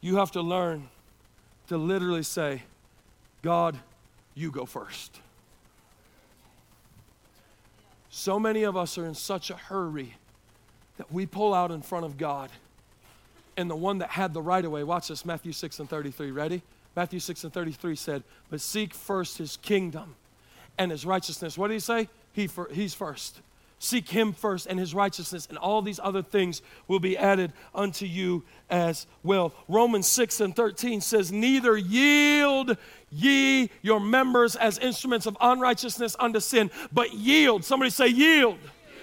You 0.00 0.16
have 0.16 0.32
to 0.32 0.40
learn 0.40 0.88
to 1.68 1.76
literally 1.76 2.24
say, 2.24 2.64
God, 3.42 3.78
you 4.34 4.50
go 4.50 4.66
first. 4.66 5.20
So 8.10 8.40
many 8.40 8.64
of 8.64 8.76
us 8.76 8.98
are 8.98 9.06
in 9.06 9.14
such 9.14 9.50
a 9.50 9.56
hurry 9.56 10.16
that 10.96 11.12
we 11.12 11.26
pull 11.26 11.54
out 11.54 11.70
in 11.70 11.80
front 11.80 12.06
of 12.06 12.18
God 12.18 12.50
and 13.58 13.68
the 13.68 13.76
one 13.76 13.98
that 13.98 14.10
had 14.10 14.32
the 14.32 14.40
right 14.40 14.64
of 14.64 14.70
way. 14.70 14.84
Watch 14.84 15.08
this, 15.08 15.24
Matthew 15.24 15.52
6 15.52 15.80
and 15.80 15.90
33. 15.90 16.30
Ready? 16.30 16.62
Matthew 16.96 17.20
6 17.20 17.44
and 17.44 17.52
33 17.52 17.96
said, 17.96 18.22
But 18.50 18.60
seek 18.60 18.94
first 18.94 19.36
his 19.38 19.58
kingdom 19.58 20.14
and 20.78 20.90
his 20.90 21.04
righteousness. 21.04 21.58
What 21.58 21.68
did 21.68 21.74
he 21.74 21.80
say? 21.80 22.08
He 22.32 22.46
for, 22.46 22.68
he's 22.72 22.94
first. 22.94 23.40
Seek 23.80 24.08
him 24.08 24.32
first 24.32 24.66
and 24.66 24.78
his 24.78 24.92
righteousness, 24.94 25.46
and 25.48 25.56
all 25.56 25.82
these 25.82 26.00
other 26.02 26.22
things 26.22 26.62
will 26.88 26.98
be 26.98 27.16
added 27.16 27.52
unto 27.74 28.06
you 28.06 28.42
as 28.70 29.06
well. 29.22 29.52
Romans 29.68 30.08
6 30.08 30.40
and 30.40 30.54
13 30.56 31.00
says, 31.00 31.30
Neither 31.30 31.76
yield 31.76 32.76
ye 33.10 33.70
your 33.82 34.00
members 34.00 34.56
as 34.56 34.78
instruments 34.78 35.26
of 35.26 35.36
unrighteousness 35.40 36.16
unto 36.18 36.40
sin, 36.40 36.70
but 36.92 37.12
yield. 37.14 37.64
Somebody 37.64 37.90
say, 37.90 38.08
Yield 38.08 38.58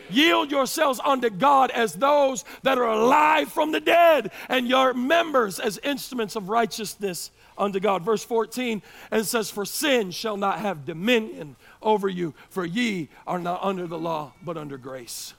Yield 0.10 0.52
yourselves 0.52 1.00
unto 1.04 1.30
God 1.30 1.72
as 1.72 1.94
those 1.94 2.44
that 2.64 2.78
are 2.78 2.90
alive 2.90 3.52
from 3.52 3.72
the 3.72 3.80
dead, 3.80 4.32
and 4.50 4.68
your 4.68 4.94
members 4.94 5.60
as 5.60 5.78
instruments 5.80 6.36
of 6.36 6.50
righteousness 6.50 7.32
unto 7.58 7.80
God. 7.80 8.04
Verse 8.04 8.24
14, 8.24 8.82
and 9.12 9.26
says, 9.26 9.50
For 9.50 9.66
sin 9.66 10.12
shall 10.12 10.38
not 10.38 10.60
have 10.60 10.86
dominion 10.86 11.56
over 11.82 12.10
you, 12.10 12.34
for 12.50 12.66
ye 12.66 13.10
are 13.26 13.40
not 13.40 13.64
under 13.64 13.88
the 13.88 14.00
law, 14.00 14.34
but 14.44 14.58
under 14.58 14.78
grace. 14.78 15.34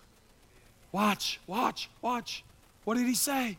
Watch, 0.93 1.41
watch, 1.47 1.91
watch. 2.01 2.45
What 2.85 2.97
did 2.97 3.07
he 3.07 3.15
say? 3.15 3.59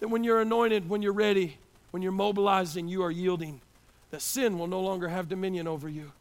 That 0.00 0.08
when 0.08 0.24
you're 0.24 0.40
anointed, 0.40 0.88
when 0.88 1.02
you're 1.02 1.12
ready, 1.12 1.58
when 1.92 2.02
you're 2.02 2.10
mobilized 2.10 2.76
and 2.76 2.90
you 2.90 3.02
are 3.04 3.10
yielding, 3.10 3.60
that 4.10 4.22
sin 4.22 4.58
will 4.58 4.66
no 4.66 4.80
longer 4.80 5.08
have 5.08 5.28
dominion 5.28 5.68
over 5.68 5.88
you. 5.88 6.12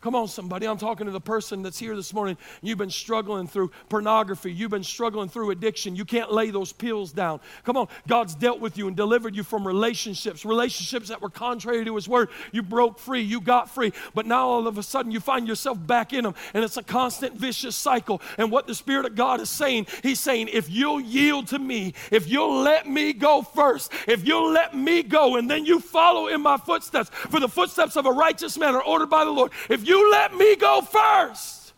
Come 0.00 0.14
on, 0.14 0.28
somebody. 0.28 0.68
I'm 0.68 0.78
talking 0.78 1.06
to 1.06 1.12
the 1.12 1.20
person 1.20 1.60
that's 1.62 1.78
here 1.78 1.96
this 1.96 2.14
morning. 2.14 2.38
You've 2.62 2.78
been 2.78 2.88
struggling 2.88 3.48
through 3.48 3.72
pornography. 3.88 4.52
You've 4.52 4.70
been 4.70 4.84
struggling 4.84 5.28
through 5.28 5.50
addiction. 5.50 5.96
You 5.96 6.04
can't 6.04 6.32
lay 6.32 6.50
those 6.50 6.72
pills 6.72 7.10
down. 7.10 7.40
Come 7.64 7.76
on. 7.76 7.88
God's 8.06 8.36
dealt 8.36 8.60
with 8.60 8.78
you 8.78 8.86
and 8.86 8.96
delivered 8.96 9.34
you 9.34 9.42
from 9.42 9.66
relationships, 9.66 10.44
relationships 10.44 11.08
that 11.08 11.20
were 11.20 11.30
contrary 11.30 11.84
to 11.84 11.96
His 11.96 12.08
word. 12.08 12.28
You 12.52 12.62
broke 12.62 13.00
free. 13.00 13.22
You 13.22 13.40
got 13.40 13.70
free. 13.70 13.92
But 14.14 14.24
now 14.24 14.46
all 14.46 14.68
of 14.68 14.78
a 14.78 14.84
sudden 14.84 15.10
you 15.10 15.18
find 15.18 15.48
yourself 15.48 15.84
back 15.84 16.12
in 16.12 16.22
them. 16.22 16.36
And 16.54 16.62
it's 16.62 16.76
a 16.76 16.84
constant 16.84 17.34
vicious 17.34 17.74
cycle. 17.74 18.22
And 18.38 18.52
what 18.52 18.68
the 18.68 18.76
Spirit 18.76 19.04
of 19.04 19.16
God 19.16 19.40
is 19.40 19.50
saying, 19.50 19.88
He's 20.04 20.20
saying, 20.20 20.50
if 20.52 20.70
you'll 20.70 21.00
yield 21.00 21.48
to 21.48 21.58
me, 21.58 21.94
if 22.12 22.28
you'll 22.28 22.60
let 22.62 22.88
me 22.88 23.12
go 23.12 23.42
first, 23.42 23.92
if 24.06 24.24
you'll 24.24 24.52
let 24.52 24.76
me 24.76 25.02
go, 25.02 25.34
and 25.34 25.50
then 25.50 25.66
you 25.66 25.80
follow 25.80 26.28
in 26.28 26.40
my 26.40 26.56
footsteps, 26.56 27.08
for 27.08 27.40
the 27.40 27.48
footsteps 27.48 27.96
of 27.96 28.06
a 28.06 28.12
righteous 28.12 28.56
man 28.56 28.76
are 28.76 28.84
ordered 28.84 29.10
by 29.10 29.24
the 29.24 29.32
Lord. 29.32 29.50
If 29.68 29.87
you 29.88 30.10
let 30.10 30.34
me 30.34 30.54
go 30.56 30.82
first, 30.82 31.72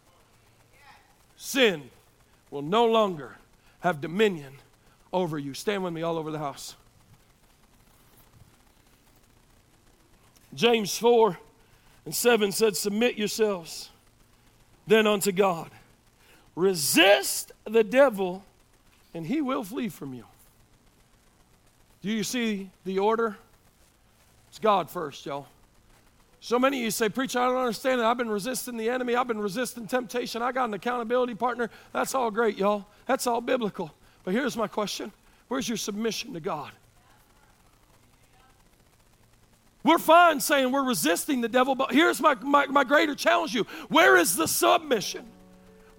sin 1.37 1.91
will 2.51 2.63
no 2.63 2.87
longer 2.87 3.37
have 3.81 4.01
dominion 4.01 4.53
over 5.13 5.39
you. 5.39 5.55
Stand 5.55 5.85
with 5.85 5.93
me 5.93 6.03
all 6.03 6.19
over 6.19 6.31
the 6.31 6.39
house. 6.39 6.75
James 10.53 10.97
4 10.99 11.39
and 12.05 12.15
7 12.15 12.53
said, 12.53 12.77
Submit 12.77 13.17
yourselves 13.17 13.91
then 14.87 15.07
unto 15.07 15.31
God. 15.31 15.71
Resist 16.57 17.53
the 17.65 17.85
devil, 17.85 18.45
and 19.15 19.27
he 19.27 19.41
will 19.41 19.63
flee 19.63 19.89
from 19.89 20.13
you. 20.13 20.25
Do 22.03 22.11
you 22.11 22.25
see 22.25 22.71
the 22.85 22.99
order? 22.99 23.37
It's 24.49 24.59
God 24.59 24.91
first, 24.91 25.25
y'all. 25.27 25.47
So 26.41 26.59
many 26.59 26.79
of 26.79 26.85
you 26.85 26.91
say, 26.91 27.11
Preacher, 27.11 27.39
I 27.39 27.47
don't 27.47 27.59
understand 27.59 28.01
it. 28.01 28.05
I've 28.05 28.17
been 28.17 28.31
resisting 28.31 28.79
the 28.79 28.89
enemy. 28.89 29.15
I've 29.15 29.29
been 29.29 29.41
resisting 29.41 29.87
temptation. 29.87 30.41
I 30.41 30.53
got 30.53 30.65
an 30.65 30.75
accountability 30.75 31.35
partner. 31.35 31.71
That's 31.93 32.15
all 32.15 32.31
great, 32.31 32.57
y'all. 32.57 32.87
That's 33.07 33.27
all 33.27 33.43
biblical. 33.43 33.93
But 34.25 34.33
here's 34.35 34.57
my 34.57 34.67
question 34.67 35.13
Where's 35.49 35.69
your 35.69 35.77
submission 35.77 36.33
to 36.35 36.41
God? 36.41 36.73
We're 39.83 39.99
fine 39.99 40.41
saying 40.41 40.73
we're 40.73 40.85
resisting 40.85 41.41
the 41.41 41.49
devil, 41.49 41.75
but 41.75 41.93
here's 41.93 42.21
my, 42.21 42.35
my, 42.35 42.67
my 42.67 42.85
greater 42.85 43.15
challenge 43.15 43.55
you. 43.55 43.65
Where 43.89 44.17
is 44.17 44.37
the 44.37 44.47
submission? 44.47 45.27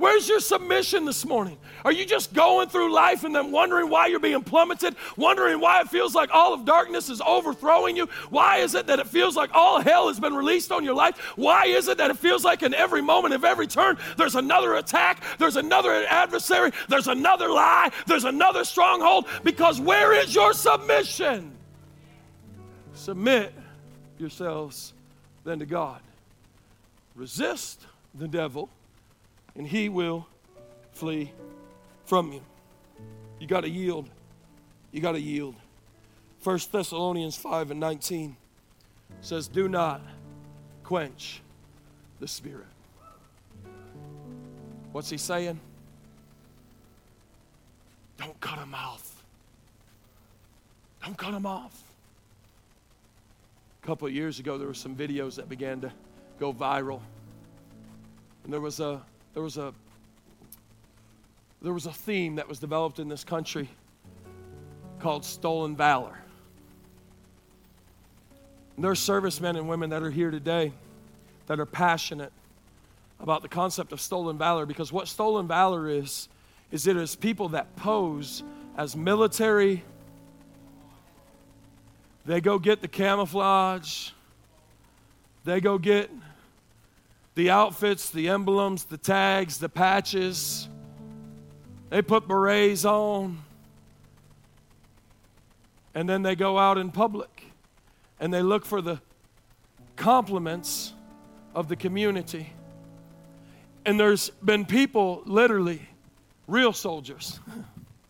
Where's 0.01 0.27
your 0.27 0.39
submission 0.39 1.05
this 1.05 1.27
morning? 1.27 1.59
Are 1.85 1.91
you 1.91 2.07
just 2.07 2.33
going 2.33 2.69
through 2.69 2.91
life 2.91 3.23
and 3.23 3.35
then 3.35 3.51
wondering 3.51 3.87
why 3.87 4.07
you're 4.07 4.19
being 4.19 4.41
plummeted, 4.41 4.95
wondering 5.15 5.59
why 5.59 5.79
it 5.81 5.89
feels 5.89 6.15
like 6.15 6.31
all 6.33 6.55
of 6.55 6.65
darkness 6.65 7.07
is 7.07 7.21
overthrowing 7.21 7.95
you? 7.95 8.07
Why 8.31 8.57
is 8.57 8.73
it 8.73 8.87
that 8.87 8.97
it 8.97 9.05
feels 9.05 9.35
like 9.35 9.51
all 9.53 9.79
hell 9.79 10.07
has 10.07 10.19
been 10.19 10.33
released 10.33 10.71
on 10.71 10.83
your 10.83 10.95
life? 10.95 11.19
Why 11.35 11.65
is 11.67 11.87
it 11.87 11.99
that 11.99 12.09
it 12.09 12.17
feels 12.17 12.43
like 12.43 12.63
in 12.63 12.73
every 12.73 13.03
moment 13.03 13.35
of 13.35 13.45
every 13.45 13.67
turn 13.67 13.95
there's 14.17 14.33
another 14.33 14.73
attack, 14.73 15.21
there's 15.37 15.55
another 15.55 16.03
adversary, 16.09 16.71
there's 16.89 17.07
another 17.07 17.49
lie, 17.49 17.91
there's 18.07 18.25
another 18.25 18.63
stronghold? 18.63 19.27
Because 19.43 19.79
where 19.79 20.19
is 20.19 20.33
your 20.33 20.53
submission? 20.53 21.55
Submit 22.95 23.53
yourselves 24.17 24.93
then 25.43 25.59
to 25.59 25.67
God. 25.67 26.01
Resist 27.13 27.85
the 28.15 28.27
devil 28.27 28.67
and 29.55 29.67
he 29.67 29.89
will 29.89 30.27
flee 30.91 31.31
from 32.05 32.31
you. 32.31 32.41
You 33.39 33.47
got 33.47 33.61
to 33.61 33.69
yield. 33.69 34.09
You 34.91 35.01
got 35.01 35.13
to 35.13 35.19
yield. 35.21 35.55
1 36.43 36.59
Thessalonians 36.71 37.35
5 37.35 37.71
and 37.71 37.79
19 37.79 38.35
says, 39.21 39.47
Do 39.47 39.67
not 39.67 40.01
quench 40.83 41.41
the 42.19 42.27
spirit. 42.27 42.65
What's 44.91 45.09
he 45.09 45.17
saying? 45.17 45.59
Don't 48.17 48.39
cut 48.39 48.59
him 48.59 48.75
off. 48.75 49.23
Don't 51.03 51.17
cut 51.17 51.33
him 51.33 51.45
off. 51.45 51.81
A 53.81 53.87
couple 53.87 54.07
of 54.07 54.13
years 54.13 54.39
ago, 54.39 54.57
there 54.57 54.67
were 54.67 54.73
some 54.73 54.95
videos 54.95 55.35
that 55.35 55.49
began 55.49 55.81
to 55.81 55.91
go 56.39 56.53
viral. 56.53 56.99
And 58.43 58.53
there 58.53 58.61
was 58.61 58.79
a 58.79 59.01
there 59.33 59.43
was 59.43 59.57
a 59.57 59.73
there 61.61 61.73
was 61.73 61.85
a 61.85 61.93
theme 61.93 62.35
that 62.35 62.49
was 62.49 62.57
developed 62.57 62.99
in 62.99 63.07
this 63.07 63.23
country 63.23 63.69
called 64.99 65.23
stolen 65.23 65.75
valor. 65.75 66.17
And 68.75 68.83
there 68.83 68.91
are 68.91 68.95
servicemen 68.95 69.55
and 69.55 69.69
women 69.69 69.91
that 69.91 70.01
are 70.01 70.09
here 70.09 70.31
today 70.31 70.73
that 71.45 71.59
are 71.59 71.65
passionate 71.65 72.31
about 73.19 73.43
the 73.43 73.47
concept 73.47 73.91
of 73.91 74.01
stolen 74.01 74.37
valor 74.37 74.65
because 74.65 74.91
what 74.91 75.07
stolen 75.07 75.47
valor 75.47 75.87
is 75.87 76.29
is 76.71 76.87
it 76.87 76.97
is 76.97 77.15
people 77.15 77.49
that 77.49 77.75
pose 77.75 78.41
as 78.75 78.95
military 78.95 79.83
they 82.25 82.41
go 82.41 82.57
get 82.57 82.81
the 82.81 82.87
camouflage 82.87 84.11
they 85.43 85.59
go 85.59 85.77
get 85.77 86.09
the 87.35 87.49
outfits, 87.49 88.09
the 88.09 88.29
emblems, 88.29 88.85
the 88.85 88.97
tags, 88.97 89.57
the 89.57 89.69
patches. 89.69 90.67
They 91.89 92.01
put 92.01 92.27
berets 92.27 92.85
on. 92.85 93.39
And 95.93 96.07
then 96.07 96.21
they 96.21 96.35
go 96.35 96.57
out 96.57 96.77
in 96.77 96.91
public 96.91 97.43
and 98.19 98.33
they 98.33 98.41
look 98.41 98.65
for 98.65 98.81
the 98.81 99.01
compliments 99.95 100.93
of 101.53 101.67
the 101.67 101.75
community. 101.75 102.53
And 103.85 103.99
there's 103.99 104.29
been 104.29 104.65
people, 104.65 105.21
literally, 105.25 105.81
real 106.47 106.71
soldiers, 106.71 107.39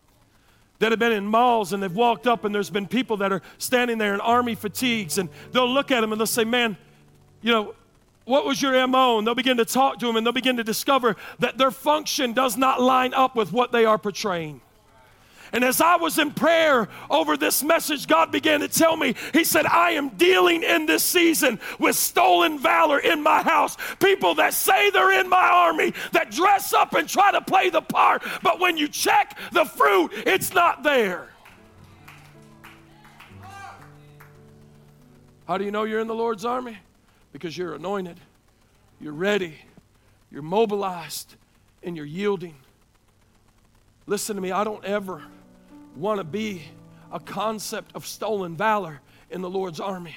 that 0.78 0.92
have 0.92 0.98
been 0.98 1.12
in 1.12 1.26
malls 1.26 1.72
and 1.72 1.82
they've 1.82 1.94
walked 1.94 2.26
up 2.26 2.44
and 2.44 2.54
there's 2.54 2.70
been 2.70 2.86
people 2.86 3.16
that 3.18 3.32
are 3.32 3.42
standing 3.58 3.98
there 3.98 4.14
in 4.14 4.20
army 4.20 4.54
fatigues 4.54 5.18
and 5.18 5.28
they'll 5.52 5.72
look 5.72 5.90
at 5.90 6.00
them 6.00 6.12
and 6.12 6.20
they'll 6.20 6.26
say, 6.26 6.44
Man, 6.44 6.76
you 7.40 7.52
know, 7.52 7.74
what 8.24 8.44
was 8.44 8.62
your 8.62 8.86
MO? 8.86 9.18
And 9.18 9.26
they'll 9.26 9.34
begin 9.34 9.56
to 9.56 9.64
talk 9.64 9.98
to 9.98 10.06
them 10.06 10.16
and 10.16 10.26
they'll 10.26 10.32
begin 10.32 10.56
to 10.58 10.64
discover 10.64 11.16
that 11.38 11.58
their 11.58 11.70
function 11.70 12.32
does 12.32 12.56
not 12.56 12.80
line 12.80 13.14
up 13.14 13.34
with 13.34 13.52
what 13.52 13.72
they 13.72 13.84
are 13.84 13.98
portraying. 13.98 14.60
And 15.54 15.64
as 15.64 15.82
I 15.82 15.96
was 15.96 16.18
in 16.18 16.30
prayer 16.30 16.88
over 17.10 17.36
this 17.36 17.62
message, 17.62 18.06
God 18.06 18.32
began 18.32 18.60
to 18.60 18.68
tell 18.68 18.96
me, 18.96 19.14
He 19.34 19.44
said, 19.44 19.66
I 19.66 19.90
am 19.92 20.08
dealing 20.10 20.62
in 20.62 20.86
this 20.86 21.04
season 21.04 21.60
with 21.78 21.94
stolen 21.94 22.58
valor 22.58 22.98
in 22.98 23.22
my 23.22 23.42
house. 23.42 23.76
People 24.00 24.34
that 24.36 24.54
say 24.54 24.90
they're 24.90 25.20
in 25.20 25.28
my 25.28 25.46
army, 25.46 25.92
that 26.12 26.30
dress 26.30 26.72
up 26.72 26.94
and 26.94 27.06
try 27.06 27.32
to 27.32 27.42
play 27.42 27.68
the 27.68 27.82
part, 27.82 28.22
but 28.42 28.60
when 28.60 28.78
you 28.78 28.88
check 28.88 29.38
the 29.52 29.66
fruit, 29.66 30.10
it's 30.14 30.54
not 30.54 30.82
there. 30.82 31.28
How 35.46 35.58
do 35.58 35.64
you 35.64 35.70
know 35.70 35.84
you're 35.84 36.00
in 36.00 36.06
the 36.06 36.14
Lord's 36.14 36.46
army? 36.46 36.78
Because 37.32 37.56
you're 37.56 37.74
anointed, 37.74 38.18
you're 39.00 39.12
ready, 39.12 39.56
you're 40.30 40.42
mobilized, 40.42 41.34
and 41.82 41.96
you're 41.96 42.06
yielding. 42.06 42.54
Listen 44.06 44.36
to 44.36 44.42
me, 44.42 44.52
I 44.52 44.64
don't 44.64 44.84
ever 44.84 45.22
want 45.96 46.18
to 46.18 46.24
be 46.24 46.62
a 47.10 47.20
concept 47.20 47.94
of 47.94 48.06
stolen 48.06 48.56
valor 48.56 49.00
in 49.30 49.42
the 49.42 49.50
Lord's 49.50 49.80
army. 49.80 50.16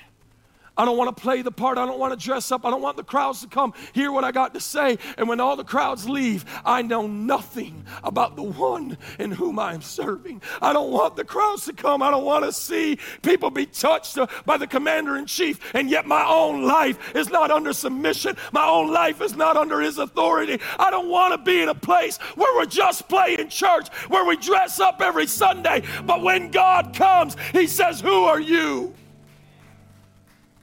I 0.78 0.86
don't 0.86 0.98
want 0.98 1.16
to 1.16 1.22
play 1.22 1.42
the 1.42 1.52
part. 1.52 1.78
I 1.78 1.86
don't 1.86 2.00
want 2.00 2.18
to 2.18 2.24
dress 2.24 2.52
up. 2.52 2.66
I 2.66 2.70
don't 2.70 2.82
want 2.82 2.98
the 2.98 3.04
crowds 3.04 3.42
to 3.42 3.48
come 3.48 3.74
hear 3.94 4.12
what 4.12 4.24
I 4.24 4.32
got 4.32 4.54
to 4.54 4.60
say. 4.60 4.98
And 5.18 5.28
when 5.30 5.40
all 5.40 5.56
the 5.56 5.64
crowds 5.64 6.08
leave, 6.10 6.46
I 6.66 6.82
know 6.82 7.08
nothing 7.08 7.86
about 8.04 8.36
the 8.36 8.44
one 8.44 8.98
in 9.20 9.32
whom 9.32 9.58
I 9.60 9.74
am 9.74 9.82
serving. 9.82 10.42
I 10.62 10.74
don't 10.74 10.92
want 10.92 11.16
the 11.16 11.24
crowds 11.24 11.66
to 11.66 11.74
come. 11.74 12.02
I 12.02 12.12
don't 12.12 12.26
want 12.26 12.44
to 12.46 12.52
see 12.52 13.00
people 13.22 13.50
be 13.50 13.66
touched 13.66 14.18
by 14.46 14.58
the 14.58 14.68
commander 14.68 15.18
in 15.18 15.26
chief. 15.26 15.74
And 15.74 15.90
yet 15.90 16.06
my 16.06 16.26
own 16.26 16.64
life 16.64 17.16
is 17.16 17.30
not 17.30 17.52
under 17.52 17.74
submission. 17.74 18.36
My 18.52 18.68
own 18.68 18.92
life 18.92 19.22
is 19.22 19.36
not 19.36 19.58
under 19.58 19.80
his 19.80 19.98
authority. 19.98 20.60
I 20.78 20.92
don't 20.92 21.10
want 21.10 21.34
to 21.34 21.38
be 21.38 21.62
in 21.62 21.70
a 21.70 21.76
place 21.76 22.18
where 22.36 22.54
we're 22.56 22.66
just 22.66 23.08
playing 23.08 23.50
church, 23.50 23.88
where 24.10 24.26
we 24.26 24.36
dress 24.38 24.80
up 24.80 25.02
every 25.02 25.28
Sunday. 25.28 25.84
But 26.06 26.22
when 26.22 26.52
God 26.52 26.94
comes, 26.94 27.38
he 27.54 27.68
says, 27.68 28.02
Who 28.02 28.24
are 28.26 28.40
you? 28.40 28.94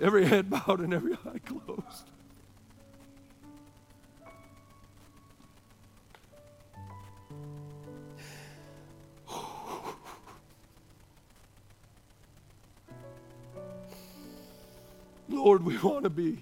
Every 0.01 0.27
head 0.27 0.51
bowed 0.51 0.81
and 0.81 0.93
every 0.93 1.15
eye 1.15 1.39
closed. 1.39 2.09
Lord, 15.29 15.65
we 15.65 15.77
want 15.79 16.05
to 16.05 16.11
be 16.11 16.39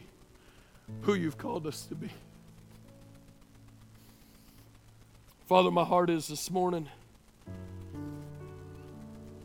who 1.03 1.15
you've 1.15 1.39
called 1.39 1.67
us 1.67 1.87
to 1.87 1.95
be. 1.95 2.11
Father, 5.47 5.71
my 5.71 5.85
heart 5.85 6.11
is 6.11 6.29
this 6.29 6.51
morning 6.51 6.89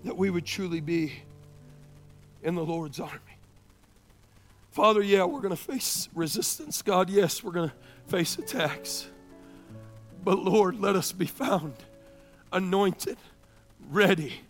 that 0.04 0.18
we 0.18 0.30
would 0.30 0.46
truly 0.46 0.82
be 0.82 1.14
in 2.44 2.56
the 2.56 2.66
Lord's 2.66 3.00
army. 3.00 3.35
Father, 4.76 5.02
yeah, 5.02 5.24
we're 5.24 5.40
going 5.40 5.56
to 5.56 5.64
face 5.64 6.10
resistance. 6.14 6.82
God, 6.82 7.10
yes, 7.10 7.42
we're 7.42 7.54
going 7.54 7.70
to 7.70 7.76
face 8.08 8.38
attacks. 8.38 9.08
But 10.22 10.40
Lord, 10.40 10.82
let 10.82 10.98
us 10.98 11.14
be 11.14 11.28
found 11.28 11.76
anointed, 12.52 13.16
ready, 13.90 14.42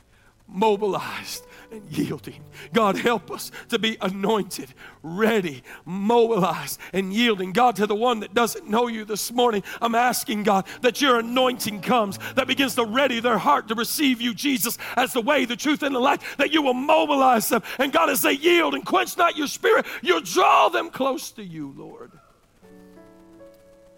mobilized, 0.48 1.46
and 1.72 1.84
yielding. 1.91 2.43
God, 2.74 2.98
help 2.98 3.32
us 3.32 3.52
to 3.70 3.80
be 3.80 3.98
anointed, 4.02 4.74
ready, 5.02 5.64
mobilized, 5.84 6.80
and 6.93 7.14
yielding. 7.14 7.52
God, 7.52 7.76
to 7.78 7.88
the 7.88 7.96
one 7.96 8.20
that 8.20 8.34
doesn't 8.34 8.70
know 8.70 8.88
you 8.88 9.06
this 9.06 9.32
morning, 9.32 9.64
I'm 9.82 9.96
asking, 9.96 10.43
God, 10.43 10.66
that 10.82 11.02
your 11.02 11.20
anointing 11.20 11.82
comes, 11.82 12.20
that 12.36 12.48
begins 12.48 12.76
to 12.76 12.86
ready 12.86 13.20
their 13.20 13.38
heart 13.38 13.68
to 13.70 13.76
receive 13.76 14.22
you, 14.22 14.34
Jesus, 14.34 14.78
as 14.96 15.14
the 15.14 15.22
way, 15.22 15.46
the 15.46 15.56
truth, 15.56 15.84
and 15.84 15.96
the 15.96 16.00
life, 16.00 16.38
that 16.38 16.52
you 16.52 16.62
will 16.62 16.74
mobilize 16.74 17.50
them. 17.50 17.64
And 17.80 17.91
God, 17.91 18.10
as 18.10 18.22
they 18.22 18.34
yield 18.34 18.76
and 18.76 18.86
quench 18.86 19.18
not 19.18 19.36
your 19.36 19.48
spirit, 19.48 19.86
you'll 20.02 20.22
draw 20.22 20.70
them 20.70 20.89
close 20.89 21.32
to 21.32 21.43
you, 21.43 21.74
Lord. 21.76 22.12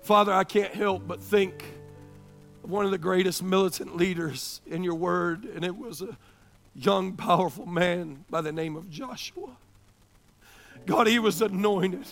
Father, 0.02 0.34
I 0.34 0.46
can't 0.46 0.74
help 0.74 1.06
but 1.06 1.22
think 1.22 1.66
of 2.64 2.70
one 2.70 2.86
of 2.86 2.92
the 2.92 2.98
greatest 2.98 3.44
militant 3.44 3.98
leaders 3.98 4.62
in 4.66 4.84
your 4.84 4.96
word, 4.96 5.44
and 5.44 5.66
it 5.66 5.76
was 5.76 6.02
a 6.02 6.18
young, 6.78 7.14
powerful 7.14 7.66
man 7.66 8.26
by 8.30 8.42
the 8.42 8.52
name 8.52 8.76
of 8.76 8.90
Joshua. 8.90 9.58
God, 10.86 11.08
he 11.08 11.20
was 11.20 11.42
anointed. 11.42 12.06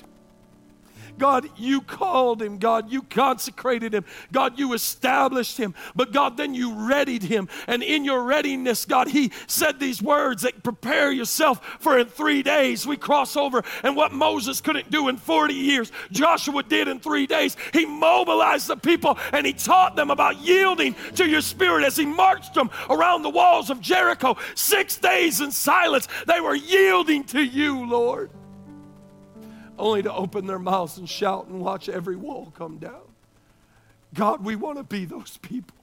God, 1.18 1.50
you 1.58 1.82
called 1.82 2.42
him. 2.42 2.58
God, 2.58 2.92
you 2.92 3.02
consecrated 3.02 3.94
him. 3.94 4.06
God, 4.32 4.60
you 4.60 4.74
established 4.74 5.58
him. 5.58 5.74
But 5.96 6.12
God, 6.12 6.38
then 6.38 6.54
you 6.54 6.74
readied 6.74 7.24
him. 7.24 7.48
And 7.68 7.84
in 7.84 8.04
your 8.04 8.24
readiness, 8.24 8.86
God, 8.86 9.08
he 9.08 9.32
said 9.48 9.80
these 9.80 10.02
words 10.02 10.44
that 10.44 10.64
prepare 10.64 11.12
yourself 11.12 11.64
for 11.80 11.98
in 11.98 12.08
three 12.08 12.44
days 12.44 12.86
we 12.86 12.98
cross 12.98 13.36
over. 13.36 13.64
And 13.84 13.96
what 13.96 14.14
Moses 14.14 14.62
couldn't 14.62 14.92
do 14.92 15.08
in 15.08 15.18
40 15.18 15.54
years, 15.54 15.92
Joshua 16.12 16.64
did 16.64 16.88
in 16.88 17.00
three 17.00 17.28
days. 17.28 17.56
He 17.74 17.86
mobilized 17.86 18.68
the 18.68 18.78
people 18.78 19.18
and 19.32 19.46
he 19.46 19.54
taught 19.54 19.96
them 19.96 20.12
about 20.12 20.40
yielding 20.40 20.96
to 21.16 21.28
your 21.28 21.42
spirit 21.42 21.86
as 21.86 21.98
he 21.98 22.06
marched 22.06 22.54
them 22.54 22.70
around 22.90 23.22
the 23.22 23.30
walls 23.30 23.70
of 23.70 23.82
Jericho. 23.82 24.38
Six 24.56 24.98
days 24.98 25.42
in 25.42 25.52
silence, 25.52 26.08
they 26.28 26.42
were 26.42 26.56
yielding 26.56 27.24
to 27.26 27.42
you, 27.42 27.86
Lord 27.88 28.30
only 29.78 30.04
to 30.04 30.14
open 30.14 30.48
their 30.48 30.60
mouths 30.60 30.98
and 30.98 31.10
shout 31.10 31.48
and 31.48 31.62
watch 31.62 31.90
every 31.90 32.16
wall 32.16 32.52
come 32.58 32.78
down. 32.78 33.02
God, 34.14 34.44
we 34.44 34.56
want 34.56 34.78
to 34.78 34.84
be 34.84 35.06
those 35.06 35.38
people. 35.38 35.76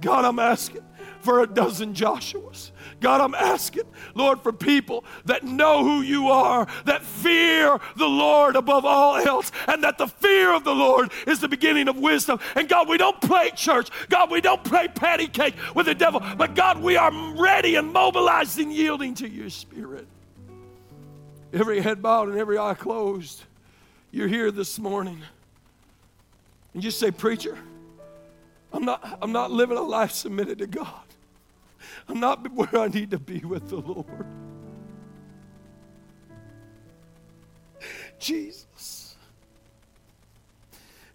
God, 0.00 0.24
I'm 0.24 0.38
asking 0.38 0.84
for 1.20 1.40
a 1.40 1.46
dozen 1.46 1.92
Joshuas. 1.92 2.70
God, 3.00 3.20
I'm 3.20 3.34
asking, 3.34 3.82
Lord, 4.14 4.40
for 4.40 4.52
people 4.52 5.04
that 5.24 5.42
know 5.42 5.82
who 5.82 6.02
you 6.02 6.28
are, 6.28 6.68
that 6.84 7.02
fear 7.02 7.78
the 7.96 8.06
Lord 8.06 8.54
above 8.54 8.84
all 8.84 9.16
else, 9.16 9.50
and 9.66 9.82
that 9.82 9.98
the 9.98 10.06
fear 10.06 10.54
of 10.54 10.62
the 10.62 10.74
Lord 10.74 11.10
is 11.26 11.40
the 11.40 11.48
beginning 11.48 11.88
of 11.88 11.96
wisdom. 11.96 12.38
And 12.54 12.68
God, 12.68 12.88
we 12.88 12.96
don't 12.96 13.20
play 13.20 13.50
church. 13.50 13.88
God, 14.08 14.30
we 14.30 14.40
don't 14.40 14.62
play 14.62 14.86
patty 14.86 15.26
cake 15.26 15.54
with 15.74 15.86
the 15.86 15.94
devil. 15.94 16.22
But 16.36 16.54
God, 16.54 16.80
we 16.80 16.96
are 16.96 17.12
ready 17.34 17.74
and 17.74 17.92
mobilized 17.92 18.58
and 18.60 18.72
yielding 18.72 19.14
to 19.14 19.28
your 19.28 19.50
spirit 19.50 20.06
every 21.52 21.80
head 21.80 22.02
bowed 22.02 22.28
and 22.28 22.38
every 22.38 22.58
eye 22.58 22.74
closed, 22.74 23.44
you're 24.10 24.28
here 24.28 24.50
this 24.50 24.78
morning 24.78 25.20
and 26.74 26.84
you 26.84 26.90
say, 26.90 27.10
Preacher, 27.10 27.58
I'm 28.72 28.84
not, 28.84 29.18
I'm 29.22 29.32
not 29.32 29.50
living 29.50 29.78
a 29.78 29.82
life 29.82 30.12
submitted 30.12 30.58
to 30.58 30.66
God. 30.66 31.02
I'm 32.08 32.20
not 32.20 32.50
where 32.52 32.82
I 32.82 32.88
need 32.88 33.10
to 33.10 33.18
be 33.18 33.40
with 33.40 33.68
the 33.68 33.76
Lord. 33.76 34.26
Jesus. 38.18 39.16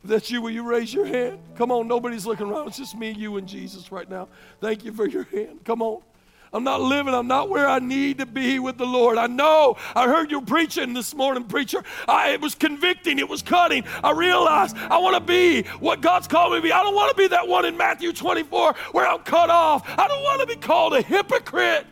If 0.03 0.09
that's 0.09 0.31
you, 0.31 0.41
will 0.41 0.51
you 0.51 0.63
raise 0.63 0.93
your 0.93 1.05
hand? 1.05 1.39
Come 1.55 1.71
on, 1.71 1.87
nobody's 1.87 2.25
looking 2.25 2.47
around. 2.47 2.67
It's 2.67 2.77
just 2.77 2.97
me, 2.97 3.11
you, 3.11 3.37
and 3.37 3.47
Jesus 3.47 3.91
right 3.91 4.09
now. 4.09 4.27
Thank 4.59 4.83
you 4.83 4.91
for 4.91 5.07
your 5.07 5.23
hand. 5.23 5.63
Come 5.63 5.81
on. 5.81 6.01
I'm 6.53 6.63
not 6.63 6.81
living. 6.81 7.13
I'm 7.13 7.27
not 7.27 7.49
where 7.49 7.67
I 7.67 7.79
need 7.79 8.19
to 8.19 8.27
be 8.27 8.59
with 8.59 8.77
the 8.77 8.85
Lord. 8.85 9.17
I 9.17 9.25
know. 9.25 9.75
I 9.95 10.07
heard 10.07 10.29
you 10.29 10.41
preaching 10.41 10.93
this 10.93 11.15
morning, 11.15 11.45
preacher. 11.45 11.83
I, 12.07 12.31
it 12.31 12.41
was 12.41 12.53
convicting. 12.53 13.17
It 13.17 13.27
was 13.27 13.41
cutting. 13.41 13.83
I 14.03 14.11
realized 14.11 14.77
I 14.77 14.99
want 14.99 15.15
to 15.15 15.21
be 15.21 15.63
what 15.79 16.01
God's 16.01 16.27
called 16.27 16.51
me 16.53 16.59
to 16.59 16.61
be. 16.61 16.71
I 16.71 16.83
don't 16.83 16.93
want 16.93 17.09
to 17.09 17.17
be 17.17 17.27
that 17.29 17.47
one 17.47 17.65
in 17.65 17.75
Matthew 17.75 18.13
24 18.13 18.73
where 18.91 19.07
I'm 19.07 19.19
cut 19.19 19.49
off. 19.49 19.83
I 19.97 20.07
don't 20.07 20.23
want 20.23 20.41
to 20.41 20.47
be 20.47 20.55
called 20.55 20.93
a 20.93 21.01
hypocrite. 21.01 21.87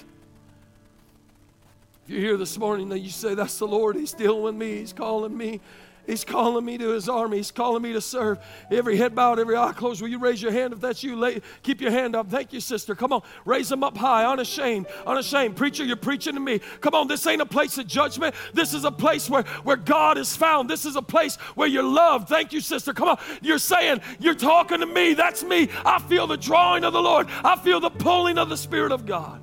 If 2.04 2.10
you're 2.10 2.20
here 2.20 2.38
this 2.38 2.58
morning, 2.58 2.90
then 2.90 3.02
you 3.02 3.10
say, 3.10 3.34
That's 3.34 3.58
the 3.58 3.68
Lord. 3.68 3.96
He's 3.96 4.14
dealing 4.14 4.44
with 4.44 4.56
me. 4.56 4.78
He's 4.78 4.94
calling 4.94 5.36
me. 5.36 5.60
He's 6.08 6.24
calling 6.24 6.66
me 6.66 6.78
to 6.78 6.90
his 6.90 7.08
army. 7.08 7.38
He's 7.38 7.52
calling 7.52 7.84
me 7.84 7.94
to 7.94 8.02
serve. 8.02 8.40
Every 8.70 8.98
head 8.98 9.14
bowed, 9.14 9.40
every 9.40 9.56
eye 9.56 9.72
closed. 9.74 10.02
Will 10.02 10.10
you 10.10 10.20
raise 10.20 10.42
your 10.42 10.52
hand 10.52 10.74
if 10.74 10.82
that's 10.82 11.04
you? 11.04 11.16
Lay, 11.16 11.42
keep 11.64 11.80
your 11.80 11.92
hand 11.92 12.16
up. 12.16 12.30
Thank 12.30 12.54
you, 12.54 12.60
sister. 12.60 12.96
Come 12.96 13.14
on. 13.14 13.22
Raise 13.46 13.70
them 13.70 13.84
up 13.84 13.96
high, 13.96 14.26
unashamed. 14.26 14.88
Unashamed. 15.06 15.56
Preacher, 15.56 15.84
you're 15.84 15.96
preaching 15.96 16.34
to 16.34 16.40
me. 16.40 16.60
Come 16.82 16.96
on. 16.96 17.08
This 17.08 17.26
ain't 17.28 17.42
a 17.42 17.46
place 17.46 17.78
of 17.78 17.88
judgment. 17.88 18.36
This 18.54 18.74
is 18.74 18.84
a 18.84 18.92
place 18.92 19.30
where, 19.30 19.44
where 19.64 19.78
God 19.78 20.18
is 20.18 20.36
found. 20.36 20.70
This 20.70 20.86
is 20.86 20.96
a 20.96 21.02
place 21.02 21.36
where 21.56 21.68
you're 21.68 21.84
loved. 21.84 22.28
Thank 22.28 22.52
you, 22.52 22.62
sister. 22.62 22.94
Come 22.94 23.10
on. 23.10 23.20
You're 23.42 23.60
saying, 23.60 24.02
you're 24.20 24.34
talking 24.34 24.80
to 24.80 24.86
me. 24.86 25.14
That's 25.14 25.44
me. 25.44 25.70
I 25.86 26.00
feel 26.00 26.28
the 26.28 26.38
drawing 26.38 26.84
of 26.84 26.94
the 26.94 27.02
Lord. 27.02 27.28
I 27.44 27.58
feel 27.58 27.80
the 27.80 27.92
pulling 27.92 28.38
of 28.38 28.50
the 28.50 28.58
Spirit 28.58 28.92
of 28.92 29.06
God. 29.06 29.42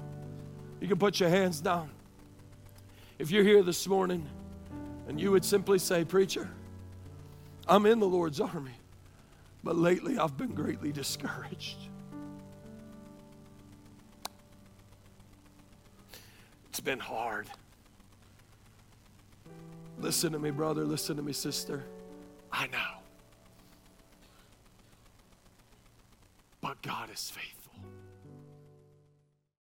You 0.81 0.89
can 0.89 0.99
put 0.99 1.21
your 1.21 1.29
hands 1.29 1.61
down. 1.61 1.91
If 3.19 3.31
you're 3.31 3.45
here 3.45 3.63
this 3.63 3.87
morning, 3.89 4.27
and 5.09 5.19
you 5.19 5.33
would 5.33 5.45
simply 5.45 5.79
say, 5.79 6.05
Preacher, 6.05 6.49
I'm 7.67 7.87
in 7.87 7.99
the 7.99 8.07
Lord's 8.07 8.41
army, 8.41 8.77
but 9.65 9.75
lately 9.77 10.19
I've 10.19 10.37
been 10.37 10.55
greatly 10.55 10.93
discouraged. 10.93 11.79
It's 16.69 16.81
been 16.81 17.01
hard. 17.01 17.49
Listen 19.99 20.33
to 20.33 20.39
me, 20.39 20.51
brother. 20.51 20.85
Listen 20.85 21.17
to 21.17 21.23
me, 21.23 21.33
sister. 21.33 21.83
I 22.53 22.69
know. 22.69 23.01
But 26.61 26.81
God 26.83 27.11
is 27.13 27.31
faithful. 27.31 27.58